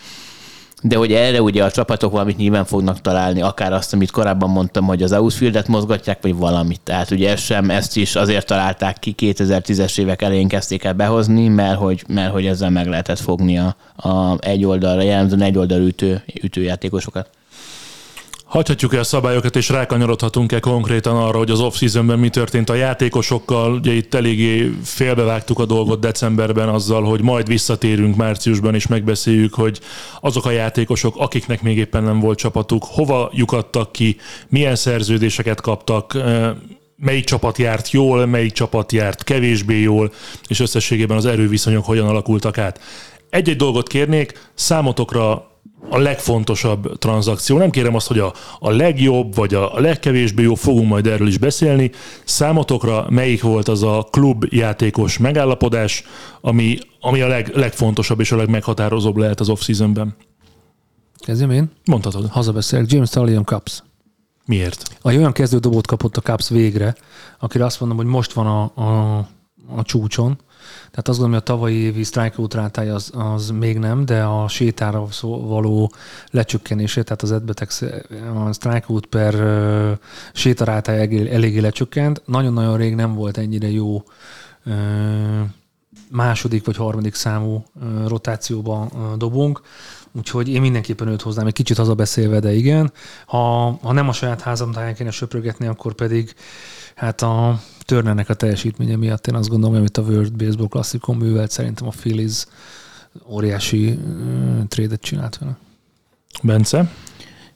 de 0.81 0.95
hogy 0.95 1.13
erre 1.13 1.41
ugye 1.41 1.63
a 1.63 1.71
csapatok 1.71 2.11
valamit 2.11 2.37
nyilván 2.37 2.65
fognak 2.65 3.01
találni, 3.01 3.41
akár 3.41 3.73
azt, 3.73 3.93
amit 3.93 4.11
korábban 4.11 4.49
mondtam, 4.49 4.85
hogy 4.85 5.03
az 5.03 5.11
Ausfieldet 5.11 5.67
mozgatják, 5.67 6.21
vagy 6.21 6.35
valamit. 6.35 6.81
Tehát 6.81 7.11
ugye 7.11 7.31
ezt 7.31 7.43
sem, 7.43 7.69
ezt 7.69 7.97
is 7.97 8.15
azért 8.15 8.45
találták 8.45 8.99
ki, 8.99 9.15
2010-es 9.17 9.99
évek 9.99 10.21
elején 10.21 10.47
kezdték 10.47 10.83
el 10.83 10.93
behozni, 10.93 11.47
mert 11.47 11.77
hogy, 11.77 12.03
mert 12.07 12.31
hogy 12.31 12.45
ezzel 12.45 12.69
meg 12.69 12.87
lehetett 12.87 13.19
fogni 13.19 13.57
a, 13.57 13.75
a 13.95 14.37
egy 14.39 14.65
oldalra, 14.65 15.01
jellemzően 15.01 15.41
egy 15.41 15.57
oldalra 15.57 15.83
ütő, 15.83 16.23
ütőjátékosokat. 16.41 17.36
Hagyhatjuk-e 18.47 18.99
a 18.99 19.03
szabályokat, 19.03 19.55
és 19.55 19.69
rákanyarodhatunk-e 19.69 20.59
konkrétan 20.59 21.17
arra, 21.17 21.37
hogy 21.37 21.51
az 21.51 21.59
off-seasonben 21.59 22.19
mi 22.19 22.29
történt 22.29 22.69
a 22.69 22.73
játékosokkal? 22.73 23.73
Ugye 23.73 23.91
itt 23.93 24.13
eléggé 24.13 24.71
félbevágtuk 24.83 25.59
a 25.59 25.65
dolgot 25.65 25.99
decemberben 25.99 26.69
azzal, 26.69 27.03
hogy 27.03 27.21
majd 27.21 27.47
visszatérünk 27.47 28.15
márciusban, 28.15 28.75
és 28.75 28.87
megbeszéljük, 28.87 29.53
hogy 29.53 29.79
azok 30.21 30.45
a 30.45 30.51
játékosok, 30.51 31.15
akiknek 31.17 31.61
még 31.61 31.77
éppen 31.77 32.03
nem 32.03 32.19
volt 32.19 32.37
csapatuk, 32.37 32.83
hova 32.83 33.29
lyukadtak 33.33 33.91
ki, 33.91 34.17
milyen 34.49 34.75
szerződéseket 34.75 35.61
kaptak, 35.61 36.17
melyik 36.95 37.25
csapat 37.25 37.57
járt 37.57 37.91
jól, 37.91 38.25
melyik 38.25 38.51
csapat 38.51 38.91
járt 38.91 39.23
kevésbé 39.23 39.81
jól, 39.81 40.11
és 40.47 40.59
összességében 40.59 41.17
az 41.17 41.25
erőviszonyok 41.25 41.85
hogyan 41.85 42.07
alakultak 42.07 42.57
át. 42.57 42.79
Egy-egy 43.29 43.55
dolgot 43.55 43.87
kérnék, 43.87 44.49
számotokra 44.53 45.47
a 45.89 45.97
legfontosabb 45.97 46.97
tranzakció. 46.97 47.57
Nem 47.57 47.69
kérem 47.69 47.95
azt, 47.95 48.07
hogy 48.07 48.19
a, 48.19 48.33
a 48.59 48.71
legjobb, 48.71 49.35
vagy 49.35 49.53
a, 49.53 49.75
a 49.75 49.79
legkevésbé 49.79 50.43
jó, 50.43 50.55
fogunk 50.55 50.87
majd 50.87 51.07
erről 51.07 51.27
is 51.27 51.37
beszélni. 51.37 51.91
Számotokra 52.23 53.05
melyik 53.09 53.41
volt 53.41 53.67
az 53.67 53.83
a 53.83 54.07
klub 54.11 54.45
játékos 54.49 55.17
megállapodás, 55.17 56.03
ami, 56.41 56.77
ami 56.99 57.21
a 57.21 57.27
leg, 57.27 57.51
legfontosabb 57.55 58.19
és 58.19 58.31
a 58.31 58.35
legmeghatározóbb 58.35 59.17
lehet 59.17 59.39
az 59.39 59.49
off-seasonben? 59.49 60.15
Kezdjem 61.19 61.51
én? 61.51 61.71
Mondhatod. 61.85 62.29
Hazabeszélek. 62.29 62.91
James 62.91 63.09
Tullion 63.09 63.45
Cups. 63.45 63.83
Miért? 64.45 64.97
A 65.01 65.07
olyan 65.13 65.31
kezdődobót 65.31 65.87
kapott 65.87 66.17
a 66.17 66.21
Cups 66.21 66.49
végre, 66.49 66.95
akire 67.39 67.65
azt 67.65 67.79
mondom, 67.79 67.97
hogy 67.97 68.05
most 68.05 68.33
van 68.33 68.47
a, 68.47 68.81
a, 68.81 69.17
a 69.75 69.83
csúcson, 69.83 70.37
tehát 70.89 71.07
azt 71.07 71.19
gondolom, 71.19 71.31
hogy 71.31 71.41
a 71.41 71.53
tavalyi 71.53 71.75
évi 71.75 72.03
strikeout 72.03 72.53
rátája 72.53 72.93
az, 72.93 73.11
az 73.15 73.49
még 73.49 73.77
nem, 73.77 74.05
de 74.05 74.23
a 74.23 74.47
sétára 74.47 75.07
való 75.21 75.91
lecsökkenése, 76.31 77.03
tehát 77.03 77.21
az 77.21 77.31
edbetek 77.31 77.71
a 78.45 78.53
strikeout 78.53 79.05
per 79.05 79.35
uh, 79.35 79.91
sétarátája 80.33 81.29
eléggé 81.31 81.59
lecsökkent. 81.59 82.21
Nagyon-nagyon 82.25 82.77
rég 82.77 82.95
nem 82.95 83.13
volt 83.13 83.37
ennyire 83.37 83.71
jó 83.71 84.03
második 86.11 86.65
vagy 86.65 86.75
harmadik 86.75 87.13
számú 87.13 87.63
uh, 87.75 88.07
rotációban 88.07 88.91
uh, 88.93 89.17
dobunk. 89.17 89.61
Úgyhogy 90.11 90.49
én 90.49 90.61
mindenképpen 90.61 91.07
őt 91.07 91.21
hoznám, 91.21 91.47
egy 91.47 91.53
kicsit 91.53 91.77
hazabeszélve, 91.77 92.39
de 92.39 92.53
igen. 92.53 92.91
Ha, 93.25 93.71
ha 93.81 93.91
nem 93.91 94.09
a 94.09 94.13
saját 94.13 94.41
házam 94.41 94.71
táján 94.71 94.95
kéne 94.95 95.11
söprögetni, 95.11 95.67
akkor 95.67 95.93
pedig 95.93 96.35
hát 96.97 97.21
a 97.21 97.59
Turnernek 97.79 98.29
a 98.29 98.33
teljesítménye 98.33 98.95
miatt 98.95 99.27
én 99.27 99.35
azt 99.35 99.49
gondolom, 99.49 99.75
hogy 99.75 99.79
amit 99.79 99.97
a 99.97 100.11
World 100.11 100.33
Baseball 100.33 100.67
Classicon 100.67 101.15
művelt, 101.15 101.51
szerintem 101.51 101.87
a 101.87 101.91
Phillies 101.91 102.45
óriási 103.29 103.99
trédet 104.67 105.01
csinált 105.01 105.37
vele. 105.37 105.57
Bence? 106.43 106.91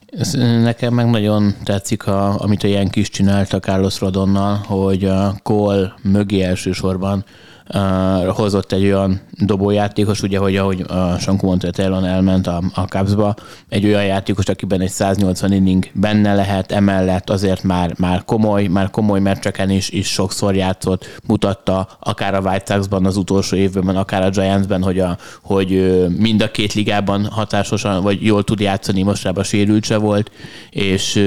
Ez, 0.06 0.34
nekem 0.62 0.93
meg 0.93 1.10
nagyon 1.10 1.56
tetszik, 1.63 2.08
a, 2.08 2.39
amit 2.39 2.63
a 2.63 2.67
Yankees 2.67 3.10
csinált 3.10 3.54
a 3.54 3.60
Carlos 3.60 3.99
Rodonnal, 3.99 4.56
hogy 4.56 5.06
a 5.06 5.36
Cole 5.43 5.93
mögé 6.01 6.41
elsősorban 6.41 7.25
uh, 7.74 8.28
hozott 8.28 8.72
egy 8.72 8.84
olyan 8.84 9.22
dobójátékos, 9.32 10.22
ugye, 10.22 10.38
hogy 10.38 10.56
ahogy 10.56 10.86
a 10.88 11.18
Sankó 11.20 11.48
mondta, 11.48 11.72
Taylor 11.72 12.04
elment 12.04 12.48
a, 12.48 12.62
a 12.74 12.82
Cubsba, 12.82 13.36
egy 13.70 13.86
olyan 13.86 14.06
játékos, 14.06 14.46
akiben 14.46 14.82
egy 14.82 14.90
180 14.90 15.52
inning 15.52 15.88
benne 15.94 16.36
lehet, 16.36 16.72
emellett 16.72 17.30
azért 17.30 17.64
már, 17.64 17.94
már 17.98 18.26
komoly, 18.26 18.68
már 18.68 18.90
komoly 18.90 19.20
meccseken 19.20 19.70
is, 19.70 19.90
is 19.90 20.08
sokszor 20.08 20.56
játszott, 20.56 21.20
mutatta 21.28 21.88
akár 22.00 22.34
a 22.34 22.40
White 22.40 22.74
Sox-ban 22.74 23.06
az 23.06 23.18
utolsó 23.18 23.56
évben, 23.56 23.96
akár 23.96 24.24
a 24.24 24.30
Giants-ben, 24.30 24.84
hogy, 24.84 25.00
a, 25.00 25.18
hogy 25.42 25.98
mind 26.18 26.42
a 26.42 26.52
két 26.52 26.74
ligában 26.74 27.26
hatásosan, 27.26 28.04
vagy 28.04 28.26
jól 28.26 28.44
tud 28.44 28.60
játszani, 28.60 29.04
mostanában 29.04 29.44
sérült 29.44 29.84
se 29.84 29.98
volt, 29.98 30.32
és 30.70 31.24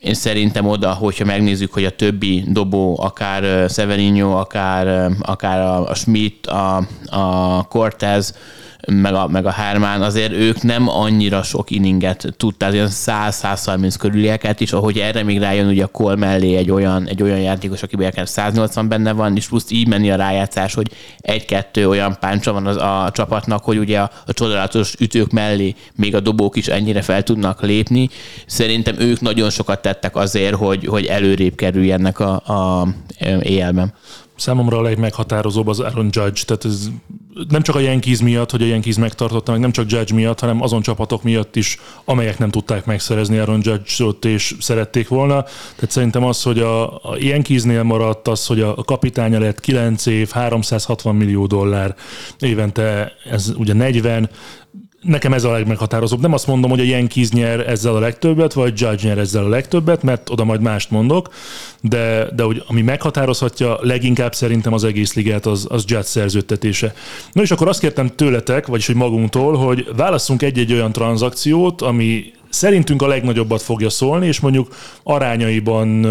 én 0.00 0.14
szerintem 0.14 0.66
oda, 0.66 0.92
hogyha 0.92 1.24
megnézzük, 1.24 1.72
hogy 1.72 1.84
a 1.84 1.96
többi 1.96 2.44
dobó, 2.46 3.00
akár 3.02 3.70
Severinho, 3.70 4.30
akár, 4.30 5.10
akár 5.20 5.60
a 5.60 5.94
Schmidt, 5.94 6.46
a, 6.46 6.76
a 7.06 7.62
Cortez, 7.62 8.34
meg 8.92 9.14
a, 9.14 9.28
meg 9.28 9.46
a 9.46 9.50
Hermán, 9.50 10.02
azért 10.02 10.32
ők 10.32 10.62
nem 10.62 10.88
annyira 10.88 11.42
sok 11.42 11.70
inninget 11.70 12.34
tudták, 12.36 12.72
olyan 12.72 12.88
100-130 12.90 13.94
körülieket 13.98 14.60
is, 14.60 14.72
ahogy 14.72 14.98
erre 14.98 15.22
még 15.22 15.38
rájön 15.38 15.68
ugye 15.68 15.84
a 15.84 15.86
Cole 15.86 16.16
mellé 16.16 16.56
egy 16.56 16.70
olyan, 16.70 17.08
egy 17.08 17.22
olyan 17.22 17.40
játékos, 17.40 17.82
akiben 17.82 18.06
akár 18.06 18.28
180 18.28 18.88
benne 18.88 19.12
van, 19.12 19.36
és 19.36 19.48
plusz 19.48 19.70
így 19.70 19.88
menni 19.88 20.10
a 20.10 20.16
rájátszás, 20.16 20.74
hogy 20.74 20.90
egy-kettő 21.18 21.88
olyan 21.88 22.16
páncsa 22.20 22.52
van 22.52 22.66
az, 22.66 22.76
a 22.76 23.10
csapatnak, 23.12 23.64
hogy 23.64 23.78
ugye 23.78 24.00
a, 24.00 24.10
a 24.26 24.32
csodálatos 24.32 24.94
ütők 24.98 25.30
mellé 25.30 25.74
még 25.94 26.14
a 26.14 26.20
dobók 26.20 26.56
is 26.56 26.66
ennyire 26.66 27.02
fel 27.02 27.22
tudnak 27.22 27.62
lépni. 27.62 28.08
Szerintem 28.46 28.94
ők 28.98 29.20
nagyon 29.20 29.50
sokat 29.50 29.82
tettek 29.82 30.16
azért, 30.16 30.54
hogy, 30.54 30.86
hogy 30.86 31.06
előrébb 31.06 31.54
kerüljenek 31.54 32.18
a, 32.18 32.32
a 32.34 32.88
éjjelben. 33.42 33.92
Számomra 34.36 34.78
a 34.78 34.82
legmeghatározóbb 34.82 35.66
az 35.66 35.80
Aaron 35.80 36.08
Judge, 36.10 36.42
tehát 36.46 36.64
ez 36.64 36.88
nem 37.48 37.62
csak 37.62 37.74
a 37.74 37.80
Yankees 37.80 38.20
miatt, 38.20 38.50
hogy 38.50 38.62
a 38.62 38.66
Yankees 38.66 38.96
megtartotta, 38.96 39.52
meg 39.52 39.60
nem 39.60 39.72
csak 39.72 39.90
Judge 39.90 40.14
miatt, 40.14 40.40
hanem 40.40 40.62
azon 40.62 40.82
csapatok 40.82 41.22
miatt 41.22 41.56
is, 41.56 41.78
amelyek 42.04 42.38
nem 42.38 42.50
tudták 42.50 42.84
megszerezni 42.84 43.38
Aaron 43.38 43.60
Judge-ot 43.62 44.24
és 44.24 44.54
szerették 44.60 45.08
volna. 45.08 45.42
Tehát 45.74 45.90
szerintem 45.90 46.24
az, 46.24 46.42
hogy 46.42 46.58
a, 46.58 46.94
a 46.94 47.16
Yankeesnél 47.18 47.82
maradt, 47.82 48.28
az, 48.28 48.46
hogy 48.46 48.60
a, 48.60 48.76
a 48.76 48.84
kapitánya 48.84 49.38
lett 49.38 49.60
9 49.60 50.06
év, 50.06 50.30
360 50.30 51.14
millió 51.14 51.46
dollár 51.46 51.94
évente, 52.38 53.12
ez 53.24 53.52
ugye 53.56 53.72
40, 53.72 54.30
nekem 55.00 55.32
ez 55.32 55.44
a 55.44 55.50
legmeghatározóbb. 55.50 56.20
Nem 56.20 56.32
azt 56.32 56.46
mondom, 56.46 56.70
hogy 56.70 56.80
a 56.80 56.84
Yankees 56.84 57.30
nyer 57.30 57.68
ezzel 57.68 57.96
a 57.96 57.98
legtöbbet, 57.98 58.52
vagy 58.52 58.80
Judge 58.80 59.08
nyer 59.08 59.18
ezzel 59.18 59.44
a 59.44 59.48
legtöbbet, 59.48 60.02
mert 60.02 60.30
oda 60.30 60.44
majd 60.44 60.60
mást 60.60 60.90
mondok, 60.90 61.28
de, 61.80 62.28
de 62.34 62.42
hogy 62.42 62.62
ami 62.66 62.82
meghatározhatja 62.82 63.78
leginkább 63.80 64.34
szerintem 64.34 64.72
az 64.72 64.84
egész 64.84 65.14
ligát, 65.14 65.46
az, 65.46 65.66
az 65.68 65.84
Judge 65.86 66.06
szerződtetése. 66.06 66.94
Na 67.32 67.42
és 67.42 67.50
akkor 67.50 67.68
azt 67.68 67.80
kértem 67.80 68.08
tőletek, 68.14 68.66
vagyis 68.66 68.86
hogy 68.86 68.96
magunktól, 68.96 69.56
hogy 69.56 69.88
válasszunk 69.96 70.42
egy-egy 70.42 70.72
olyan 70.72 70.92
tranzakciót, 70.92 71.82
ami 71.82 72.32
szerintünk 72.50 73.02
a 73.02 73.06
legnagyobbat 73.06 73.62
fogja 73.62 73.90
szólni, 73.90 74.26
és 74.26 74.40
mondjuk 74.40 74.74
arányaiban 75.02 76.04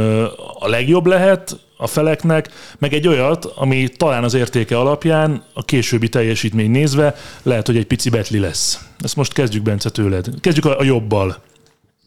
a 0.60 0.68
legjobb 0.68 1.06
lehet, 1.06 1.60
a 1.82 1.88
feleknek, 1.88 2.50
meg 2.78 2.94
egy 2.94 3.08
olyat, 3.08 3.46
ami 3.46 3.88
talán 3.98 4.24
az 4.24 4.34
értéke 4.34 4.80
alapján 4.80 5.44
a 5.54 5.66
későbbi 5.66 6.10
teljesítmény 6.10 6.72
nézve 6.72 7.16
lehet, 7.44 7.66
hogy 7.66 7.78
egy 7.78 7.86
pici 7.86 8.10
betli 8.10 8.40
lesz. 8.40 8.80
Ezt 9.00 9.16
most 9.16 9.34
kezdjük, 9.34 9.64
Bence, 9.64 9.90
tőled. 9.90 10.28
Kezdjük 10.42 10.66
a, 10.66 10.80
a 10.80 10.84
jobbal. 10.84 11.38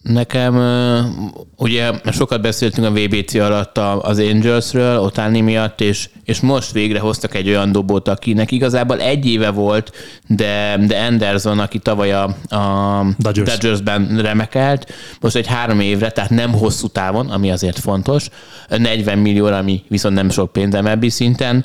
Nekem, 0.02 0.54
ugye 1.56 1.90
sokat 2.12 2.40
beszéltünk 2.40 2.86
a 2.86 2.90
VBC 2.90 3.34
alatt 3.34 3.78
az 3.78 4.18
Angelsről, 4.18 4.98
Otáni 4.98 5.40
miatt, 5.40 5.80
és, 5.80 6.08
és 6.24 6.40
most 6.40 6.72
végre 6.72 6.98
hoztak 6.98 7.34
egy 7.34 7.48
olyan 7.48 7.72
dobót, 7.72 8.08
akinek 8.08 8.50
igazából 8.50 9.00
egy 9.00 9.26
éve 9.26 9.50
volt, 9.50 9.92
de, 10.26 10.78
de 10.86 10.98
Anderson, 10.98 11.58
aki 11.58 11.78
tavaly 11.78 12.12
a, 12.12 12.24
a 12.48 13.06
Dodgers. 13.18 13.50
Dodgersben 13.50 14.18
remekelt, 14.22 14.92
most 15.20 15.36
egy 15.36 15.46
három 15.46 15.80
évre, 15.80 16.10
tehát 16.10 16.30
nem 16.30 16.52
hosszú 16.52 16.88
távon, 16.88 17.30
ami 17.30 17.50
azért 17.50 17.78
fontos, 17.78 18.28
40 18.68 19.18
millió, 19.18 19.46
ami 19.46 19.82
viszont 19.88 20.14
nem 20.14 20.30
sok 20.30 20.52
pénz 20.52 20.74
MLB 20.80 21.08
szinten 21.08 21.64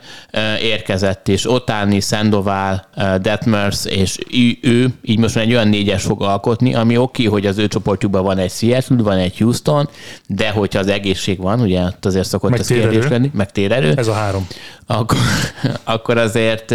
érkezett, 0.61 1.27
és 1.27 1.49
Otáni, 1.51 1.99
Sandoval, 1.99 2.87
Detmers, 3.21 3.85
és 3.85 4.17
ő, 4.61 4.87
így 5.01 5.19
most 5.19 5.35
már 5.35 5.43
egy 5.43 5.51
olyan 5.51 5.67
négyes 5.67 6.03
fog 6.03 6.21
alkotni, 6.21 6.73
ami 6.73 6.97
oké, 6.97 7.25
okay, 7.25 7.39
hogy 7.39 7.49
az 7.49 7.57
ő 7.57 7.67
csoportjukban 7.67 8.25
van 8.27 8.37
egy 8.37 8.51
Seattle, 8.51 8.97
van 8.97 9.17
egy 9.17 9.37
Houston, 9.37 9.89
de 10.27 10.49
hogyha 10.49 10.79
az 10.79 10.87
egészség 10.87 11.41
van, 11.41 11.59
ugye 11.59 11.81
azért 12.01 12.27
szokott 12.27 12.49
meg 12.49 12.59
ez 12.59 12.67
kérdéskedni, 12.67 13.31
meg 13.33 13.51
térerő. 13.51 13.93
Ez 13.95 14.07
a 14.07 14.13
három. 14.13 14.47
Akkor, 14.85 15.17
akkor 15.83 16.17
azért 16.17 16.71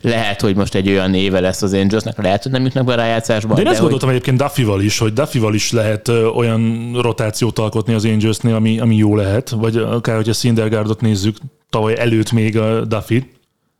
lehet, 0.00 0.40
hogy 0.40 0.56
most 0.56 0.74
egy 0.74 0.88
olyan 0.88 1.14
éve 1.14 1.40
lesz 1.40 1.62
az 1.62 1.72
Angelsnek, 1.72 2.22
lehet, 2.22 2.42
hogy 2.42 2.52
nem 2.52 2.62
jutnak 2.62 2.84
be 2.84 2.92
a 2.92 2.96
rájátszásba. 2.96 3.54
De 3.54 3.58
én 3.58 3.64
de 3.64 3.70
ezt 3.70 3.80
gondoltam 3.80 4.08
hogy... 4.08 4.16
egyébként 4.16 4.42
Duffy-val 4.42 4.80
is, 4.80 4.98
hogy 4.98 5.12
Duffy-val 5.12 5.54
is 5.54 5.72
lehet 5.72 6.08
olyan 6.08 6.92
rotációt 7.00 7.58
alkotni 7.58 7.94
az 7.94 8.04
Angelsnél, 8.04 8.54
ami, 8.54 8.78
ami 8.78 8.96
jó 8.96 9.16
lehet, 9.16 9.48
vagy 9.48 9.76
akár, 9.76 10.16
hogyha 10.16 10.32
Sindergaardot 10.32 11.00
nézzük, 11.00 11.36
tavaly 11.70 11.98
előtt 11.98 12.32
még 12.32 12.58
a 12.58 12.84
Duffy. 12.84 13.30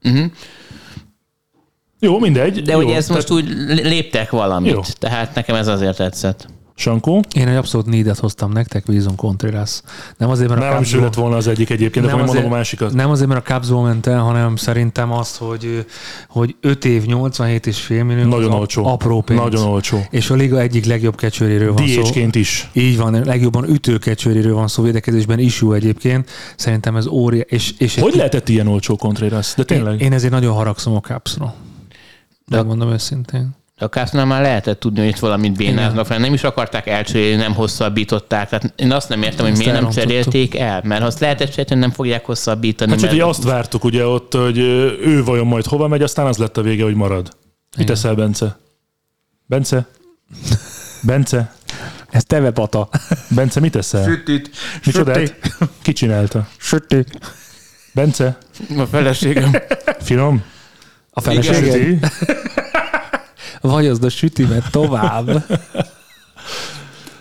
Uh-huh. 0.02 0.30
Jó, 2.04 2.18
mindegy. 2.18 2.62
De 2.62 2.72
jó, 2.72 2.78
ugye 2.78 2.96
ezt 2.96 3.08
tehát... 3.08 3.28
most 3.28 3.42
úgy 3.42 3.54
léptek 3.82 4.30
valamit, 4.30 4.72
jó. 4.72 4.80
tehát 4.98 5.34
nekem 5.34 5.56
ez 5.56 5.66
azért 5.66 5.96
tetszett. 5.96 6.46
Sankó? 6.76 7.20
Én 7.34 7.48
egy 7.48 7.56
abszolút 7.56 7.86
nédet 7.86 8.18
hoztam 8.18 8.52
nektek, 8.52 8.86
Vízon 8.86 9.16
Contreras. 9.16 9.80
Nem 10.16 10.30
azért, 10.30 10.48
mert 10.48 10.62
a 10.62 10.68
Nem 10.72 10.82
is 10.82 10.94
lett 10.94 11.14
volna 11.14 11.36
az 11.36 11.46
egyik 11.46 11.70
egyébként, 11.70 12.04
de 12.04 12.10
nem 12.10 12.20
majd 12.20 12.28
azért, 12.28 12.42
mondom 12.42 12.52
a 12.52 12.56
másikat. 12.56 12.92
nem 12.94 13.10
azért, 13.10 13.28
mert 13.28 13.48
a 13.48 13.52
Cubsból 13.52 13.82
ment 13.82 14.06
el, 14.06 14.20
hanem 14.20 14.56
szerintem 14.56 15.12
azt, 15.12 15.36
hogy, 15.36 15.86
hogy 16.28 16.56
5 16.60 16.84
év, 16.84 17.04
87 17.04 17.66
és 17.66 17.80
fél 17.80 18.04
millió. 18.04 18.28
Nagyon 18.28 18.52
az 18.52 18.58
olcsó. 18.58 18.86
Apró 18.86 19.20
pénz. 19.20 19.40
Nagyon 19.40 19.66
olcsó. 19.66 19.98
És 20.10 20.30
a 20.30 20.34
liga 20.34 20.60
egyik 20.60 20.84
legjobb 20.84 21.16
kecsőréről 21.16 21.72
van 21.72 21.86
szó. 21.86 22.02
Is. 22.32 22.70
Így 22.72 22.96
van, 22.96 23.22
legjobban 23.24 23.68
ütőkecsőréről 23.68 24.54
van 24.54 24.68
szó 24.68 24.82
védekezésben 24.82 25.38
issú 25.38 25.72
egyébként. 25.72 26.30
Szerintem 26.56 26.96
ez 26.96 27.06
óriás. 27.06 27.46
És, 27.48 27.74
és 27.78 27.98
Hogy 27.98 28.14
lehetett 28.14 28.48
ilyen 28.48 28.66
olcsó 28.66 28.96
Contreras? 28.96 29.54
De 29.56 29.62
én, 29.62 29.66
tényleg? 29.66 30.00
én 30.00 30.12
ezért 30.12 30.32
nagyon 30.32 30.54
haragszom 30.54 30.94
a 30.94 31.00
Cubsra. 31.00 31.54
De 32.46 32.56
De- 32.56 32.62
mondom 32.62 32.90
őszintén. 32.90 33.50
De 33.78 33.84
a 33.84 33.88
Cubsnál 33.88 34.24
már 34.24 34.42
lehetett 34.42 34.80
tudni, 34.80 34.98
hogy 34.98 35.08
itt 35.08 35.18
valamit 35.18 35.56
bénáznak, 35.56 36.06
fel. 36.06 36.18
nem 36.18 36.32
is 36.32 36.44
akarták 36.44 36.86
elcserélni, 36.86 37.42
nem 37.42 37.54
hosszabbították. 37.54 38.48
Tehát 38.48 38.72
én 38.76 38.92
azt 38.92 39.08
nem 39.08 39.22
értem, 39.22 39.46
hogy 39.46 39.56
miért 39.56 39.80
nem 39.80 39.90
cserélték 39.90 40.56
el, 40.56 40.80
mert 40.84 41.00
ha 41.00 41.06
azt 41.06 41.20
lehetett 41.20 41.50
cserélni, 41.50 41.80
nem 41.82 41.90
fogják 41.90 42.24
hosszabbítani. 42.24 42.90
Hát 42.90 43.00
csak 43.00 43.08
mert 43.08 43.20
ugye 43.20 43.30
azt 43.30 43.42
vártuk 43.44 43.84
ugye 43.84 44.06
ott, 44.06 44.34
hogy 44.34 44.58
ő 44.58 45.22
vajon 45.24 45.46
majd 45.46 45.64
hova 45.64 45.88
megy, 45.88 46.02
aztán 46.02 46.26
az 46.26 46.36
lett 46.36 46.56
a 46.56 46.62
vége, 46.62 46.84
hogy 46.84 46.94
marad. 46.94 47.36
Mit 47.76 47.86
teszel, 47.86 48.14
Bence? 48.14 48.58
Bence? 49.46 49.86
Bence? 51.02 51.54
Ez 52.10 52.24
teve 52.24 52.50
pata. 52.50 52.88
Bence, 53.28 53.60
mit 53.60 53.72
teszel? 53.72 54.04
Sütit. 54.04 54.50
Micsodát? 54.84 55.34
Ki 55.82 55.92
csinálta? 55.92 56.48
Sütit. 56.56 57.18
Bence? 57.92 58.38
a 58.76 58.84
feleségem. 58.84 59.52
Finom? 60.00 60.44
A 61.10 61.20
feleséged? 61.20 62.12
Az 63.64 64.04
a 64.04 64.08
sütimet 64.08 64.70
tovább. 64.70 65.46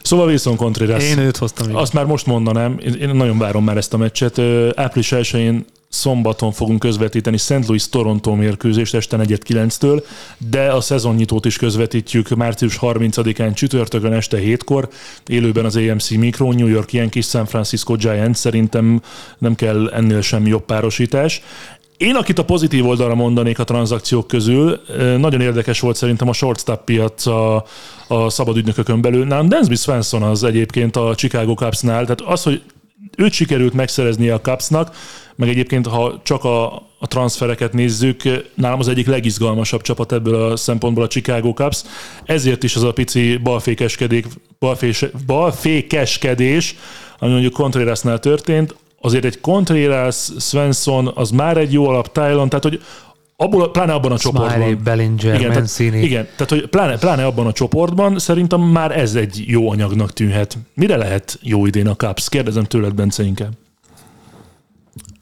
Szóval 0.01 0.27
Wilson 0.27 0.55
Contreras. 0.55 1.03
Én 1.03 1.17
őt 1.17 1.37
hoztam. 1.37 1.67
igen. 1.67 1.81
Azt 1.81 1.93
már 1.93 2.05
most 2.05 2.25
mondanám, 2.25 2.79
én 2.99 3.09
nagyon 3.09 3.37
várom 3.37 3.63
már 3.63 3.77
ezt 3.77 3.93
a 3.93 3.97
meccset. 3.97 4.39
Április 4.75 5.11
1-én 5.15 5.65
szombaton 5.89 6.51
fogunk 6.51 6.79
közvetíteni 6.79 7.37
St. 7.37 7.67
Louis 7.67 7.89
Toronto 7.89 8.35
mérkőzést 8.35 8.93
este 8.93 9.17
4-9-től, 9.19 10.03
de 10.37 10.71
a 10.71 10.81
szezonnyitót 10.81 11.45
is 11.45 11.57
közvetítjük 11.57 12.29
március 12.29 12.77
30-án 12.81 13.53
csütörtökön 13.53 14.13
este 14.13 14.37
7-kor, 14.41 14.89
élőben 15.27 15.65
az 15.65 15.75
AMC 15.75 16.09
Micro, 16.09 16.51
New 16.51 16.67
York 16.67 16.93
Yankees, 16.93 17.25
San 17.25 17.45
Francisco 17.45 17.95
Giants, 17.95 18.37
szerintem 18.37 19.01
nem 19.37 19.55
kell 19.55 19.89
ennél 19.89 20.21
sem 20.21 20.47
jobb 20.47 20.65
párosítás. 20.65 21.41
Én, 22.03 22.15
akit 22.15 22.39
a 22.39 22.45
pozitív 22.45 22.87
oldalra 22.87 23.15
mondanék 23.15 23.59
a 23.59 23.63
tranzakciók 23.63 24.27
közül, 24.27 24.81
nagyon 25.17 25.41
érdekes 25.41 25.79
volt 25.79 25.95
szerintem 25.95 26.29
a 26.29 26.33
shortstop 26.33 26.83
piac 26.83 27.25
a, 27.25 27.65
a 28.07 28.29
szabad 28.29 28.57
ügynökökön 28.57 29.01
belül. 29.01 29.25
Nálam 29.25 29.49
Dansby 29.49 29.75
Svensson 29.75 30.23
az 30.23 30.43
egyébként 30.43 30.95
a 30.95 31.15
Chicago 31.15 31.53
Cubsnál, 31.53 32.01
tehát 32.01 32.21
az, 32.21 32.43
hogy 32.43 32.61
őt 33.17 33.31
sikerült 33.31 33.73
megszereznie 33.73 34.33
a 34.33 34.41
Cubsnak, 34.41 34.95
meg 35.35 35.49
egyébként, 35.49 35.87
ha 35.87 36.21
csak 36.23 36.43
a, 36.43 36.73
a 36.75 37.07
transfereket 37.07 37.73
nézzük, 37.73 38.21
nálam 38.53 38.79
az 38.79 38.87
egyik 38.87 39.07
legizgalmasabb 39.07 39.81
csapat 39.81 40.11
ebből 40.11 40.51
a 40.51 40.55
szempontból 40.55 41.03
a 41.03 41.07
Chicago 41.07 41.53
Cubs. 41.53 41.81
Ezért 42.25 42.63
is 42.63 42.75
az 42.75 42.83
a 42.83 42.93
pici 42.93 43.37
balfékeskedés, 43.37 44.23
balfés, 44.59 45.05
balfékeskedés, 45.25 46.75
ami 47.19 47.31
mondjuk 47.31 47.53
Contrerasnál 47.53 48.19
történt, 48.19 48.75
azért 49.05 49.25
egy 49.25 49.39
Contreras, 49.41 50.29
Svensson, 50.39 51.11
az 51.15 51.29
már 51.29 51.57
egy 51.57 51.73
jó 51.73 51.87
alap, 51.87 52.11
Tylon, 52.11 52.49
tehát 52.49 52.63
hogy 52.63 52.81
abból, 53.35 53.71
pláne 53.71 53.93
abban 53.93 54.11
a 54.11 54.17
Smiley, 54.17 54.47
csoportban. 54.47 54.83
Bellinger, 54.83 55.35
igen, 55.35 55.51
Mancini. 55.51 55.89
tehát, 55.89 56.05
igen, 56.05 56.23
tehát 56.23 56.49
hogy 56.49 56.67
pláne, 56.67 56.97
pláne 56.97 57.25
abban 57.25 57.47
a 57.47 57.51
csoportban 57.51 58.19
szerintem 58.19 58.61
már 58.61 58.99
ez 58.99 59.15
egy 59.15 59.43
jó 59.47 59.69
anyagnak 59.69 60.13
tűnhet. 60.13 60.57
Mire 60.73 60.97
lehet 60.97 61.39
jó 61.41 61.65
idén 61.65 61.87
a 61.87 61.95
Cubs? 61.95 62.29
Kérdezem 62.29 62.63
tőled, 62.63 62.93
Bence, 62.93 63.23
inkább. 63.23 63.51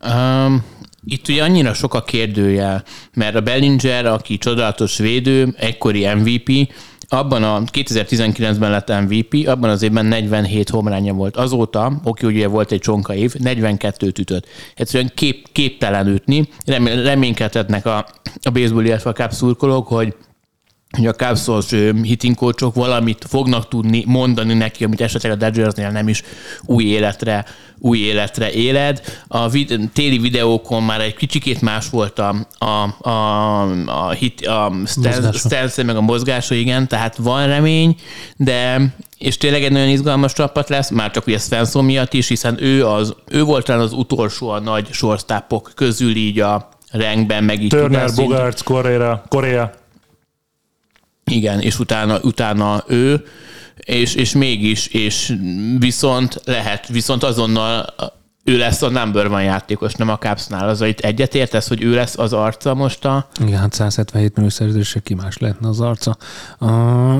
Um, 0.08 0.64
itt 1.06 1.28
ugye 1.28 1.44
annyira 1.44 1.74
sok 1.74 1.94
a 1.94 2.02
kérdőjel, 2.02 2.84
mert 3.14 3.36
a 3.36 3.42
Bellinger, 3.42 4.06
aki 4.06 4.38
csodálatos 4.38 4.98
védő, 4.98 5.54
egykori 5.58 6.06
MVP, 6.06 6.74
abban 7.14 7.44
a 7.44 7.62
2019-ben 7.72 8.72
lett 8.72 8.90
MVP, 8.90 9.48
abban 9.48 9.70
az 9.70 9.82
évben 9.82 10.06
47 10.06 10.70
homránja 10.70 11.14
volt. 11.14 11.38
Azóta, 11.38 12.02
oké, 12.04 12.26
ugye 12.26 12.48
volt 12.48 12.72
egy 12.72 12.80
csonka 12.80 13.16
év, 13.16 13.34
42 13.34 14.08
ütött. 14.08 14.48
Egyszerűen 14.76 15.12
kép, 15.16 15.48
képtelen 15.52 16.08
ütni. 16.08 16.50
Remé- 16.66 17.06
reménykedhetnek 17.06 17.86
a, 17.86 18.06
a 18.42 18.50
baseball, 18.50 18.86
illetve 18.86 19.10
a 19.10 19.14
Cubs 19.14 19.36
szurkolók, 19.36 19.88
hogy 19.88 20.16
hogy 20.98 21.08
a 21.08 21.14
Cubs-os 21.14 21.70
hitting 22.02 22.36
coachok 22.36 22.76
valamit 22.76 23.26
fognak 23.30 23.68
tudni 23.68 24.04
mondani 24.08 24.54
neki, 24.54 24.84
amit 24.84 25.02
esetleg 25.02 25.32
a 25.32 25.36
Dodgersnél 25.36 25.90
nem 25.90 26.08
is 26.08 26.24
új 26.66 26.84
életre, 26.84 27.46
új 27.80 27.98
életre 27.98 28.52
éled. 28.52 29.02
A 29.28 29.50
vid- 29.50 29.90
téli 29.94 30.18
videókon 30.18 30.84
már 30.84 31.02
egy 31.02 31.16
kicsikét 31.16 31.62
más 31.62 31.90
volt 31.90 32.20
a, 32.20 32.48
a, 32.58 33.10
a, 33.10 33.62
a, 33.86 34.10
hit, 34.10 34.46
a 34.48 34.72
stance, 35.34 35.84
meg 35.84 35.96
a 35.96 36.02
mozgása, 36.02 36.56
igen, 36.56 36.88
tehát 36.88 37.16
van 37.16 37.48
remény, 37.48 37.96
de 38.38 38.82
és 39.18 39.38
tényleg 39.38 39.64
egy 39.64 39.72
nagyon 39.72 39.88
izgalmas 39.88 40.34
csapat 40.34 40.70
lesz, 40.70 40.90
már 40.90 41.12
csak 41.12 41.28
ugye 41.28 41.38
Svensson 41.38 41.86
miatt 41.86 42.14
is, 42.14 42.28
hiszen 42.28 42.64
ő, 42.64 42.86
az, 42.86 43.16
ő 43.30 43.44
volt 43.44 43.66
talán 43.66 43.82
az 43.82 43.94
utolsó 43.94 44.50
a 44.50 44.60
nagy 44.60 44.88
shortstopok 44.92 45.72
közül 45.76 46.16
így 46.16 46.40
a 46.40 46.70
rangben, 46.92 47.44
meg 47.44 47.64
így 47.64 47.70
Turner, 47.70 48.10
Bogarts, 48.16 48.64
Korea. 49.28 49.81
Igen, 51.32 51.60
és 51.60 51.80
utána, 51.80 52.20
utána 52.20 52.84
ő, 52.88 53.24
és, 53.76 54.16
és 54.16 54.34
mégis, 54.34 54.88
és 54.88 55.38
viszont 55.80 56.42
lehet, 56.46 56.88
viszont 56.88 57.24
azonnal 57.24 57.94
ő 58.44 58.58
lesz 58.58 58.82
a 58.82 58.90
number 58.90 59.26
one 59.26 59.44
játékos, 59.44 59.94
nem 59.94 60.10
a 60.10 60.18
Cubsnál. 60.18 60.70
Az, 60.70 60.82
itt 60.82 61.00
egyetértesz, 61.00 61.68
hogy 61.68 61.84
ő 61.84 61.94
lesz 61.94 62.18
az 62.18 62.34
arca 62.34 62.74
most 62.74 63.06
a... 63.06 63.28
Igen, 63.46 63.60
hát 63.60 63.74
177 63.74 64.36
millió 64.36 64.50
szerződésre 64.50 65.00
ki 65.00 65.14
más 65.14 65.38
lehetne 65.38 65.68
az 65.68 65.80
arca. 65.80 66.18
Uh, 66.60 67.20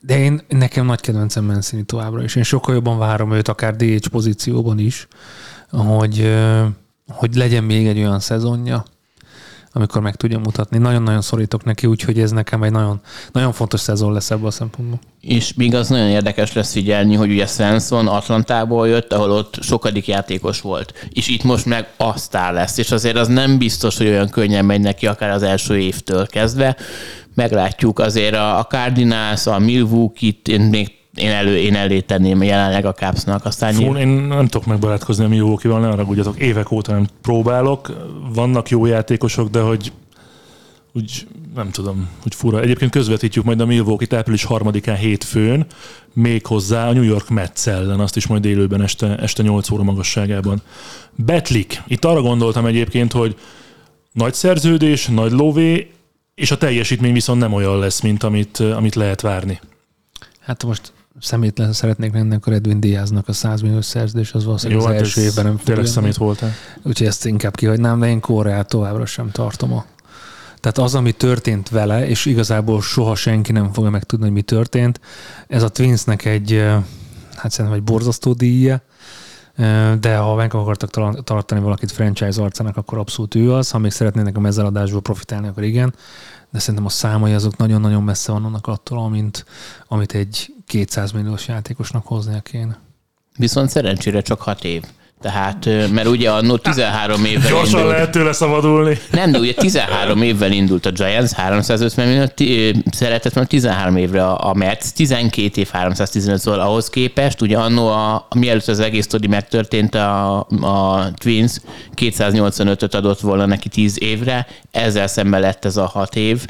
de 0.00 0.18
én, 0.18 0.40
nekem 0.48 0.86
nagy 0.86 1.00
kedvencem 1.00 1.44
Mancini 1.44 1.82
továbbra 1.82 2.22
is. 2.22 2.34
Én 2.34 2.42
sokkal 2.42 2.74
jobban 2.74 2.98
várom 2.98 3.32
őt, 3.32 3.48
akár 3.48 3.76
DH 3.76 4.08
pozícióban 4.08 4.78
is, 4.78 5.08
hogy, 5.70 6.34
hogy 7.08 7.34
legyen 7.34 7.64
még 7.64 7.86
egy 7.86 7.98
olyan 7.98 8.20
szezonja, 8.20 8.84
amikor 9.76 10.02
meg 10.02 10.14
tudja 10.14 10.38
mutatni. 10.38 10.78
Nagyon-nagyon 10.78 11.20
szorítok 11.20 11.64
neki, 11.64 11.86
úgyhogy 11.86 12.20
ez 12.20 12.30
nekem 12.30 12.62
egy 12.62 12.70
nagyon, 12.70 13.00
nagyon 13.32 13.52
fontos 13.52 13.80
szezon 13.80 14.12
lesz 14.12 14.30
ebből 14.30 14.46
a 14.46 14.50
szempontból. 14.50 14.98
És 15.20 15.54
még 15.54 15.74
az 15.74 15.88
nagyon 15.88 16.08
érdekes 16.08 16.52
lesz 16.52 16.72
figyelni, 16.72 17.14
hogy 17.14 17.30
ugye 17.30 17.46
Svensson 17.46 18.06
Atlantából 18.06 18.88
jött, 18.88 19.12
ahol 19.12 19.30
ott 19.30 19.58
sokadik 19.62 20.06
játékos 20.06 20.60
volt. 20.60 21.08
És 21.12 21.28
itt 21.28 21.42
most 21.42 21.66
meg 21.66 21.88
a 21.96 22.18
sztár 22.18 22.52
lesz. 22.52 22.78
És 22.78 22.90
azért 22.90 23.16
az 23.16 23.28
nem 23.28 23.58
biztos, 23.58 23.96
hogy 23.96 24.06
olyan 24.06 24.28
könnyen 24.28 24.64
megy 24.64 24.80
neki, 24.80 25.06
akár 25.06 25.30
az 25.30 25.42
első 25.42 25.78
évtől 25.78 26.26
kezdve. 26.26 26.76
Meglátjuk 27.34 27.98
azért 27.98 28.34
a, 28.34 28.58
a 28.58 28.64
Cardinals, 28.64 29.46
a 29.46 29.58
Milwaukee-t, 29.58 30.48
én 30.48 30.60
még 30.60 30.92
én, 31.16 31.30
elő, 31.30 31.56
én 31.56 31.74
elé 31.74 32.00
tenném 32.00 32.42
jelenleg 32.42 32.84
a 32.84 32.92
Cubsnak. 32.92 33.44
Aztán 33.44 33.72
Fú, 33.72 33.80
nyilván- 33.80 34.00
én 34.00 34.08
nem 34.08 34.46
tudok 34.46 34.66
megbarátkozni 34.66 35.24
a 35.24 35.28
Milwaukee-val, 35.28 35.80
ne 35.80 35.88
haragudjatok. 35.88 36.38
Évek 36.38 36.70
óta 36.70 36.92
nem 36.92 37.06
próbálok. 37.22 37.92
Vannak 38.34 38.68
jó 38.68 38.86
játékosok, 38.86 39.48
de 39.48 39.60
hogy 39.60 39.92
úgy 40.92 41.26
nem 41.54 41.70
tudom, 41.70 42.08
hogy 42.22 42.34
fura. 42.34 42.60
Egyébként 42.60 42.90
közvetítjük 42.90 43.44
majd 43.44 43.60
a 43.60 43.66
Milwaukee-t 43.66 44.12
április 44.12 44.46
3-án 44.48 44.96
hétfőn, 44.98 45.66
még 46.12 46.46
hozzá 46.46 46.88
a 46.88 46.92
New 46.92 47.02
York 47.02 47.28
Mets 47.28 47.66
ellen, 47.66 48.00
azt 48.00 48.16
is 48.16 48.26
majd 48.26 48.44
élőben 48.44 48.82
este, 48.82 49.16
este 49.16 49.42
8 49.42 49.70
óra 49.70 49.82
magasságában. 49.82 50.62
Betlik. 51.14 51.82
Itt 51.86 52.04
arra 52.04 52.20
gondoltam 52.20 52.66
egyébként, 52.66 53.12
hogy 53.12 53.36
nagy 54.12 54.34
szerződés, 54.34 55.06
nagy 55.06 55.32
lóvé, 55.32 55.90
és 56.34 56.50
a 56.50 56.56
teljesítmény 56.56 57.12
viszont 57.12 57.40
nem 57.40 57.52
olyan 57.52 57.78
lesz, 57.78 58.00
mint 58.00 58.22
amit, 58.22 58.58
amit 58.58 58.94
lehet 58.94 59.20
várni. 59.20 59.60
Hát 60.40 60.64
most 60.64 60.92
szemétlen 61.20 61.72
szeretnék 61.72 62.12
lenni, 62.12 62.34
akkor 62.34 62.52
Edwin 62.52 62.80
Diaznak 62.80 63.28
a 63.28 63.32
100 63.32 63.60
millió 63.60 63.80
szerződés, 63.80 64.32
az 64.32 64.44
valószínűleg 64.44 64.86
az 64.86 64.92
első 64.92 65.20
ez 65.20 65.26
évben 65.26 65.44
nem 65.44 65.60
tényleg 65.64 65.86
szemét 65.86 66.16
voltál. 66.16 66.52
Úgyhogy 66.82 67.06
ezt 67.06 67.26
inkább 67.26 67.56
kihagynám, 67.56 68.00
de 68.00 68.08
én 68.08 68.20
Koreát 68.20 68.68
továbbra 68.68 69.06
sem 69.06 69.30
tartom. 69.30 69.72
A... 69.72 69.84
Tehát 70.60 70.78
az, 70.78 70.94
ami 70.94 71.12
történt 71.12 71.68
vele, 71.68 72.08
és 72.08 72.24
igazából 72.24 72.82
soha 72.82 73.14
senki 73.14 73.52
nem 73.52 73.72
fogja 73.72 73.90
megtudni, 73.90 74.24
hogy 74.24 74.34
mi 74.34 74.42
történt, 74.42 75.00
ez 75.48 75.62
a 75.62 75.68
Twinsnek 75.68 76.24
egy, 76.24 76.64
hát 77.34 77.50
szerintem 77.50 77.80
egy 77.80 77.82
borzasztó 77.84 78.32
díja, 78.32 78.82
de 80.00 80.16
ha 80.16 80.34
meg 80.34 80.54
akartak 80.54 80.90
tartani 81.24 81.60
valakit 81.60 81.92
franchise 81.92 82.42
arcának, 82.42 82.76
akkor 82.76 82.98
abszolút 82.98 83.34
ő 83.34 83.52
az. 83.52 83.70
Ha 83.70 83.78
még 83.78 83.90
szeretnének 83.90 84.36
a 84.36 84.40
mezeladásból 84.40 85.00
profitálni, 85.00 85.48
akkor 85.48 85.62
igen. 85.62 85.94
De 86.50 86.58
szerintem 86.58 86.84
a 86.84 86.88
számai 86.88 87.32
azok 87.32 87.56
nagyon-nagyon 87.56 88.02
messze 88.02 88.32
vannak 88.32 88.66
attól, 88.66 88.98
amint, 88.98 89.44
amit 89.88 90.12
egy 90.12 90.54
200 90.66 91.12
milliós 91.12 91.48
játékosnak 91.48 92.06
hoznia 92.06 92.40
kéne. 92.40 92.78
Viszont 93.36 93.68
szerencsére 93.68 94.20
csak 94.20 94.40
hat 94.40 94.64
év. 94.64 94.84
Tehát, 95.20 95.68
mert 95.92 96.06
ugye 96.06 96.30
annó 96.30 96.56
13 96.56 97.24
évvel 97.24 97.50
Gyorsan 97.50 97.78
indult. 97.78 97.94
lehet 97.94 98.10
tőle 98.10 98.32
szabadulni. 98.32 98.98
Nem, 99.10 99.32
de 99.32 99.38
ugye 99.38 99.52
13 99.52 100.22
évvel 100.22 100.52
indult 100.52 100.86
a 100.86 100.90
Giants, 100.90 101.32
350 101.32 102.08
millió, 102.08 102.72
szeretett 102.90 103.32
volna 103.32 103.48
13 103.48 103.96
évre 103.96 104.26
a, 104.26 104.48
a 104.48 104.54
Mets, 104.54 104.92
12 104.94 105.60
év 105.60 105.68
315 105.70 106.40
szóval 106.40 106.60
ahhoz 106.60 106.88
képest, 106.90 107.40
ugye 107.40 107.58
annó, 107.58 107.88
a, 107.88 108.14
a, 108.14 108.38
mielőtt 108.38 108.68
az 108.68 108.80
egész 108.80 109.04
sztori 109.04 109.26
megtörtént, 109.26 109.94
a, 109.94 110.38
a 110.60 111.08
Twins 111.14 111.52
285-öt 111.96 112.94
adott 112.94 113.20
volna 113.20 113.46
neki 113.46 113.68
10 113.68 114.02
évre, 114.02 114.46
ezzel 114.70 115.06
szemben 115.06 115.40
lett 115.40 115.64
ez 115.64 115.76
a 115.76 115.86
6 115.86 116.16
év, 116.16 116.46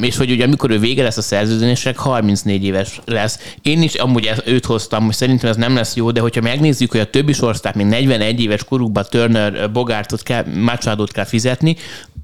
és 0.00 0.16
hogy 0.16 0.30
ugye 0.30 0.44
amikor 0.44 0.70
ő 0.70 0.78
vége 0.78 1.02
lesz 1.02 1.16
a 1.16 1.22
szerződésnek, 1.22 1.98
34 1.98 2.64
éves 2.64 3.00
lesz. 3.04 3.54
Én 3.62 3.82
is 3.82 3.94
amúgy 3.94 4.26
ezt, 4.26 4.42
őt 4.46 4.66
hoztam, 4.66 5.04
hogy 5.04 5.14
szerintem 5.14 5.50
ez 5.50 5.56
nem 5.56 5.74
lesz 5.74 5.96
jó, 5.96 6.10
de 6.10 6.20
hogyha 6.20 6.40
megnézzük, 6.40 6.90
hogy 6.90 7.00
a 7.00 7.10
többi 7.10 7.32
sorszták 7.32 7.74
még 7.74 7.86
41 8.06 8.40
éves 8.40 8.64
korukban 8.64 9.04
Turner, 9.10 9.72
Bogártot 9.72 10.22
kell, 10.22 10.44
Machadot 10.46 11.12
kell 11.12 11.24
fizetni, 11.24 11.76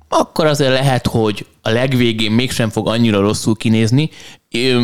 akkor 0.08 0.46
azért 0.46 0.72
lehet, 0.72 1.06
hogy 1.06 1.46
a 1.62 1.70
legvégén 1.70 2.32
mégsem 2.32 2.68
fog 2.70 2.88
annyira 2.88 3.20
rosszul 3.20 3.56
kinézni, 3.56 4.10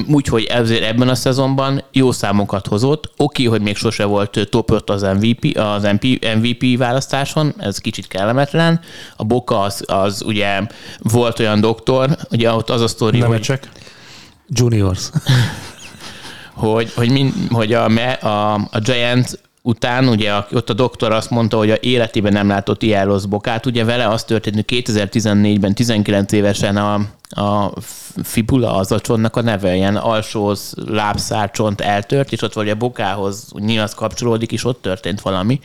úgyhogy 0.08 0.44
ezért 0.44 0.84
ebben 0.84 1.08
a 1.08 1.14
szezonban 1.14 1.82
jó 1.92 2.12
számokat 2.12 2.66
hozott. 2.66 3.12
Oké, 3.16 3.44
hogy 3.44 3.60
még 3.60 3.76
sose 3.76 4.04
volt 4.04 4.48
top 4.50 4.70
5 4.70 4.90
az 4.90 5.02
MVP, 5.02 5.56
az 5.56 5.82
MP, 5.82 6.04
MVP 6.36 6.78
választáson, 6.78 7.54
ez 7.58 7.78
kicsit 7.78 8.08
kellemetlen. 8.08 8.80
A 9.16 9.24
Boka 9.24 9.60
az, 9.60 9.84
az 9.86 10.22
ugye 10.22 10.60
volt 10.98 11.38
olyan 11.38 11.60
doktor, 11.60 12.16
ugye 12.30 12.52
ott 12.52 12.70
az 12.70 12.80
a 12.80 12.88
sztori, 12.88 13.18
Nem 13.18 13.28
hogy, 13.28 13.40
csak. 13.40 13.68
Juniors. 14.48 15.10
hogy, 16.54 16.92
hogy, 16.94 17.10
min, 17.10 17.32
hogy 17.50 17.72
a, 17.72 17.88
me- 17.88 18.22
a, 18.22 18.54
a 18.54 18.78
Giants 18.82 19.30
után 19.62 20.08
ugye 20.08 20.32
ott 20.52 20.70
a 20.70 20.72
doktor 20.72 21.12
azt 21.12 21.30
mondta, 21.30 21.56
hogy 21.56 21.70
a 21.70 21.76
életében 21.80 22.32
nem 22.32 22.48
látott 22.48 22.82
ilyen 22.82 23.04
rossz 23.04 23.24
bokát. 23.24 23.66
Ugye 23.66 23.84
vele 23.84 24.08
az 24.08 24.24
történt, 24.24 24.54
hogy 24.54 24.82
2014-ben 24.86 25.74
19 25.74 26.32
évesen 26.32 26.76
a, 26.76 27.00
a 27.30 27.72
fibula, 28.22 28.74
az 28.74 28.92
a 28.92 29.00
csontnak 29.00 29.36
a 29.36 29.42
neve, 29.42 29.74
ilyen 29.74 29.96
alsó 29.96 30.54
lábszárcsont 30.86 31.80
eltört, 31.80 32.32
és 32.32 32.42
ott 32.42 32.52
vagy 32.52 32.68
a 32.68 32.74
bokához 32.74 33.48
nyilván 33.58 33.88
kapcsolódik, 33.96 34.52
és 34.52 34.64
ott 34.64 34.82
történt 34.82 35.20
valami. 35.20 35.60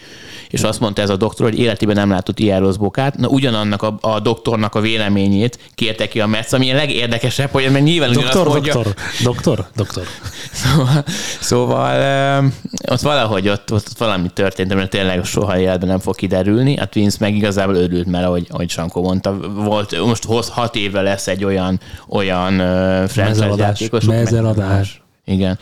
És 0.50 0.64
azt 0.64 0.80
mondta 0.80 1.02
ez 1.02 1.10
a 1.10 1.16
doktor, 1.16 1.50
hogy 1.50 1.60
életében 1.60 1.96
nem 1.96 2.10
látott 2.10 2.40
ilyen 2.40 2.60
rossz 2.60 2.76
bokát. 2.76 3.18
Na 3.18 3.28
ugyanannak 3.28 3.82
a, 3.82 3.98
a 4.02 4.20
doktornak 4.20 4.76
a 4.76 4.80
véleményét 4.80 5.60
kérte 5.76 6.08
ki 6.08 6.20
a 6.20 6.28
Metsz, 6.28 6.52
ami 6.52 6.72
a 6.72 6.76
legérdekesebb, 6.76 7.50
hogy 7.50 7.72
mert 7.72 7.84
nyilván 7.84 8.12
Doktor, 8.12 8.48
mondja, 8.48 8.74
doktor, 8.74 8.94
doktor, 9.24 9.68
doktor. 9.76 10.04
Szóval, 10.52 11.04
szóval 11.40 12.52
ott 12.92 13.02
valahogy 13.02 13.50
ott, 13.50 13.72
ott 13.72 13.88
valami 13.98 14.30
történt, 14.34 14.74
mert 14.74 14.90
tényleg 14.90 15.24
soha 15.24 15.60
életben 15.60 15.90
nem 15.90 16.00
fog 16.00 16.16
kiderülni. 16.16 16.78
A 16.78 16.86
Twins 16.86 17.18
meg 17.18 17.36
igazából 17.36 17.76
örült, 17.76 18.06
mert 18.06 18.26
ahogy, 18.26 18.48
ahogy 18.50 18.70
Sankó 18.70 19.02
mondta, 19.02 19.38
volt, 19.54 20.06
most 20.06 20.26
hoz, 20.26 20.50
hat 20.50 20.76
évre 20.76 21.02
lesz 21.02 21.28
egy 21.28 21.44
olyan, 21.44 21.55
olyan 22.10 22.54
uh, 22.54 23.08
franchise 23.08 23.24
Mezeladás. 23.24 23.80
játékos. 23.80 24.06
Mezeladás. 24.06 25.02
Igen. 25.26 25.60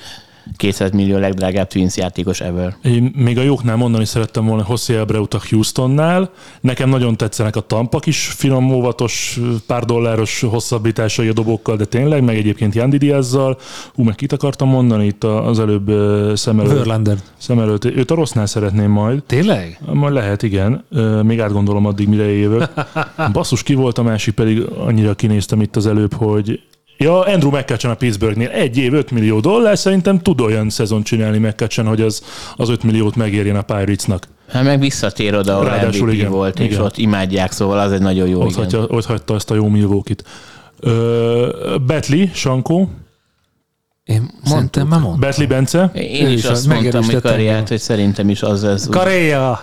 200 0.58 0.92
millió 0.92 1.18
legdrágább 1.18 1.68
Twins 1.68 1.98
játékos 1.98 2.42
ever. 2.42 2.76
Én 2.84 3.14
még 3.16 3.38
a 3.38 3.42
jóknál 3.42 3.76
mondani 3.76 4.06
szerettem 4.06 4.46
volna 4.46 4.66
José 4.70 4.96
Abreu-t 4.96 5.34
a 5.34 5.42
Houstonnál. 5.50 6.30
Nekem 6.62 6.90
nagyon 6.90 7.18
tetszenek 7.18 7.56
a 7.56 7.60
tampak 7.60 8.06
is, 8.06 8.26
finom, 8.26 8.72
óvatos, 8.72 9.40
pár 9.68 9.84
dolláros 9.84 10.42
hosszabbításai 10.42 11.28
a 11.28 11.34
dobokkal, 11.34 11.76
de 11.76 11.86
tényleg, 11.86 12.24
meg 12.24 12.36
egyébként 12.36 12.76
Yandy 12.76 12.98
Diazzal. 12.98 13.58
Hú, 13.94 14.04
meg 14.04 14.16
kit 14.16 14.32
akartam 14.32 14.70
mondani 14.70 15.06
itt 15.06 15.24
az 15.24 15.60
előbb 15.60 15.92
szem 16.36 16.60
előtt. 16.60 16.74
Verlander. 16.74 17.18
Szem 17.38 17.60
előtt. 17.60 17.86
Őt 17.86 18.12
a 18.12 18.16
rossznál 18.16 18.46
szeretném 18.46 18.92
majd. 18.92 19.24
Tényleg? 19.24 19.80
Majd 19.94 20.14
lehet, 20.14 20.44
igen. 20.44 20.86
Még 21.24 21.40
átgondolom 21.40 21.86
addig, 21.86 22.08
mire 22.08 22.32
jövök. 22.32 22.74
Basszus, 23.34 23.64
ki 23.64 23.74
volt 23.74 23.98
a 23.98 24.04
másik, 24.04 24.34
pedig 24.34 24.62
annyira 24.78 25.14
kinéztem 25.14 25.62
itt 25.62 25.76
az 25.76 25.88
előbb, 25.88 26.14
hogy 26.14 26.62
Ja, 26.98 27.22
Andrew 27.22 27.52
McCutcheon 27.52 27.94
a 27.94 27.98
Pittsburghnél. 27.98 28.50
Egy 28.50 28.78
év 28.78 28.94
5 28.94 29.12
millió 29.12 29.40
dollár, 29.40 29.78
szerintem 29.78 30.20
tud 30.20 30.42
olyan 30.42 30.70
szezon 30.70 31.04
csinálni 31.04 31.38
McCutcheon, 31.38 31.88
hogy 31.88 32.02
az, 32.02 32.24
az 32.56 32.70
5 32.70 32.84
milliót 32.84 33.16
megérjen 33.16 33.56
a 33.56 33.62
Pirates-nak. 33.62 34.28
Hát 34.50 34.64
meg 34.64 34.80
visszatér 34.80 35.36
oda, 35.36 35.54
ahol 35.54 35.66
Ráadásul 35.66 36.08
MVP 36.08 36.14
igen, 36.14 36.32
volt, 36.32 36.60
és 36.60 36.66
igen. 36.66 36.82
ott 36.82 36.98
imádják, 36.98 37.52
szóval 37.52 37.80
az 37.80 37.92
egy 37.92 38.02
nagyon 38.02 38.28
jó. 38.28 38.42
Ott 38.42 38.50
igen. 38.50 38.60
hagyta, 38.60 38.86
ott 38.96 39.06
hagyta 39.06 39.36
ezt 39.36 39.52
a 39.52 39.56
jó 39.56 39.68
Milwaukee-t. 39.68 40.24
Ö, 40.80 41.76
Betli, 41.86 42.32
Sankó, 42.34 42.90
Én 44.04 44.30
szerintem 44.44 44.88
már 44.88 45.00
mondtam. 45.00 45.20
Betli 45.20 45.46
Bence. 45.46 45.92
Én 45.94 46.26
Ő 46.26 46.30
is 46.32 46.44
is 46.44 46.46
azt 46.46 46.68
mondtam, 46.68 47.04
hogy 47.04 47.20
engem. 47.24 47.64
hogy 47.68 47.80
szerintem 47.80 48.30
is 48.30 48.42
az 48.42 48.64
ez. 48.64 48.88
Karéja! 48.90 49.60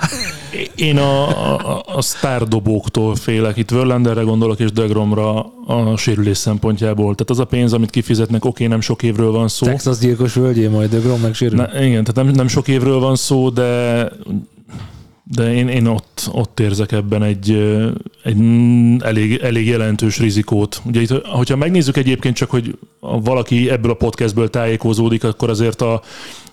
Én 0.74 0.99
a, 0.99 1.28
a, 1.74 1.82
a 1.86 2.03
sztárdobóktól 2.03 3.14
félek. 3.14 3.57
Itt 3.57 3.70
Verlanderre 3.70 4.22
gondolok 4.22 4.61
és 4.61 4.72
Degromra 4.72 5.53
a 5.66 5.97
sérülés 5.97 6.36
szempontjából. 6.36 7.14
Tehát 7.14 7.30
az 7.30 7.38
a 7.38 7.45
pénz, 7.45 7.72
amit 7.72 7.91
kifizetnek, 7.91 8.45
oké, 8.45 8.66
nem 8.66 8.80
sok 8.80 9.03
évről 9.03 9.30
van 9.30 9.49
szó. 9.49 9.66
Texas 9.66 9.99
gyilkos 9.99 10.34
völgyé 10.34 10.66
majd, 10.66 10.91
de 10.91 10.99
Grom 10.99 11.20
meg 11.20 11.34
sérül. 11.34 11.57
Ne, 11.57 11.86
igen, 11.86 12.05
tehát 12.05 12.14
nem, 12.14 12.26
nem 12.26 12.49
sok 12.49 12.68
évről 12.68 12.99
van 12.99 13.16
szó, 13.16 13.51
de 13.51 14.09
de 15.34 15.54
én, 15.54 15.68
én 15.68 15.86
ott, 15.86 16.28
ott 16.32 16.60
érzek 16.60 16.92
ebben 16.92 17.22
egy, 17.22 17.50
egy 18.22 18.36
elég, 18.98 19.38
elég 19.42 19.66
jelentős 19.66 20.18
rizikót. 20.18 20.82
Ugye 20.84 21.00
itt, 21.00 21.10
hogyha 21.26 21.56
megnézzük 21.56 21.96
egyébként 21.96 22.36
csak, 22.36 22.50
hogy 22.50 22.78
valaki 23.00 23.70
ebből 23.70 23.90
a 23.90 23.94
podcastből 23.94 24.50
tájékozódik, 24.50 25.24
akkor 25.24 25.50
azért 25.50 25.80
a, 25.80 26.02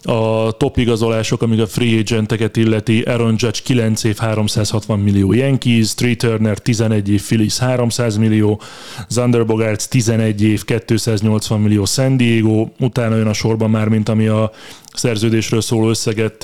a 0.08 0.52
top 0.52 0.78
igazolások, 0.78 1.42
amíg 1.42 1.60
a 1.60 1.68
free 1.68 2.00
agenteket 2.00 2.58
illeti, 2.58 3.02
Aaron 3.02 3.36
Judge 3.38 3.60
9 3.64 4.04
év 4.04 4.18
360 4.18 5.00
millió 5.00 5.34
Yankees, 5.34 5.94
Trey 5.94 6.16
Turner 6.16 6.58
11 6.58 7.10
év 7.10 7.22
Phillies 7.22 7.58
300 7.58 8.18
millió, 8.18 8.62
Zander 9.10 9.46
Bogarts 9.46 9.86
11 9.86 10.42
év 10.42 10.64
280 10.86 11.60
millió 11.60 11.86
San 11.86 12.18
Diego, 12.18 12.68
utána 12.80 13.16
jön 13.16 13.28
a 13.28 13.34
sorban 13.34 13.70
már, 13.70 13.88
mint 13.88 14.10
ami 14.10 14.28
a 14.28 14.52
szerződésről 14.94 15.62
szóló 15.62 15.90
összeget 15.90 16.44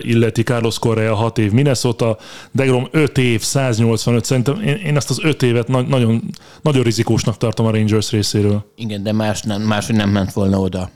illeti 0.00 0.42
Carlos 0.42 0.78
Correa 0.78 1.14
6 1.14 1.38
év 1.38 1.52
Minnesota, 1.52 2.18
Degrom 2.52 2.88
5 2.90 3.18
év 3.18 3.40
185, 3.40 4.24
szerintem 4.24 4.60
én, 4.60 4.76
én 4.76 4.96
ezt 4.96 5.10
az 5.10 5.20
5 5.22 5.42
évet 5.42 5.68
na- 5.68 5.80
nagyon, 5.80 6.22
nagyon 6.62 6.82
rizikósnak 6.82 7.36
tartom 7.36 7.66
a 7.66 7.70
Rangers 7.70 8.10
részéről. 8.10 8.64
Igen, 8.76 9.02
de 9.02 9.12
más 9.12 9.42
nem, 9.42 9.62
máshogy 9.62 9.96
nem 9.96 10.10
ment 10.10 10.32
volna 10.32 10.60
oda. 10.60 10.90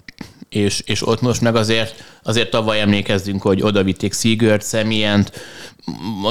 És, 0.49 0.83
és 0.87 1.07
ott 1.07 1.21
most 1.21 1.41
meg 1.41 1.57
azért, 1.57 2.05
azért 2.23 2.51
tavaly 2.51 2.81
emlékezzünk, 2.81 3.43
hogy 3.43 3.63
oda 3.63 3.83
vitték 3.83 4.15
Seagert, 4.15 4.69
Semient, 4.69 5.33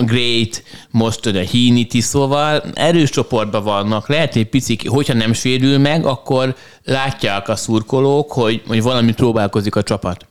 Great, 0.05 0.63
most 0.91 1.25
a 1.25 1.39
Hínit 1.39 1.93
is, 1.93 2.03
szóval 2.03 2.63
erős 2.73 3.09
csoportban 3.09 3.63
vannak. 3.63 4.07
Lehet, 4.07 4.33
hogy 4.33 4.45
picik, 4.45 4.89
hogyha 4.89 5.13
nem 5.13 5.33
sérül 5.33 5.77
meg, 5.77 6.05
akkor 6.05 6.55
látják 6.83 7.49
a 7.49 7.55
szurkolók, 7.55 8.31
hogy, 8.31 8.61
hogy 8.67 8.81
valamit 8.81 9.15
próbálkozik 9.15 9.75
a 9.75 9.83
csapat. 9.83 10.25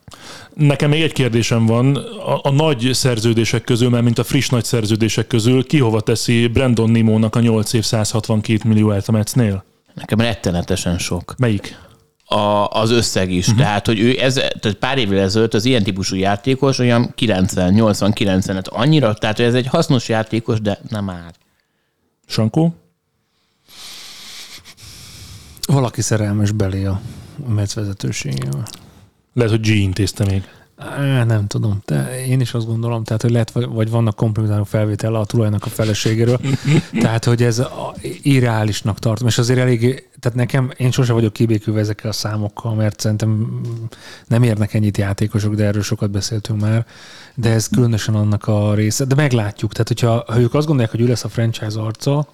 Nekem 0.55 0.91
még 0.91 1.03
egy 1.03 1.12
kérdésem 1.12 1.66
van. 1.66 1.97
A, 1.97 2.41
a 2.43 2.51
nagy 2.51 2.91
szerződések 2.93 3.64
közül, 3.64 3.89
mert 3.89 4.05
mint 4.05 4.18
a 4.18 4.24
friss 4.24 4.49
nagy 4.49 4.64
szerződések 4.64 5.26
közül, 5.26 5.66
ki 5.66 5.78
hova 5.78 6.01
teszi 6.01 6.47
Brandon 6.47 6.91
Nimónak 6.91 7.37
a 7.37 7.41
8 7.41 7.72
év 7.72 7.85
162 7.85 8.68
millió 8.68 8.89
a 8.89 9.12
Metsnél? 9.12 9.64
Nekem 9.95 10.20
rettenetesen 10.20 10.99
sok. 10.99 11.35
Melyik? 11.39 11.76
A, 12.24 12.66
az 12.66 12.90
összeg 12.90 13.30
is. 13.32 13.46
Uh-huh. 13.46 13.62
Tehát, 13.62 13.86
hogy 13.86 14.00
ő 14.00 14.20
ez, 14.20 14.34
tehát 14.34 14.76
pár 14.78 14.98
évvel 14.98 15.18
ezelőtt 15.18 15.54
az 15.54 15.64
ilyen 15.64 15.82
típusú 15.82 16.16
játékos 16.16 16.78
olyan 16.78 17.12
90, 17.14 17.72
80, 17.72 18.12
90 18.12 18.56
et 18.56 18.68
annyira, 18.68 19.14
tehát 19.14 19.36
hogy 19.36 19.46
ez 19.46 19.54
egy 19.54 19.66
hasznos 19.66 20.08
játékos, 20.08 20.60
de 20.60 20.78
nem 20.88 21.04
már. 21.04 21.32
Sankó? 22.26 22.74
Valaki 25.66 26.00
szerelmes 26.00 26.50
belé 26.50 26.84
a 26.84 27.00
Metsz 27.48 27.74
vezetőségével. 27.74 28.66
Lehet, 29.32 29.52
hogy 29.52 29.60
G 29.60 29.66
intézte 29.66 30.24
még. 30.24 30.42
Á, 30.76 31.24
nem 31.24 31.46
tudom. 31.46 31.82
De 31.84 32.26
én 32.26 32.40
is 32.40 32.54
azt 32.54 32.66
gondolom, 32.66 33.04
tehát, 33.04 33.22
hogy 33.22 33.30
lehet, 33.30 33.50
vagy, 33.50 33.90
vannak 33.90 34.16
kompromitáló 34.16 34.64
felvétel 34.64 35.14
a 35.14 35.24
tulajnak 35.24 35.64
a 35.64 35.68
feleségéről. 35.68 36.40
tehát, 37.00 37.24
hogy 37.24 37.42
ez 37.42 37.62
irreálisnak 38.22 38.98
tartom. 38.98 39.26
És 39.26 39.38
azért 39.38 39.58
elég, 39.58 40.08
tehát 40.20 40.38
nekem, 40.38 40.70
én 40.76 40.90
sose 40.90 41.12
vagyok 41.12 41.32
kibékülve 41.32 41.80
ezekkel 41.80 42.10
a 42.10 42.12
számokkal, 42.12 42.74
mert 42.74 43.00
szerintem 43.00 43.60
nem 44.26 44.42
érnek 44.42 44.74
ennyit 44.74 44.98
játékosok, 44.98 45.54
de 45.54 45.64
erről 45.64 45.82
sokat 45.82 46.10
beszéltünk 46.10 46.60
már. 46.60 46.86
De 47.34 47.50
ez 47.50 47.68
különösen 47.68 48.14
annak 48.14 48.46
a 48.46 48.74
része. 48.74 49.04
De 49.04 49.14
meglátjuk. 49.14 49.72
Tehát, 49.72 49.88
hogyha 49.88 50.24
ha 50.26 50.40
ők 50.40 50.54
azt 50.54 50.66
gondolják, 50.66 50.90
hogy 50.90 51.00
ő 51.00 51.06
lesz 51.06 51.24
a 51.24 51.28
franchise 51.28 51.80
arca, 51.80 52.26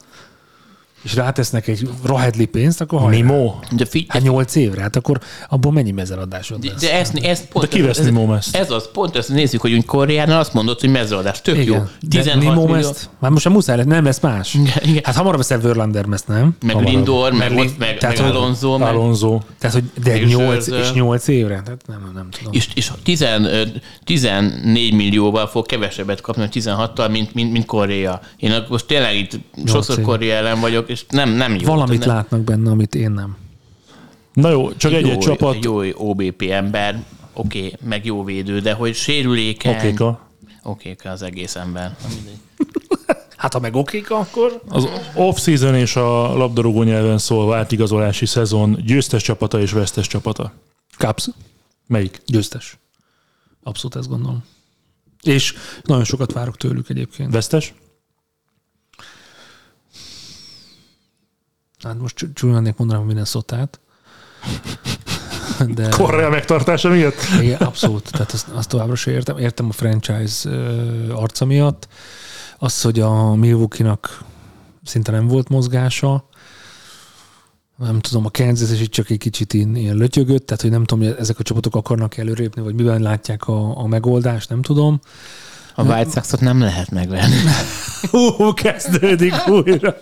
és 1.03 1.15
rátesznek 1.15 1.69
egy 1.69 1.89
rahedli 2.05 2.47
pénzt, 2.47 2.81
akkor 2.81 3.01
hajrá. 3.01 3.17
Nimo? 3.17 3.55
De 3.71 3.85
figy- 3.85 4.07
Hát 4.11 4.23
8 4.23 4.55
évre, 4.55 4.81
hát 4.81 4.97
akkor 4.97 5.21
abból 5.49 5.73
mennyi 5.73 5.91
mezeladásod 5.91 6.65
lesz? 6.65 6.81
de 6.81 6.99
ezt, 6.99 7.17
ezt 7.17 7.47
pont, 7.49 7.69
De 7.69 7.77
ki 7.77 7.83
vesz 7.83 7.99
ez, 7.99 8.05
Nimom 8.05 8.33
ezt? 8.33 8.57
ez 8.57 8.71
az, 8.71 8.89
pont 8.93 9.17
ezt 9.17 9.29
nézzük, 9.29 9.61
hogy 9.61 9.73
úgy 9.73 9.85
Koreánál 9.85 10.39
azt 10.39 10.53
mondod, 10.55 10.81
hogy 10.81 10.91
mezőadás, 10.91 11.41
tök 11.43 11.57
jó. 11.57 11.63
Igen. 11.63 11.91
16 12.09 12.39
de 12.43 12.49
Nimo 12.49 12.67
millió, 12.67 12.89
ezt, 12.89 13.11
már 13.19 13.31
most 13.31 13.43
sem 13.43 13.53
muszáj 13.53 13.77
lesz, 13.77 13.87
nem 13.87 14.05
lesz 14.05 14.21
más. 14.21 14.55
Igen, 14.55 14.73
igen. 14.83 15.03
Hát 15.05 15.15
hamarabb 15.15 15.39
veszel 15.39 15.61
Verlander 15.61 16.05
ezt, 16.13 16.29
nem? 16.29 16.57
meg 16.63 16.75
hamarabb. 16.75 16.95
Lindor, 16.95 17.33
meg, 17.33 17.55
Meg 17.55 17.71
meg, 17.79 17.99
tehát, 17.99 18.21
meg 18.21 18.31
Alonso, 18.31 18.79
meg, 18.79 18.89
Alonso. 18.89 19.41
Tehát, 19.59 19.77
hogy 19.77 19.85
de 20.03 20.11
Meg 20.11 20.27
8, 20.27 20.63
Scherzer. 20.65 20.81
és 20.81 20.93
8 20.93 21.29
évre? 21.29 21.63
Tehát 21.65 21.81
nem, 21.87 22.11
nem, 22.15 22.29
tudom. 22.31 22.53
és, 22.53 22.69
és 22.75 22.91
10, 23.03 23.21
ö, 23.21 23.63
14 24.05 24.95
millióval 24.95 25.47
fog 25.47 25.67
kevesebbet 25.67 26.21
kapni, 26.21 26.43
vagy 26.43 26.63
16-tal, 26.63 27.11
mint, 27.11 27.35
mint, 27.35 27.53
mint 27.53 27.65
Korea. 27.65 28.21
Én 28.37 28.51
akkor 28.53 28.69
most 28.71 28.87
tényleg 28.87 29.17
itt 29.17 29.39
sokszor. 29.67 30.01
Korea 30.01 30.35
ellen 30.37 30.61
vagyok, 30.61 30.90
és 30.91 31.05
nem, 31.09 31.31
nem 31.31 31.55
jó. 31.55 31.67
Valamit 31.67 31.99
nem, 31.99 32.09
látnak 32.09 32.41
benne, 32.41 32.71
amit 32.71 32.95
én 32.95 33.11
nem. 33.11 33.37
Na 34.33 34.51
jó, 34.51 34.73
csak 34.73 34.93
egy-egy 34.93 35.13
jó, 35.13 35.19
csapat. 35.19 35.65
Jó 35.65 35.81
OBP 35.95 36.43
ember, 36.43 37.05
oké, 37.33 37.59
okay, 37.59 37.75
meg 37.89 38.05
jó 38.05 38.25
védő, 38.25 38.61
de 38.61 38.73
hogy 38.73 38.95
sérülékeny. 38.95 39.75
Okéka. 39.75 40.29
Okéka 40.63 41.11
az 41.11 41.23
egész 41.23 41.57
ember. 41.57 41.97
Hát 43.37 43.53
ha 43.53 43.61
meg 43.61 43.75
okék, 43.75 44.11
akkor... 44.11 44.63
Az 44.69 44.89
off-season 45.15 45.75
és 45.75 45.97
a 45.97 46.37
labdarúgó 46.37 46.83
nyelven 46.83 47.19
szólva 47.19 47.57
átigazolási 47.57 48.27
szezon 48.27 48.79
győztes 48.85 49.23
csapata 49.23 49.61
és 49.61 49.73
vesztes 49.73 50.07
csapata. 50.07 50.53
Caps. 50.97 51.29
Melyik? 51.87 52.21
Győztes. 52.27 52.79
Abszolút 53.63 53.97
ezt 53.97 54.09
gondolom. 54.09 54.45
És 55.23 55.55
nagyon 55.83 56.05
sokat 56.05 56.33
várok 56.33 56.57
tőlük 56.57 56.89
egyébként. 56.89 57.33
Vesztes? 57.33 57.75
Hát 61.83 61.99
most 61.99 62.17
csú- 62.17 62.35
csúnyán 62.35 62.57
lennék 62.57 62.77
mondanám 62.77 63.05
minden 63.05 63.25
szotát. 63.25 63.81
De 65.75 65.89
Korea 65.89 66.31
megtartása 66.31 66.89
miatt? 66.89 67.15
igen, 67.41 67.59
abszolút. 67.59 68.11
Tehát 68.11 68.33
azt, 68.33 68.49
azt 68.49 68.69
továbbra 68.69 68.95
sem 68.95 69.15
értem. 69.15 69.39
Értem 69.39 69.69
a 69.69 69.73
franchise 69.73 70.51
arca 71.15 71.45
miatt. 71.45 71.89
Az, 72.59 72.81
hogy 72.81 73.01
a 73.01 73.35
Milwaukee-nak 73.35 74.25
szinte 74.85 75.11
nem 75.13 75.27
volt 75.27 75.49
mozgása. 75.49 76.29
Nem 77.77 78.01
tudom, 78.01 78.25
a 78.25 78.31
Kansas 78.31 78.71
is 78.71 78.81
itt 78.81 78.91
csak 78.91 79.11
egy 79.11 79.19
kicsit 79.19 79.55
ilyen, 79.55 79.77
ilyen 79.77 79.97
lötyögött, 79.97 80.47
tehát 80.47 80.63
hogy 80.63 80.71
nem 80.71 80.85
tudom, 80.85 81.05
hogy 81.07 81.17
ezek 81.19 81.39
a 81.39 81.43
csapatok 81.43 81.75
akarnak 81.75 82.17
előrépni, 82.17 82.63
vagy 82.63 82.75
miben 82.75 83.03
látják 83.03 83.49
a, 83.49 83.79
a 83.79 83.87
megoldást, 83.87 84.49
nem 84.49 84.63
tudom. 84.63 85.01
A 85.81 85.93
White 85.93 86.11
Sox-ot 86.11 86.41
nem 86.41 86.61
lehet 86.61 86.91
megvenni. 86.91 87.37
Hú, 88.11 88.55
kezdődik 88.55 89.47
újra. 89.49 89.97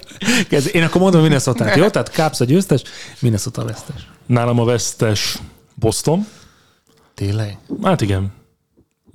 Kezd. 0.49 0.74
Én 0.74 0.83
akkor 0.83 1.01
mondom 1.01 1.22
minnesota 1.22 1.76
jó? 1.76 1.89
Tehát 1.89 2.09
Caps 2.09 2.41
a 2.41 2.45
győztes, 2.45 2.83
Minnesota 3.20 3.62
a 3.62 3.64
vesztes. 3.64 4.09
Nálam 4.26 4.59
a 4.59 4.64
vesztes 4.64 5.39
Boston. 5.74 6.26
Tényleg? 7.14 7.59
Hát 7.83 8.01
igen. 8.01 8.33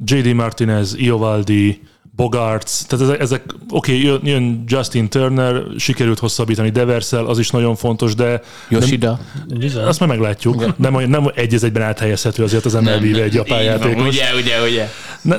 J.D. 0.06 0.34
Martinez, 0.34 0.96
Iovaldi, 0.98 1.82
Bogarts, 2.16 2.84
tehát 2.88 3.06
ezek, 3.06 3.20
ezek 3.22 3.44
oké, 3.70 3.92
okay, 3.92 4.04
jön, 4.04 4.20
jön 4.24 4.64
Justin 4.68 5.10
Turner, 5.10 5.64
sikerült 5.78 6.20
hosszabbítani 6.20 6.70
Deversel, 6.70 7.26
az 7.26 7.40
is 7.40 7.50
nagyon 7.50 7.76
fontos, 7.76 8.16
de 8.16 8.42
Yoshida. 8.70 9.20
de 9.48 9.82
azt 9.82 10.00
már 10.00 10.10
meglátjuk. 10.10 10.78
Nem, 10.78 11.10
nem 11.10 11.32
egy 11.36 11.54
az 11.54 11.64
egyben 11.64 11.84
áthelyezhető 11.84 12.44
azért 12.44 12.66
az 12.66 12.74
MLB-be 12.74 13.24
egy 13.24 13.34
japán 13.34 13.58
van, 13.58 13.64
játékos. 13.66 14.08
Ugye, 14.08 14.26
ugye, 14.42 14.62
ugye. 14.70 14.90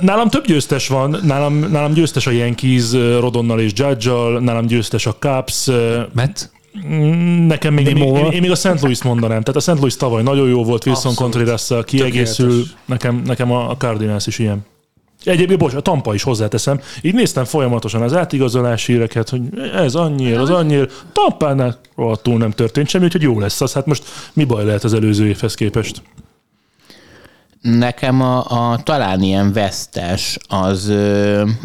Nálam 0.00 0.30
több 0.30 0.46
győztes 0.46 0.88
van, 0.88 1.18
nálam, 1.22 1.54
nálam 1.54 1.92
győztes 1.92 2.26
a 2.26 2.30
Yankees 2.30 2.92
Rodonnal 3.20 3.60
és 3.60 3.72
Judge-al, 3.74 4.40
nálam 4.40 4.66
győztes 4.66 5.06
a 5.06 5.16
Cubs, 5.18 5.70
Met? 6.12 6.52
Mm, 6.86 7.46
Nekem 7.46 7.74
még, 7.74 7.86
én, 7.86 7.96
én, 7.96 8.26
én 8.30 8.40
még 8.40 8.50
a 8.50 8.54
St. 8.54 8.80
Louis 8.80 9.02
mondanám. 9.02 9.42
Tehát 9.42 9.56
a 9.56 9.72
St. 9.72 9.78
Louis 9.78 9.96
tavaly 9.96 10.22
nagyon 10.22 10.48
jó 10.48 10.64
volt, 10.64 10.86
Wilson 10.86 11.10
Abszolút. 11.10 11.32
contreras 11.32 11.84
kiegészül. 11.84 12.64
Nekem, 12.84 13.22
nekem 13.26 13.52
a 13.52 13.70
a 13.70 13.76
Cardinals 13.76 14.26
is 14.26 14.38
ilyen. 14.38 14.66
Egyébként, 15.24 15.58
bocs, 15.58 15.74
a 15.74 15.80
Tampa 15.80 16.14
is 16.14 16.22
hozzáteszem. 16.22 16.80
Így 17.02 17.14
néztem 17.14 17.44
folyamatosan 17.44 18.02
az 18.02 18.14
átigazolási 18.14 18.92
híreket, 18.92 19.28
hogy 19.28 19.40
ez 19.74 19.94
annyiért, 19.94 20.38
az 20.38 20.50
annyiért. 20.50 21.04
Tampánál 21.12 21.78
rohadtul 21.96 22.38
nem 22.38 22.50
történt 22.50 22.88
semmi, 22.88 23.04
úgyhogy 23.04 23.22
jó 23.22 23.38
lesz 23.38 23.60
az. 23.60 23.72
Hát 23.72 23.86
most 23.86 24.04
mi 24.32 24.44
baj 24.44 24.64
lehet 24.64 24.84
az 24.84 24.94
előző 24.94 25.26
évhez 25.26 25.54
képest? 25.54 26.02
Nekem 27.64 28.20
a, 28.20 28.38
a 28.72 28.78
talán 28.82 29.22
ilyen 29.22 29.52
vesztes 29.52 30.38
az, 30.48 30.92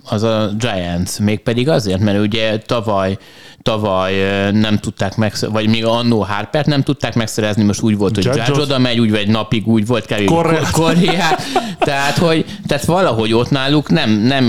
az 0.04 0.24
a 0.24 0.50
Giants, 0.58 1.20
mégpedig 1.20 1.70
azért, 1.70 2.00
mert 2.00 2.20
ugye 2.20 2.58
tavaly 2.58 3.18
tavaly 3.62 4.14
nem 4.52 4.78
tudták 4.78 5.16
meg, 5.16 5.34
vagy 5.52 5.70
még 5.70 5.86
annó 5.86 6.22
Harpert 6.22 6.66
nem 6.66 6.84
tudták 6.84 7.16
megszerezni, 7.16 7.64
most 7.64 7.82
úgy 7.82 7.98
volt, 7.98 8.16
hogy 8.16 8.26
Judge 8.26 8.62
oda 8.62 8.78
megy, 8.78 9.00
úgy 9.00 9.12
vagy 9.12 9.28
napig 9.28 9.68
úgy 9.68 9.86
volt. 9.86 10.06
Korrekt. 10.26 10.72
Koreát. 10.72 11.42
Tehát, 11.80 12.18
hogy, 12.18 12.46
tehát 12.68 12.86
valahogy 12.86 13.34
ott 13.34 13.50
náluk 13.50 13.90
nem, 13.90 14.10
nem, 14.10 14.46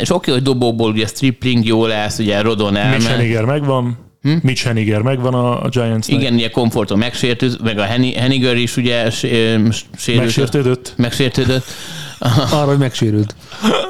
és 0.00 0.14
oké, 0.14 0.30
hogy 0.30 0.42
dobóból 0.42 0.90
ugye 0.90 1.06
stripling 1.06 1.64
jó 1.64 1.86
lesz, 1.86 2.18
ugye 2.18 2.40
Rodon 2.40 2.72
Mitch 2.72 2.84
elment. 2.84 3.06
Heniger 3.06 3.44
megvan. 3.44 4.09
Hm? 4.22 4.32
Mitch 4.42 4.64
Heniger 4.64 5.02
megvan 5.02 5.34
a, 5.34 5.62
a 5.62 5.68
giants 5.68 6.08
Igen, 6.08 6.34
ugye 6.34 6.50
komforton 6.50 6.98
megsértült, 6.98 7.62
meg 7.62 7.78
a 7.78 7.82
Heniger 7.82 8.56
is 8.56 8.76
ugye 8.76 9.10
sérült. 9.10 9.84
Megsértődött? 10.06 10.92
Megsértődött. 10.96 11.64
Arra, 12.52 12.66
hogy 12.66 12.78
megsérült. 12.78 13.34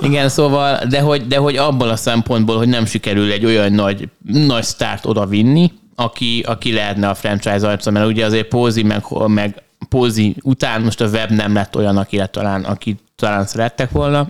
Igen, 0.00 0.28
szóval, 0.28 0.84
de 0.88 1.00
hogy, 1.00 1.26
de 1.26 1.36
hogy 1.36 1.56
abból 1.56 1.88
a 1.88 1.96
szempontból, 1.96 2.56
hogy 2.56 2.68
nem 2.68 2.84
sikerül 2.84 3.32
egy 3.32 3.44
olyan 3.44 3.72
nagy, 3.72 4.08
nagy 4.32 4.62
sztárt 4.62 5.06
oda 5.06 5.26
vinni, 5.26 5.72
aki, 5.94 6.44
aki 6.46 6.72
lehetne 6.72 7.08
a 7.08 7.14
franchise 7.14 7.68
arca, 7.68 7.90
mert 7.90 8.06
ugye 8.06 8.24
azért 8.24 8.48
Pózi 8.48 8.82
meg, 8.82 9.04
meg 9.26 9.62
Pózi 9.88 10.36
után 10.42 10.80
most 10.80 11.00
a 11.00 11.06
web 11.06 11.30
nem 11.30 11.54
lett 11.54 11.76
olyan, 11.76 11.96
aki 11.96 12.22
talán, 12.30 12.64
aki 12.64 12.96
talán 13.16 13.46
szerettek 13.46 13.90
volna. 13.90 14.28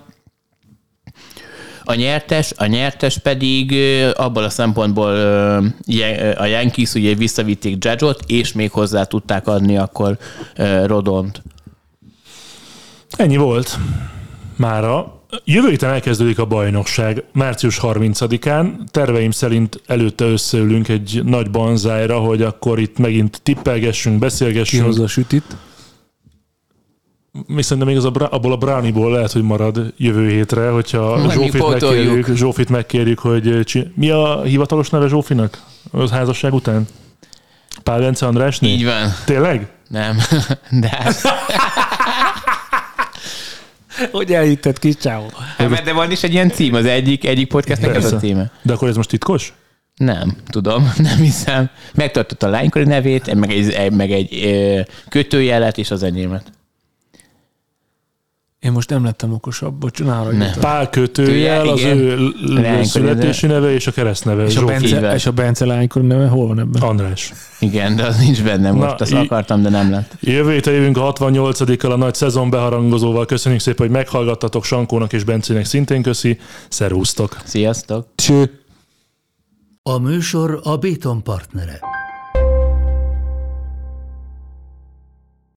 A 1.91 1.95
nyertes, 1.95 2.53
a 2.57 2.67
nyertes 2.67 3.19
pedig 3.19 3.75
abból 4.17 4.45
a 4.45 4.51
szempontból 4.51 5.11
a 6.37 6.45
Yankees 6.45 6.95
ugye 6.95 7.15
visszavitték 7.15 7.85
Judge-ot, 7.85 8.23
és 8.27 8.53
még 8.53 8.71
hozzá 8.71 9.05
tudták 9.05 9.47
adni 9.47 9.77
akkor 9.77 10.19
Rodont. 10.85 11.43
Ennyi 13.11 13.37
volt 13.37 13.79
mára. 14.57 15.23
Jövő 15.45 15.69
héten 15.69 15.91
elkezdődik 15.91 16.39
a 16.39 16.45
bajnokság, 16.45 17.25
március 17.33 17.79
30-án. 17.83 18.73
Terveim 18.91 19.31
szerint 19.31 19.83
előtte 19.87 20.25
összeülünk 20.25 20.89
egy 20.89 21.21
nagy 21.25 21.51
banzájra, 21.51 22.19
hogy 22.19 22.43
akkor 22.43 22.79
itt 22.79 22.99
megint 22.99 23.41
tippelgessünk, 23.43 24.19
beszélgessünk. 24.19 24.83
Kihozza 24.83 25.03
a 25.03 25.07
sütit. 25.07 25.57
Mi 27.47 27.63
szerintem 27.63 27.87
még 27.87 27.97
az 27.97 28.05
a, 28.05 28.13
abból 28.31 28.53
a 28.53 28.57
Brownie-ból 28.57 29.13
lehet, 29.13 29.33
hogy 29.33 29.43
marad 29.43 29.93
jövő 29.97 30.29
hétre, 30.29 30.69
hogyha 30.69 31.17
Majd 31.17 31.31
Zsófit 31.33 31.69
megkérjük, 31.69 32.37
Zsófit 32.37 32.69
megkérjük, 32.69 33.19
hogy 33.19 33.61
csin- 33.65 33.97
mi 33.97 34.11
a 34.11 34.43
hivatalos 34.43 34.91
neve 34.91 35.09
Zsófinak? 35.09 35.63
Az 35.91 36.11
házasság 36.11 36.55
után? 36.55 36.87
Pál 37.83 37.99
Bence 37.99 38.27
Andrásné? 38.27 38.69
Így 38.69 38.85
van. 38.85 39.15
Tényleg? 39.25 39.69
Nem, 39.89 40.19
de 40.81 40.99
Hogy 44.11 44.33
elhitted, 44.33 44.79
kis 44.79 44.97
csáó. 44.97 45.31
Hát, 45.57 45.83
de 45.83 45.93
van 45.93 46.11
is 46.11 46.23
egy 46.23 46.33
ilyen 46.33 46.51
cím, 46.51 46.75
az 46.75 46.85
egyik, 46.85 47.27
egyik 47.27 47.49
podcastnek 47.49 47.95
ez 47.95 48.13
a 48.13 48.17
címe. 48.17 48.51
De 48.63 48.73
akkor 48.73 48.89
ez 48.89 48.97
most 48.97 49.09
titkos? 49.09 49.53
Nem, 49.97 50.37
tudom, 50.49 50.93
nem 50.97 51.17
hiszem. 51.17 51.71
Megtartott 51.95 52.43
a 52.43 52.49
lánykori 52.49 52.85
nevét, 52.85 53.35
meg 53.35 53.51
egy, 53.51 53.93
meg 53.93 54.13
egy 54.13 54.45
ö, 54.45 54.81
kötőjelet 55.09 55.79
és 55.79 55.91
az 55.91 56.03
enyémet. 56.03 56.53
Én 58.61 58.73
most 58.73 58.91
nem 58.91 59.05
lettem 59.05 59.33
okosabb, 59.33 59.75
bocs. 59.75 60.03
Pál 60.61 60.91
kötőjel, 60.91 61.69
az 61.69 61.81
Igen. 61.81 61.99
ő 61.99 62.17
l- 62.17 62.35
l- 62.41 62.53
Lánykori 62.53 62.85
születési 62.85 63.47
neve 63.47 63.73
és 63.73 63.87
a 63.87 63.91
keresztneve. 63.93 64.45
És 64.45 64.57
a, 64.57 64.61
Zsófi. 64.61 64.73
Bence, 64.73 65.15
és 65.15 65.27
a 65.27 65.31
Bence 65.31 65.65
lánykor 65.65 66.03
neve 66.03 66.27
hol 66.29 66.47
van 66.47 66.59
ebben? 66.61 66.83
András. 66.83 67.33
Igen, 67.61 67.97
de 67.97 68.05
az 68.07 68.19
nincs 68.19 68.43
benne 68.43 68.71
most, 68.71 68.87
Na, 68.87 68.95
azt 68.95 69.11
í- 69.13 69.17
akartam, 69.17 69.63
de 69.63 69.69
nem 69.69 69.91
lett. 69.91 70.17
Jövő 70.21 70.53
héten 70.53 70.73
jövünk 70.75 70.97
a 70.97 71.13
68-kal 71.13 71.91
a 71.93 71.97
nagy 71.97 72.15
szezon 72.15 72.51
beharangozóval. 72.51 73.27
Köszönjük 73.27 73.61
szépen, 73.61 73.87
hogy 73.87 73.97
meghallgattatok 73.97 74.65
Sankónak 74.65 75.13
és 75.13 75.25
Bencének 75.25 75.65
szintén 75.65 76.03
köszi. 76.03 76.39
Szervusztok! 76.69 77.37
Sziasztok! 77.45 78.07
Cső. 78.15 78.61
A 79.83 79.99
műsor 79.99 80.61
a 80.63 80.77
Béton 80.77 81.23
partnere. 81.23 81.81